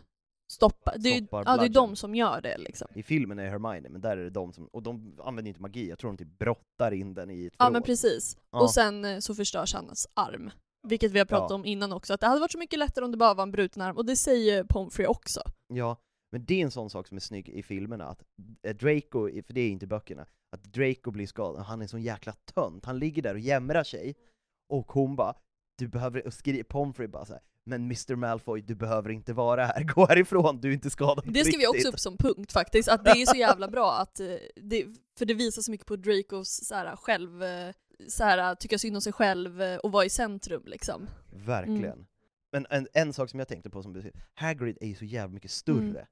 [0.51, 0.95] stoppar.
[0.97, 2.87] Det är, Stoppar ja, det är de som gör det liksom.
[2.95, 5.89] I filmen är Hermione, men där är det de som, och de använder inte magi,
[5.89, 7.73] jag tror de typ brottar in den i ett Ja förråd.
[7.73, 8.37] men precis.
[8.51, 8.61] Ja.
[8.61, 10.51] Och sen eh, så förstörs hans arm.
[10.87, 11.55] Vilket vi har pratat Ja.
[11.55, 13.51] om innan också, att det hade varit så mycket lättare om det bara var en
[13.51, 15.41] bruten arm, och det säger Pomfrey också.
[15.67, 15.97] Ja,
[16.33, 18.23] men det är en sån sak som är snygg i filmerna, att
[18.63, 22.01] eh, Draco, för det är inte böckerna, att Draco blir skadad, han är en sån
[22.01, 24.15] jäkla tönt, han ligger där och jämrar sig,
[24.69, 25.35] och hon bara,
[25.77, 29.83] du behöver, och skriver, Pomfrey bara såhär, men Mr Malfoy, du behöver inte vara här,
[29.95, 32.89] gå härifrån, du är inte skadad Det ska vi också riktigt." upp som punkt faktiskt,
[32.89, 34.85] att det är så jävla bra att eh, det,
[35.17, 37.73] för det visar så mycket på Dracos såhär, själv, eh,
[38.07, 41.07] såhär, tycka synd om sig själv och vara i centrum liksom.
[41.31, 41.83] Verkligen.
[41.83, 42.05] Mm.
[42.51, 45.33] Men en, en sak som jag tänkte på som du Hagrid är ju så jävla
[45.33, 46.05] mycket större Mm.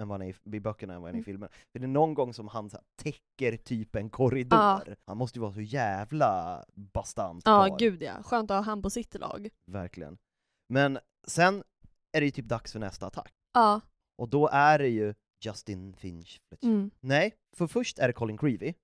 [0.00, 1.24] Än vad han är i, i böckerna än vad han är i Mm.
[1.24, 1.52] filmerna.
[1.72, 4.58] För det är någon gång som han så här, täcker typ en korridor.
[4.58, 4.82] Ja.
[5.06, 7.78] Han måste ju vara så jävla bastant Ja, karl.
[7.78, 8.22] gud ja.
[8.22, 9.48] Skönt att ha han på sitt lag.
[9.66, 10.18] Verkligen.
[10.68, 11.62] Men sen
[12.12, 13.32] är det ju typ dags för nästa attack.
[13.54, 13.80] Ja.
[14.18, 15.14] Och då är det ju
[15.44, 16.40] Justin Finch.
[16.62, 16.90] Mm.
[17.00, 18.74] Nej, för först är det Colin Creevy,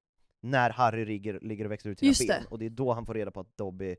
[0.43, 2.49] när Harry ligger, ligger och växer ut sina Just ben, det.
[2.49, 3.97] och det är då han får reda på att Dobby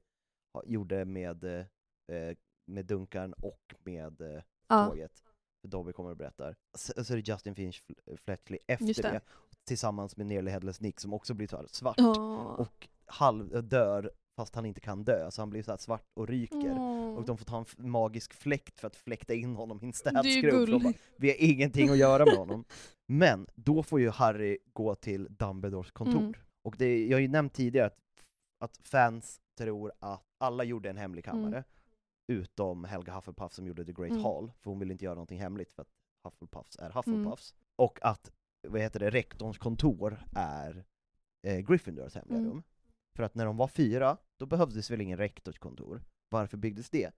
[0.65, 1.65] gjorde med, eh,
[2.68, 4.85] med Dunkarn och med eh, Ja.
[4.85, 5.23] tåget.
[5.69, 6.56] Dobby kommer och berättar.
[6.77, 9.10] Så, så är det Justin Finch Fl- Fletchley efter det.
[9.10, 9.22] det.
[9.68, 12.15] tillsammans med Nearly Headless Nick som också blir så svart Ja.
[12.56, 16.76] och halv dör fast han inte kan dö, så han blir så svart och ryker.
[16.77, 17.15] Åh.
[17.15, 20.94] Och de får ta en magisk fläkt för att fläkta in honom i en städskrubb.
[21.18, 22.65] Vi har ingenting att göra med honom.
[23.07, 26.19] Men då får ju Harry gå till Dumbledores kontor.
[26.19, 26.34] Mm.
[26.64, 27.98] Och det, jag har ju nämnt tidigare att,
[28.64, 31.64] att fans tror att alla gjorde en hemlig kammare,
[32.28, 34.24] utom Helga Hufflepuff som gjorde The Great Mm.
[34.24, 35.90] Hall, för hon ville inte göra någonting hemligt för att
[36.24, 37.56] Hufflepuffs är Hufflepuffs.
[37.76, 38.32] Och att,
[38.68, 40.86] vad heter det, rektorns kontor är
[41.48, 42.49] eh, Gryffindors hemliga Mm.
[42.49, 42.64] rum.
[43.16, 46.02] För att när de var fyra, då behövdes väl ingen rektorskontor.
[46.30, 47.12] Varför byggdes det?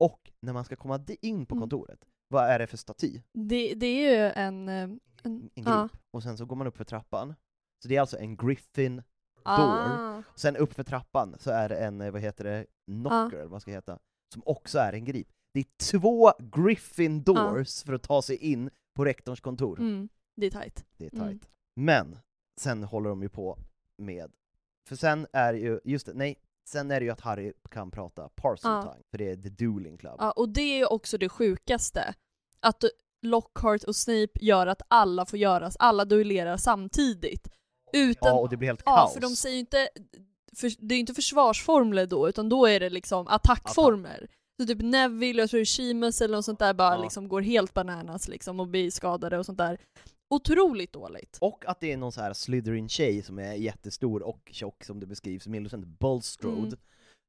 [0.00, 1.60] Och när man ska komma in på Mm.
[1.62, 3.22] kontoret, vad är det för staty?
[3.32, 4.68] Det, det är ju en...
[4.68, 5.66] eh, en, En grip.
[5.66, 5.88] ja.
[6.10, 7.34] Och sen så går man upp för trappan.
[7.82, 9.02] Så det är alltså en Griffin
[9.44, 10.22] Ah.
[10.36, 13.62] Sen upp för trappan så är det en, eh, vad heter det, knocker, eller vad
[13.62, 13.98] ska det heta,
[14.32, 15.28] som också är en grip.
[15.54, 19.78] Det är två Griffin doors för att ta sig in på rektorns kontor.
[19.80, 20.08] Mm.
[20.36, 20.84] Det är tajt.
[20.96, 21.28] Det är Mm.
[21.28, 21.48] tight.
[21.76, 22.18] Men,
[22.60, 23.58] sen håller de ju på
[23.98, 24.32] med,
[24.88, 26.36] för sen är ju, just det, nej,
[26.68, 29.04] sen är det ju att Harry kan prata Parseltongue, Ja.
[29.10, 30.14] för det är The Dueling Club.
[30.18, 32.14] Ja, och det är ju också det sjukaste.
[32.60, 32.84] Att
[33.22, 37.48] Lockhart och Snape gör att alla får göras, alla duellerar samtidigt.
[37.92, 39.14] Utan, Ja, och det blir helt ja, kaos.
[39.14, 39.88] för de säger ju inte,
[40.60, 44.28] för, det är inte försvarsformler då, utan då är det liksom attackformer.
[44.60, 47.02] Så typ Neville, jag tror Seamus eller något sånt där bara Ja.
[47.02, 49.78] liksom går helt bananas liksom och blir skadade och sånt där.
[50.30, 51.38] Otroligt dåligt.
[51.40, 55.06] Och att det är någon så här Slytherin-tjej som är jättestor och tjock som det
[55.06, 56.78] beskrivs, Millicent Bulstrode, Mm.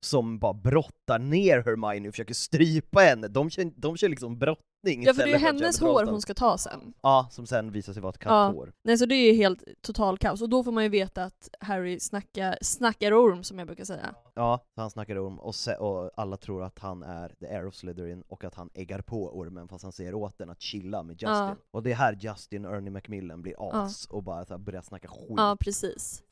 [0.05, 3.27] Som bara brottar ner Hermione och försöker strypa henne.
[3.27, 6.33] De kör, de kör liksom brottning Ja för det är ju hennes hår hon ska
[6.33, 6.93] ta sen.
[7.01, 8.47] Ja, som sen visar sig vara ett Ja.
[8.47, 8.73] katthår.
[8.83, 11.49] Nej så det är ju helt total kaos, och då får man ju veta att
[11.59, 14.13] Harry snackar, snackar orm som jag brukar säga.
[14.35, 17.75] Ja, han snackar om, och, se, och alla tror att han är the heir of
[17.75, 21.13] Slytherin och att han äggar på ormen fast han säger åt den att chilla med
[21.13, 21.29] Justin.
[21.29, 21.55] Ja.
[21.71, 25.07] Och det är här Justin Ernie Macmillan blir as och bara så här börjar snacka
[25.07, 25.33] skit.
[25.37, 26.23] Ja precis.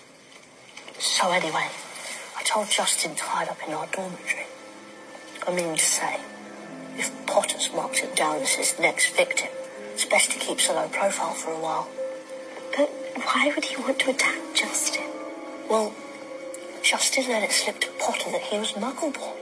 [1.00, 1.68] So anyway,
[2.54, 4.48] told Justin to hide up in our dormitory.
[5.48, 6.14] I mean to say,
[6.98, 9.50] if Potter's marked him down as his next victim,
[9.94, 11.88] it's best he keeps a low profile for a while.
[12.78, 12.90] But
[13.28, 15.08] why would he want to attack Justin?
[15.70, 15.92] Well,
[16.84, 19.38] Justin let it slip to Potter that he was Muggleborn.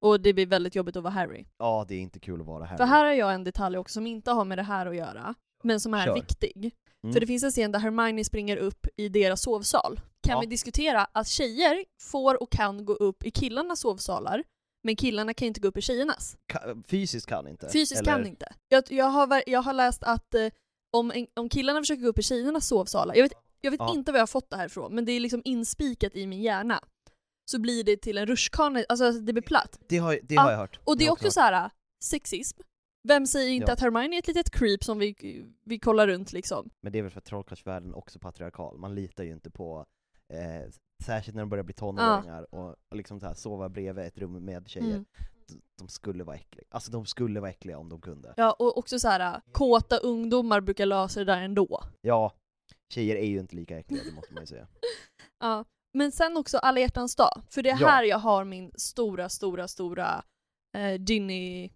[0.00, 1.46] Och det blir väldigt jobbigt att vara Harry.
[1.58, 2.76] Ja, det är inte kul att vara här.
[2.76, 5.34] För här har jag en detalj också som inte har med det här att göra,
[5.62, 6.14] men som är Kör.
[6.14, 6.72] viktig.
[7.04, 7.12] Mm.
[7.12, 9.96] För det finns en scen där Hermione springer upp i deras sovsal.
[10.22, 10.40] Kan Ja.
[10.40, 14.44] vi diskutera att tjejer får och kan gå upp i killarnas sovsalar,
[14.84, 16.36] men killarna kan inte gå upp i tjejernas.
[16.52, 17.68] Ka- fysiskt kan inte.
[17.72, 18.12] Fysiskt eller?
[18.12, 18.46] kan inte.
[18.68, 20.46] Jag, jag, har, jag har läst att eh,
[20.92, 23.94] om, en, om killarna försöker gå upp i tjejernas sovsalar, jag vet, jag vet Ja.
[23.94, 26.42] inte var jag har fått det här ifrån, men det är liksom inspikat i min
[26.42, 26.80] hjärna.
[27.50, 29.78] Så blir det till en rutschkana, alltså det blir platt.
[29.88, 30.78] Det har, det har jag hört.
[30.84, 31.32] Och det är har också hört.
[31.32, 31.70] så här äh,
[32.04, 32.60] sexism.
[33.02, 33.72] Vem säger inte Ja.
[33.72, 35.14] att Hermione är ett litet creep som vi,
[35.64, 36.70] vi kollar runt liksom?
[36.80, 38.78] Men det är väl för att trollkarlsvärlden också patriarkal.
[38.78, 39.86] Man litar ju inte på,
[40.32, 40.70] eh,
[41.04, 44.44] särskilt när de börjar bli tonåringar och, och liksom så här, sova bredvid ett rum
[44.44, 44.86] med tjejer.
[44.94, 45.04] Mm.
[45.78, 46.66] De skulle vara äckliga.
[46.70, 48.34] Alltså de skulle vara äckliga om de kunde.
[48.36, 51.82] Ja, och också så här kåta ungdomar brukar lösa det där ändå.
[52.00, 52.32] Ja,
[52.94, 54.66] tjejer är ju inte lika äckliga, det måste man ju säga.
[55.40, 55.64] Ja.
[55.92, 57.88] Men sen också alla hjärtans dag, för det är Ja.
[57.88, 60.24] här jag har min stora, stora, stora
[60.76, 61.70] eh, Ginny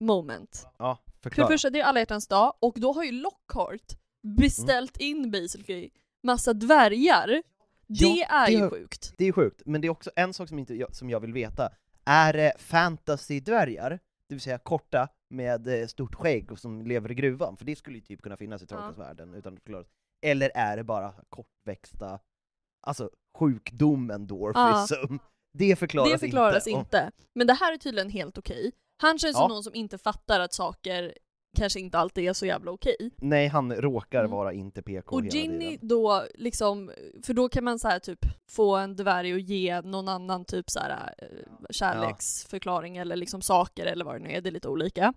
[0.00, 0.66] moment.
[0.78, 1.48] Ja, För förklara.
[1.48, 3.92] det första, det är alla hjärtans dag, och då har ju Lockhart
[4.38, 5.90] beställt in basically
[6.22, 7.26] massa dvärgar.
[7.88, 9.14] Det Ja, är det ju har- sjukt.
[9.18, 11.32] Det är sjukt, men det är också en sak som, inte, jag- som jag vill
[11.32, 11.72] veta.
[12.04, 13.90] Är det fantasy-dvärgar,
[14.28, 17.56] det vill säga korta med eh, stort skägg och som lever i gruvan?
[17.56, 19.84] För det skulle ju typ kunna finnas i trollkarlsvärlden utan att förklara.
[20.22, 22.18] Eller är det bara kortväxta,
[22.82, 25.16] alltså sjukdomen dwarfism?
[25.52, 26.78] Det förklaras, Det förklaras inte.
[26.80, 27.10] inte.
[27.34, 28.72] Men det här är tydligen helt okej.
[29.02, 29.40] Han känns Ja.
[29.40, 31.14] som någon som inte fattar att saker
[31.58, 33.10] kanske inte alltid är så jävla okej.
[33.16, 34.30] Nej, han råkar Mm.
[34.30, 35.88] vara inte PK Och hela Ginny tiden.
[35.88, 36.92] då liksom,
[37.22, 38.18] för då kan man så här typ
[38.50, 41.28] få en dvärg att ge någon annan typ så här eh,
[41.70, 45.14] kärleksförklaring eller liksom saker eller vad det nu är, det är lite olika.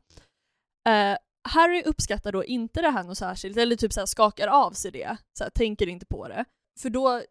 [0.90, 1.18] Eh,
[1.50, 4.92] Harry uppskattar då inte det här något särskilt, eller typ så här skakar av sig
[4.92, 6.46] det, så här, tänker inte på det.
[6.80, 7.22] För då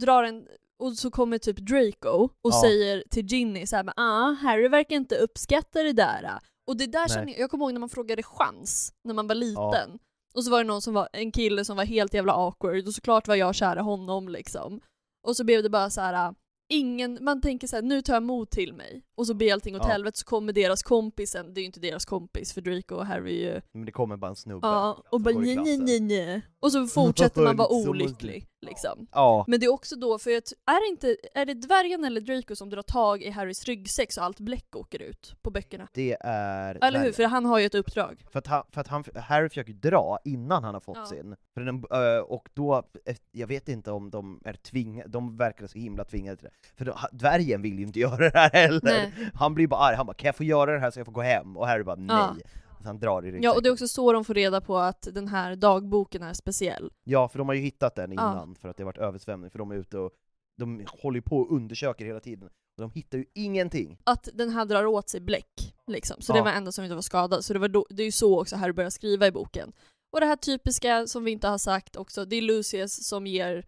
[0.00, 0.48] drar en,
[0.82, 2.60] och så kommer typ Draco och Ja.
[2.62, 6.38] säger till Ginny så här, men, ah, Harry verkar inte uppskatta det där.
[6.66, 9.34] Och det där känner jag, jag kommer ihåg när man frågade chans, när man var
[9.34, 9.98] liten.
[10.34, 12.94] Och så var det någon som var, en kille som var helt jävla awkward och
[12.94, 14.80] såklart var jag kär i honom liksom.
[15.28, 16.34] Och så blev det bara så här.
[16.72, 19.02] ingen, man tänker så här, nu tar jag mod till mig.
[19.14, 19.88] Och så blir allting åt Ja.
[19.88, 23.42] helvete så kommer deras kompisen, det är ju inte deras kompis för Draco och Harry
[23.44, 24.66] ju Men det kommer bara en snubbe.
[24.66, 26.42] Ja, och bara nej nej nej nej.
[26.60, 29.06] Och så fortsätter man vara olycklig liksom.
[29.12, 32.20] Ja, Men det är också då, för att, är det inte, är det dvärgen eller
[32.20, 35.88] Draco som drar tag i Harrys ryggsäck så allt bläck åker ut på böckerna?
[35.92, 36.78] det är...
[36.84, 37.12] Eller hur?
[37.12, 38.24] För han har ju ett uppdrag.
[38.32, 41.06] För att, han, för att han, Harry försöker dra innan han har fått Ja.
[41.06, 41.36] sin.
[41.54, 45.66] För den, ö, och då, eh, jag vet inte om de är tvingade, de verkar
[45.66, 46.68] så himla tvingade till det.
[46.78, 48.80] För då, dvärgen vill ju inte göra det här heller.
[48.82, 49.01] Nej.
[49.34, 51.12] Han blir bara arg, han bara 'Kan jag få göra det här så jag får
[51.12, 52.08] gå hem?' Och Harry bara 'Nej'
[52.44, 52.48] Ja.
[52.78, 53.42] Så han drar i ryggsäcken.
[53.42, 56.32] Ja, och det är också så de får reda på att den här dagboken är
[56.32, 56.90] speciell.
[57.04, 58.32] Ja, för de har ju hittat den Ja.
[58.32, 60.10] innan, för att det har varit översvämning, för de är ute och
[60.58, 62.48] de håller ju på och undersöker hela tiden.
[62.76, 63.98] Och de hittar ju ingenting.
[64.04, 66.16] Att den här drar åt sig bläck, liksom.
[66.20, 66.44] Så det Ja.
[66.44, 67.44] var enda som inte var skadad.
[67.44, 69.72] Så det, var då, det är ju så också Harry börjar skriva i boken.
[70.12, 73.64] Och det här typiska som vi inte har sagt också, det är Lucius som ger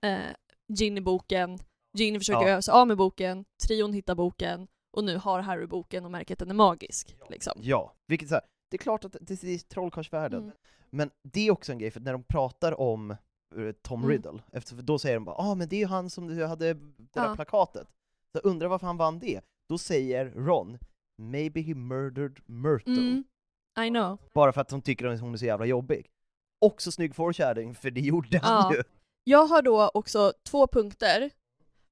[0.00, 0.18] eh,
[0.68, 1.58] Ginny boken,
[1.96, 2.48] Ginny försöker Ja.
[2.48, 6.34] göra sig av med boken, trion hittar boken, och nu har Harry boken och märker
[6.34, 7.16] att den är magisk.
[7.28, 7.52] Liksom.
[7.62, 10.42] Ja, vilket så här, det är klart att det är trollkarlsvärlden.
[10.42, 10.54] Mm.
[10.90, 13.16] Men det är också en grej, för när de pratar om eh,
[13.82, 14.10] Tom Mm.
[14.10, 16.74] Riddle, efter, då säger de bara ah men det är ju han som du hade
[16.74, 16.80] det
[17.12, 17.34] där Ja.
[17.34, 17.88] plakatet.
[18.32, 19.40] Så undrar varför han vann det?
[19.68, 20.78] Då säger Ron,
[21.22, 22.92] maybe he murdered Myrtle.
[22.92, 23.24] Mm.
[23.86, 24.18] I know.
[24.34, 26.06] Bara för att hon tycker att hon är så jävla jobbig.
[26.60, 28.76] Också snygg foreshadowing, för det gjorde han Ja.
[28.76, 28.82] ju.
[29.24, 31.30] Jag har då också två punkter.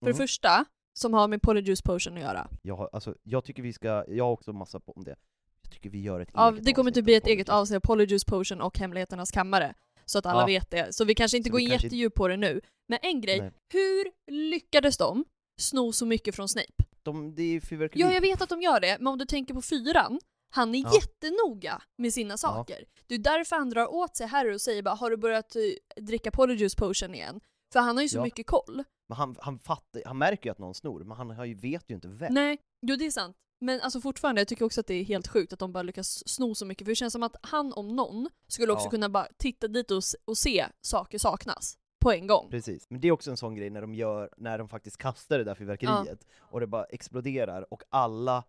[0.04, 0.26] För det Mm.
[0.26, 0.64] första,
[0.98, 2.48] som har med Polyjuice Potion att göra.
[2.62, 5.16] Jag, har, alltså, jag tycker vi ska, jag har också massa på om det.
[5.62, 7.80] Jag tycker vi gör ett Ja, eget det kommer typ bli ett eget avsnitt av
[7.80, 9.74] Polyjuice Potion och Hemligheternas kammare.
[10.04, 10.46] Så att alla Ja.
[10.46, 10.94] vet det.
[10.94, 12.60] Så vi kanske inte Så går kanske- jättedjupt på det nu.
[12.88, 13.50] Men en grej, Nej.
[13.72, 14.10] hur
[14.50, 15.24] lyckades de
[15.60, 16.84] sno så mycket från Snape?
[17.02, 18.00] De, det är fyrverkeri.
[18.00, 20.20] Ja, jag vet att de gör det, men om du tänker på fyran,
[20.50, 20.90] han är Ja.
[20.94, 22.84] jättenoga med sina saker.
[23.06, 25.62] Det är därför han drar åt sig Harry och säger bara “Har du börjat eh,
[26.04, 27.40] dricka Polyjuice Potion igen?”
[27.72, 28.22] För han har ju så Ja.
[28.24, 28.84] mycket koll.
[29.08, 31.90] Men han, han, fattar, han märker ju att någon snor, men han har ju, vet
[31.90, 32.34] ju inte vem.
[32.34, 33.36] Nej, jo det är sant.
[33.60, 36.28] Men alltså fortfarande, jag tycker också att det är helt sjukt att de bara lyckas
[36.28, 36.84] sno så mycket.
[36.84, 38.90] För det känns som att han om någon skulle också Ja.
[38.90, 42.50] kunna bara titta dit och, och se saker saknas på en gång.
[42.50, 45.38] Precis, men det är också en sån grej när de gör, när de faktiskt kastar
[45.38, 48.44] det där fyrverkeriet, och det bara exploderar, och alla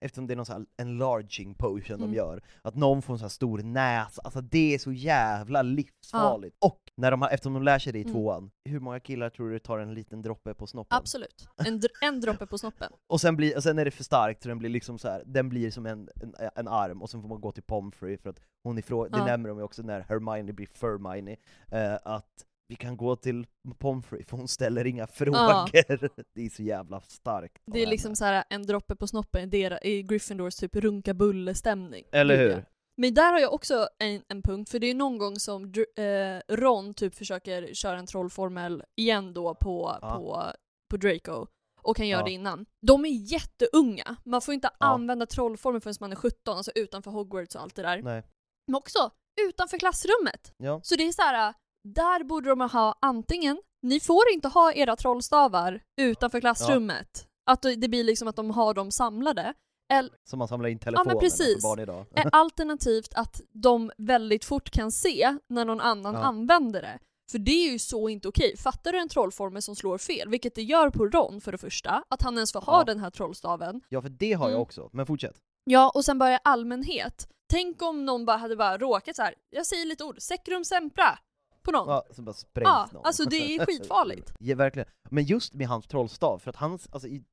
[0.00, 2.10] eftersom det är någon sån här enlarging potion Mm.
[2.10, 5.62] de gör, att någon får en sån här stor näsa, alltså det är så jävla
[5.62, 6.56] livsfarligt.
[6.60, 8.12] Och när de har, eftersom de lär sig det i Mm.
[8.14, 10.96] tvåan, hur många killar tror du tar en liten droppe på snoppen?
[10.98, 11.48] Absolut.
[11.66, 12.92] En, dr- en droppe på snoppen.
[13.06, 15.22] Och sen, blir, och sen är det för starkt så den blir liksom så här,
[15.26, 18.30] den blir som en, en, en arm, och sen får man gå till Pomfrey för
[18.30, 19.24] att hon ifrån, det Ja.
[19.24, 21.36] nämner de ju också när Hermione blir Fermione,
[21.72, 23.46] eh, att vi kan gå till
[23.78, 25.70] Pomfrey för hon ställer inga frågor.
[26.34, 27.62] Det är så jävla starkt.
[27.66, 27.90] Det är henne.
[27.90, 32.04] liksom så här en droppe på snoppen i Gryffindors typ runka-bulle-stämning.
[32.12, 32.50] Eller Gud, hur?
[32.56, 32.62] ja.
[32.96, 35.64] Men där har jag också en, en punkt, för det är någon gång som
[35.96, 40.10] eh, Ron typ försöker köra en trollformel igen då på, Ja.
[40.14, 40.44] på,
[40.90, 41.46] på Draco.
[41.82, 42.24] Och kan göra Ja.
[42.24, 42.66] det innan.
[42.86, 44.16] De är jätteunga.
[44.24, 44.86] Man får inte Ja.
[44.86, 48.02] använda trollformel förrän man är 17, alltså utanför Hogwarts och allt det där.
[48.02, 48.22] Nej.
[48.66, 49.10] Men också
[49.48, 50.54] utanför klassrummet.
[50.56, 50.80] Ja.
[50.82, 51.54] Så det är så här,
[51.94, 57.26] där borde de ha antingen, ni får inte ha era trollstavar utanför klassrummet.
[57.50, 59.54] Att det blir liksom att de har dem samlade.
[59.92, 61.54] Eller, Som man samlar in telefonerna precis.
[61.54, 62.06] för barn idag.
[62.32, 66.20] alternativt att de väldigt fort kan se när någon annan Ja.
[66.20, 66.98] använder det.
[67.30, 68.56] För det är ju så inte okej.
[68.56, 72.04] Fattar du en trollformel som slår fel, vilket det gör på Ron för det första,
[72.08, 72.84] att han ens får ha Ja.
[72.84, 73.80] den här trollstaven.
[73.88, 74.62] Ja för det har jag Mm.
[74.62, 75.36] också, men fortsätt.
[75.64, 77.28] Ja, och sen bara i allmänhet.
[77.50, 79.34] Tänk om någon bara hade bara råkat så här.
[79.50, 81.18] jag säger lite ord, sekrum sempra,
[81.62, 81.88] på någon.
[81.88, 83.04] Ja, så bara sprängs Ja, någon.
[83.04, 84.32] alltså det är skitfarligt.
[84.38, 84.88] ja, verkligen.
[85.10, 87.24] Men just med hans trollstav, för att hans, alltså, i,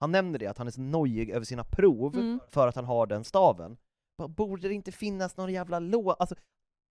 [0.00, 2.40] han nämner det, att han är så nojig över sina prov Mm.
[2.50, 3.76] för att han har den staven.
[4.18, 6.10] Bara, Borde det inte finnas någon jävla lå...
[6.12, 6.34] Alltså,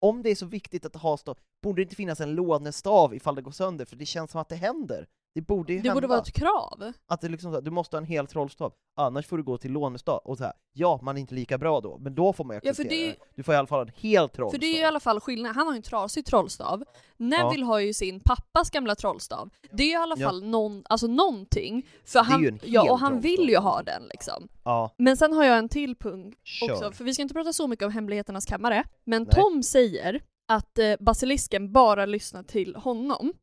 [0.01, 3.35] om det är så viktigt att ha stav, borde det inte finnas en lånestav ifall
[3.35, 3.85] det går sönder?
[3.85, 5.07] För det känns som att det händer.
[5.35, 5.93] Det borde ju Det hända.
[5.93, 6.91] borde vara ett krav.
[7.07, 9.57] Att det liksom, så här, du måste ha en hel trollstav, annars får du gå
[9.57, 10.17] till lånestav.
[10.25, 12.59] Och så här, ja, man är inte lika bra då, men då får man ju
[12.63, 13.17] Ja, acceptera för det är ju- det.
[13.35, 14.51] Du får i alla fall en hel trollstav.
[14.51, 16.83] För det är ju i alla fall skillnad, han har ju en trasig trollstav.
[17.17, 19.49] Neville har ju sin pappas gamla trollstav.
[19.71, 20.27] Det är ju i alla Ja.
[20.29, 21.87] fall någon, alltså någonting.
[22.05, 23.63] För är han, ju en hel ja, och han vill ju trollstav.
[23.63, 24.47] ha den liksom.
[24.63, 26.71] Ja, Men sen har jag en till punkt Kör.
[26.73, 28.83] också, för vi ska inte prata så mycket om hemligheternas kammare.
[29.05, 29.31] Men Nej.
[29.31, 33.33] Tom säger att eh, basilisken bara lyssnar till honom.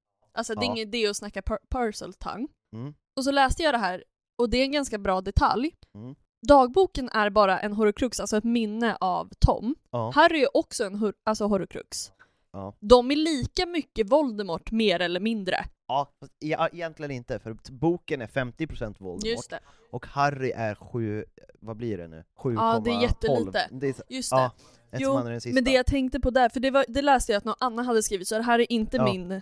[0.41, 0.73] Alltså det är Ja.
[0.73, 2.49] ingen idé att snacka par- parcel tongue.
[2.77, 2.95] Mm.
[3.17, 4.05] Och så läste jag det här,
[4.39, 5.75] och det är en ganska bra detalj.
[5.95, 6.15] Mm.
[6.49, 9.75] Dagboken är bara en horocrux, alltså ett minne av Tom.
[9.91, 12.13] ja, Harry är också en hor- alltså horocrux.
[12.53, 12.75] ja.
[12.81, 15.65] De är lika mycket Voldemort, mer eller mindre.
[15.89, 19.61] Ja, fast ja, egentligen inte, för boken är 50% Voldemort, Just det.
[19.91, 21.25] och Harry är 7,
[21.61, 22.25] vad blir det nu?
[22.43, 22.55] 7,12.
[22.55, 23.69] Ja, det är jättelite.
[23.71, 24.51] Det är, Just det.
[24.99, 25.21] Jo.
[25.55, 27.87] Men det jag tänkte på där, för det, var, det läste jag att någon annan
[27.87, 29.41] hade skrivit, så det här är inte min,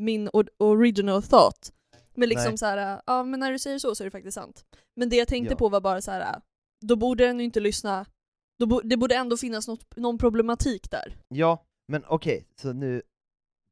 [0.00, 0.28] min
[0.58, 1.72] original thought.
[2.14, 2.58] Men liksom Nej.
[2.58, 4.64] så här, ja men när du säger så så är det faktiskt sant.
[4.96, 5.58] Men det jag tänkte Ja.
[5.58, 6.40] på var bara så här.
[6.80, 8.06] då borde den ju inte lyssna,
[8.58, 11.16] då bo, det borde ändå finnas något, någon problematik där.
[11.28, 13.02] Ja, men okej, så nu,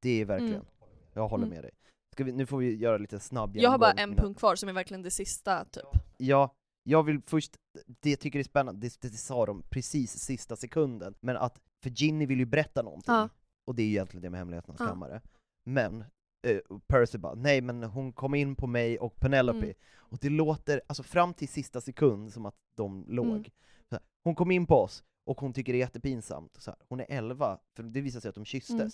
[0.03, 0.67] det är verkligen, Mm.
[1.15, 1.55] jag håller Mm.
[1.55, 1.71] med dig.
[2.13, 4.69] Ska vi, nu får vi göra lite snabb Jag har bara en punkt kvar som
[4.69, 5.85] är verkligen det sista typ.
[6.17, 7.57] Ja, jag vill först,
[8.01, 11.91] det jag tycker är spännande, det, det sa de precis sista sekunden, men att, för
[11.91, 13.29] Ginny vill ju berätta någonting, Ja.
[13.67, 14.87] och det är ju egentligen det med Hemligheternas Ja.
[14.87, 15.21] kammare.
[15.65, 16.05] Men,
[16.47, 19.75] eh, Percy bara, nej men hon kom in på mig och Penelope, Mm.
[19.99, 23.27] och det låter, alltså fram till sista sekund som att de låg.
[23.29, 23.45] Mm.
[23.91, 27.01] Här, hon kom in på oss, och hon tycker det är jättepinsamt, så här, hon
[27.01, 28.73] är 11, för det visar sig att de kysstes.
[28.81, 28.91] Mm.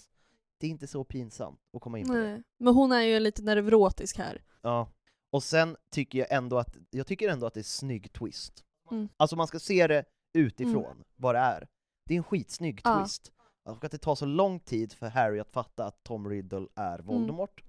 [0.59, 2.23] Det är inte så pinsamt att komma in på det.
[2.31, 2.43] Nej.
[2.59, 4.43] Men hon är ju lite neurotisk här.
[4.63, 4.89] Ja.
[5.31, 8.65] Och sen tycker jag ändå att, jag tycker ändå att det är snygg twist.
[8.91, 9.09] Mm.
[9.17, 11.69] Alltså man ska se det utifrån, vad det är.
[12.07, 13.01] Det är en skitsnygg Ja.
[13.01, 13.33] twist.
[13.65, 16.95] Och att det tar så lång tid för Harry att fatta att Tom Riddle är
[16.95, 17.07] Mm.
[17.07, 17.65] Voldemort.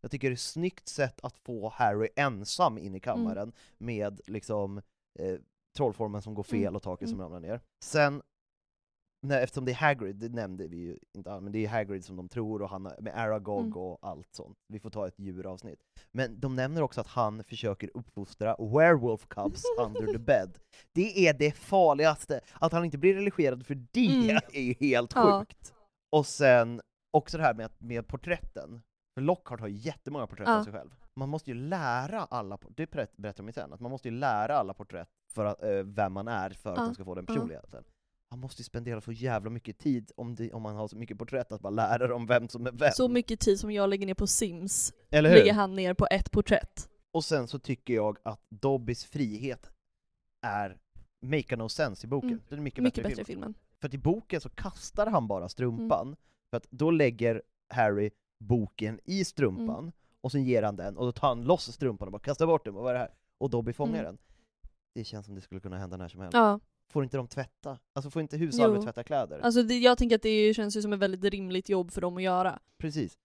[0.00, 4.20] Jag tycker det är ett snyggt sätt att få Harry ensam in i kammaren med
[4.26, 4.78] liksom
[5.18, 5.38] eh,
[5.76, 6.76] trollformen som går fel Mm.
[6.76, 7.24] och taket som Mm.
[7.32, 7.60] ramlar ner.
[7.84, 8.22] Sen,
[9.24, 12.16] nej, eftersom det är Hagrid, det nämnde vi ju inte men det är Hagrid som
[12.16, 13.76] de tror, och han med Aragog Mm.
[13.78, 14.58] och allt sånt.
[14.68, 15.78] Vi får ta ett djuravsnitt.
[16.12, 20.58] Men de nämner också att han försöker uppfostra werewolf cubs under the bed.
[20.92, 22.40] Det är det farligaste!
[22.52, 24.36] Att han inte blir religerad för det Mm.
[24.52, 25.40] är ju helt Ja.
[25.40, 25.74] sjukt!
[26.12, 26.80] Och sen,
[27.10, 28.82] också det här med, med porträtten.
[29.14, 30.64] För Lockhart har ju jättemånga porträtt av Ja.
[30.64, 30.90] sig själv.
[31.16, 34.14] Man måste ju lära alla, det berätt- berättar de ju sen, att man måste ju
[34.14, 36.84] lära alla porträtt för att, eh, vem man är för att Ja.
[36.84, 37.84] de ska få den personligheten.
[38.34, 41.18] Man måste ju spendera så jävla mycket tid om, det, om man har så mycket
[41.18, 42.92] porträtt att bara lära dem vem som är vem.
[42.92, 45.36] Så mycket tid som jag lägger ner på Sims, Eller hur?
[45.36, 46.88] lägger han ner på ett porträtt.
[47.12, 49.70] Och sen så tycker jag att Dobbys frihet
[50.42, 50.76] är
[51.22, 52.28] make no sense i boken.
[52.30, 52.42] Mm.
[52.48, 53.54] Den är mycket, Mycket bättre, bättre i i filmen.
[53.54, 53.54] filmen.
[53.80, 56.16] För att i boken så kastar han bara strumpan, Mm.
[56.50, 57.42] för att då lägger
[57.74, 59.92] Harry boken i strumpan, Mm.
[60.20, 62.64] och sen ger han den, och då tar han loss strumpan och bara kastar bort
[62.64, 63.14] den, och vad är det här?
[63.38, 64.04] Och Dobby fångar Mm.
[64.04, 64.18] den.
[64.94, 66.34] Det känns som det skulle kunna hända när som helst.
[66.34, 66.60] Ja,
[66.92, 67.78] Får inte de tvätta?
[67.92, 68.82] Alltså får inte Jo.
[68.82, 69.38] tvätta kläder?
[69.40, 72.16] alltså det, jag tänker att det känns ju som ett väldigt rimligt jobb för dem
[72.16, 72.58] att göra.
[72.78, 73.18] Precis.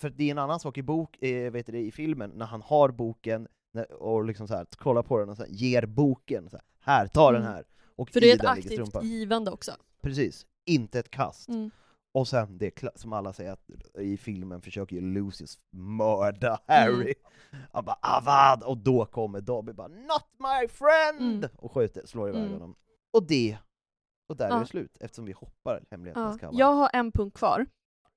[0.00, 2.62] För det är en annan sak i bok, eh, vet du, i filmen, när han
[2.62, 6.50] har boken När- Och liksom så här, kollar på den och så här, ger boken,
[6.50, 7.52] så här, här, ta den Mm.
[7.54, 7.64] här.
[7.96, 9.72] Och För det är ett den aktivt givande också.
[10.02, 11.48] Precis, inte ett kast.
[11.48, 11.70] Mm.
[12.12, 17.14] Och sen det som alla säger att i filmen försöker ju Lucius mörda Harry.
[17.72, 21.50] Han bara 'Avad' och då kommer Dobby bara 'Not my friend!' Mm.
[21.56, 22.52] och skjuter, slår iväg Mm.
[22.52, 22.74] honom.
[23.14, 23.58] Och det,
[24.28, 24.58] och där är Ja.
[24.60, 26.38] det slut eftersom vi hoppar hemlighetens Ja.
[26.38, 26.58] kammare.
[26.60, 27.66] Jag har en punkt kvar.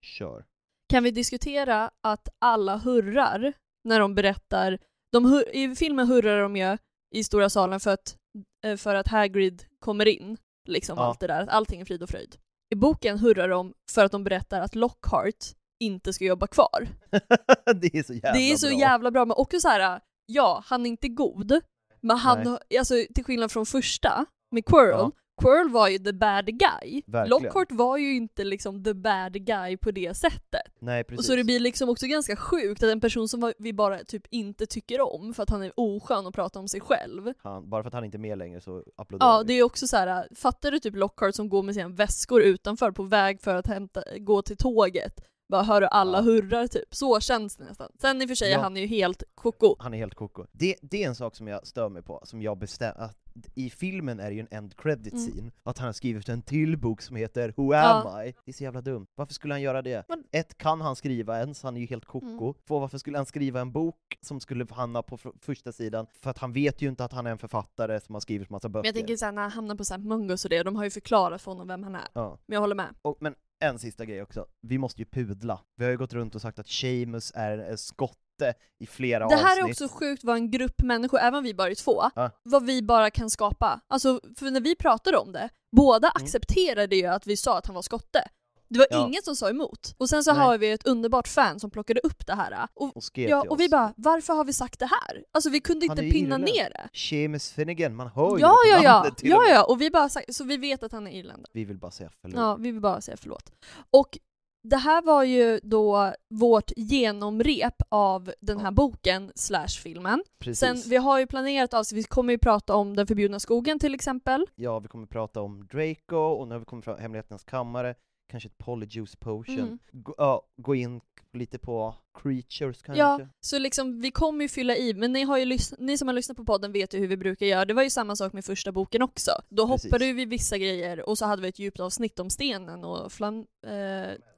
[0.01, 0.45] Kör.
[0.89, 3.53] Kan vi diskutera att alla hurrar
[3.83, 4.79] när de berättar,
[5.11, 6.77] de i filmen hurrar de ju
[7.15, 8.17] i stora salen för att,
[8.65, 10.37] eh, för att Hagrid kommer in,
[10.67, 11.03] liksom Ja.
[11.05, 12.35] allt det där, att allting är frid och fröjd.
[12.73, 15.45] I boken hurrar de för att de berättar att Lockhart
[15.79, 16.87] inte ska jobba kvar.
[17.81, 18.79] det är så jävla det är så bra.
[18.79, 21.61] jävla bra, men också så här, ja, han är inte god,
[22.01, 22.79] men han, Nej.
[22.79, 25.11] alltså till skillnad från första, med Quirrell, Ja.
[25.41, 27.01] Quirrell var ju the bad guy.
[27.05, 27.29] Verkligen.
[27.43, 30.61] Lockhart var ju inte liksom the bad guy på det sättet.
[30.79, 31.19] Nej precis.
[31.19, 34.23] Och så det blir liksom också ganska sjukt att en person som vi bara typ
[34.29, 37.33] inte tycker om för att han är oskön och pratar om sig själv.
[37.43, 39.45] han, bara för att han inte är med längre så applåderar Ja, vi.
[39.53, 40.27] det är också så här.
[40.35, 44.03] fattar du typ Lockhart som går med sina väskor utanför på väg för att hämta,
[44.17, 45.13] gå till tåget?
[45.49, 46.21] Bara hör du alla Ja.
[46.21, 46.95] hurrar typ.
[46.95, 47.91] Så känns det nästan.
[48.01, 48.57] Sen i och för sig Ja.
[48.57, 49.75] är han ju helt koko.
[49.79, 50.45] Han är helt koko.
[50.51, 53.09] Det, det är en sak som jag stör mig på, som jag bestämmer,
[53.55, 55.27] i filmen är det ju en end credit Mm.
[55.27, 58.03] scene, att han har skrivit en till bok som heter Who Ja.
[58.13, 58.33] am I?
[58.45, 59.07] Det är så jävla dumt.
[59.15, 60.05] Varför skulle han göra det?
[60.09, 62.25] Men- Ett, kan han skriva en, så han är ju helt koko.
[62.27, 62.53] Mm.
[62.67, 66.07] Två, varför skulle han skriva en bok som skulle hamna på första sidan?
[66.21, 68.69] För att han vet ju inte att han är en författare som har skrivit massa
[68.69, 68.81] böcker.
[68.83, 70.89] Men jag tänker såhär när han hamnar på såhär Mungos och det, de har ju
[70.89, 72.07] förklarat för honom vem han är.
[72.13, 72.37] Ja.
[72.45, 72.95] Men jag håller med.
[73.01, 75.59] Och, men en sista grej också, vi måste ju pudla.
[75.75, 79.35] Vi har ju gått runt och sagt att Seamus är en skotte i flera Det
[79.35, 79.81] här är avsnitt.
[79.81, 82.31] också sjukt vad en grupp människor, även vi bara är två, Ja.
[82.43, 83.79] vad vi bara kan skapa.
[83.87, 86.23] Alltså, för när vi pratade om det, båda Mm.
[86.23, 88.27] accepterade ju att vi sa att han var skotte.
[88.69, 89.07] Det var Ja.
[89.07, 89.95] ingen som sa emot.
[89.97, 90.43] Och sen så Nej.
[90.43, 92.67] har vi ett underbart fan som plockade upp det här.
[92.73, 95.23] Och, Och ja, och vi bara, varför har vi sagt det här?
[95.31, 96.53] Alltså vi kunde inte pinna irländsk.
[96.55, 96.89] ner det.
[96.99, 98.93] Seamus Finnegan, man hör ju Ja, det ja, på ja.
[98.93, 99.49] namnet till Ja, med.
[99.55, 99.63] ja.
[99.63, 101.51] Och vi bara så vi vet att han är irländare.
[101.53, 102.37] Vi vill bara säga förlåt.
[102.37, 103.51] Ja, vi vill bara säga förlåt.
[103.91, 104.17] Och
[104.63, 110.23] det här var ju då vårt genomrep av den här boken slash filmen.
[110.39, 110.59] Precis.
[110.59, 113.93] Sen, vi har ju planerat avsnitt, vi kommer ju prata om Den förbjudna skogen till
[113.95, 114.45] exempel.
[114.55, 117.95] Ja, vi kommer prata om Draco, och nu har vi kommit fram Hemlighetens kammare,
[118.27, 119.59] kanske ett Polyjuice potion.
[119.59, 119.79] Mm.
[119.91, 121.01] Gå, ja, gå in
[121.33, 122.99] lite på Creatures kanske.
[123.01, 126.15] Ja, så liksom vi kommer ju fylla i, men ni, har ju ni som har
[126.15, 127.65] lyssnat på podden vet ju hur vi brukar göra.
[127.65, 129.31] Det var ju samma sak med första boken också.
[129.49, 129.91] Då Precis.
[129.91, 133.45] hoppade vi vissa grejer och så hade vi ett djupt avsnitt om stenen och flam...
[133.67, 133.73] Eh,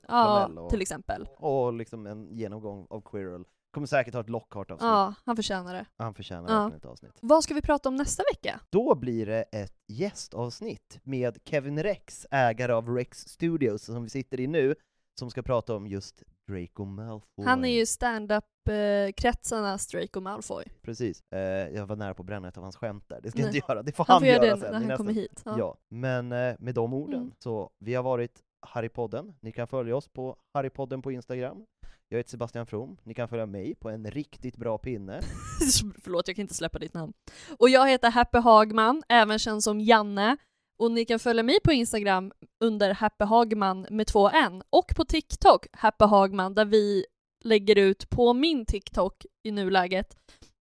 [0.08, 1.28] ja, och- till exempel.
[1.38, 3.44] Och liksom en genomgång av Quirrell.
[3.72, 4.88] Kommer säkert ha ett Lockhart-avsnitt.
[4.88, 5.86] Ja, han förtjänar det.
[5.98, 6.56] Han förtjänar Ja.
[6.60, 7.12] verkligen ett avsnitt.
[7.22, 8.60] Vad ska vi prata om nästa vecka?
[8.70, 14.40] Då blir det ett gästavsnitt med Kevin Rex, ägare av Rex Studios, som vi sitter
[14.40, 14.76] i nu,
[15.20, 17.46] som ska prata om just Draco Malfoy.
[17.46, 20.66] Han är ju stand-up-kretsarnas Draco Malfoy.
[20.82, 21.24] Precis.
[21.32, 21.40] Eh,
[21.76, 23.56] jag var nära på att bränna ett av hans skämt där, det ska jag Nej.
[23.58, 25.42] inte göra, det får Han han, får göra göra det sen när han kommer hit.
[25.46, 25.56] Ja.
[25.58, 25.78] Ja.
[25.90, 27.32] men eh, med de orden, Mm.
[27.40, 31.66] så vi har varit Harrypodden, ni kan följa oss på Harrypodden på Instagram.
[32.10, 35.22] Jag heter Sebastian From, ni kan följa mig på en riktigt bra pinne.
[36.04, 37.14] Förlåt, jag kan inte släppa ditt namn.
[37.58, 40.38] Och jag heter Happy Hagman, även känd som Janne.
[40.80, 42.32] Och ni kan följa mig på Instagram
[42.64, 44.64] under Happy Hagman med två N.
[44.70, 47.06] Och på TikTok, Happy Hagman, där vi
[47.44, 50.18] lägger ut på min TikTok i nuläget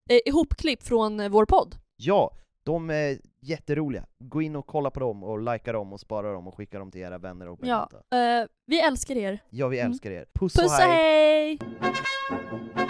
[0.09, 1.75] eh, ihopklipp från eh, vår podd.
[1.95, 4.05] Ja, de är jätteroliga.
[4.19, 6.91] Gå in och kolla på dem och likea dem och spara dem och skicka dem
[6.91, 8.41] till era vänner och Ja, bekanta.
[8.41, 9.39] eh, vi älskar er.
[9.49, 9.91] Ja, vi Mm.
[9.91, 10.25] älskar er.
[10.33, 11.57] Puss, Puss och och hej!
[11.61, 12.89] hej!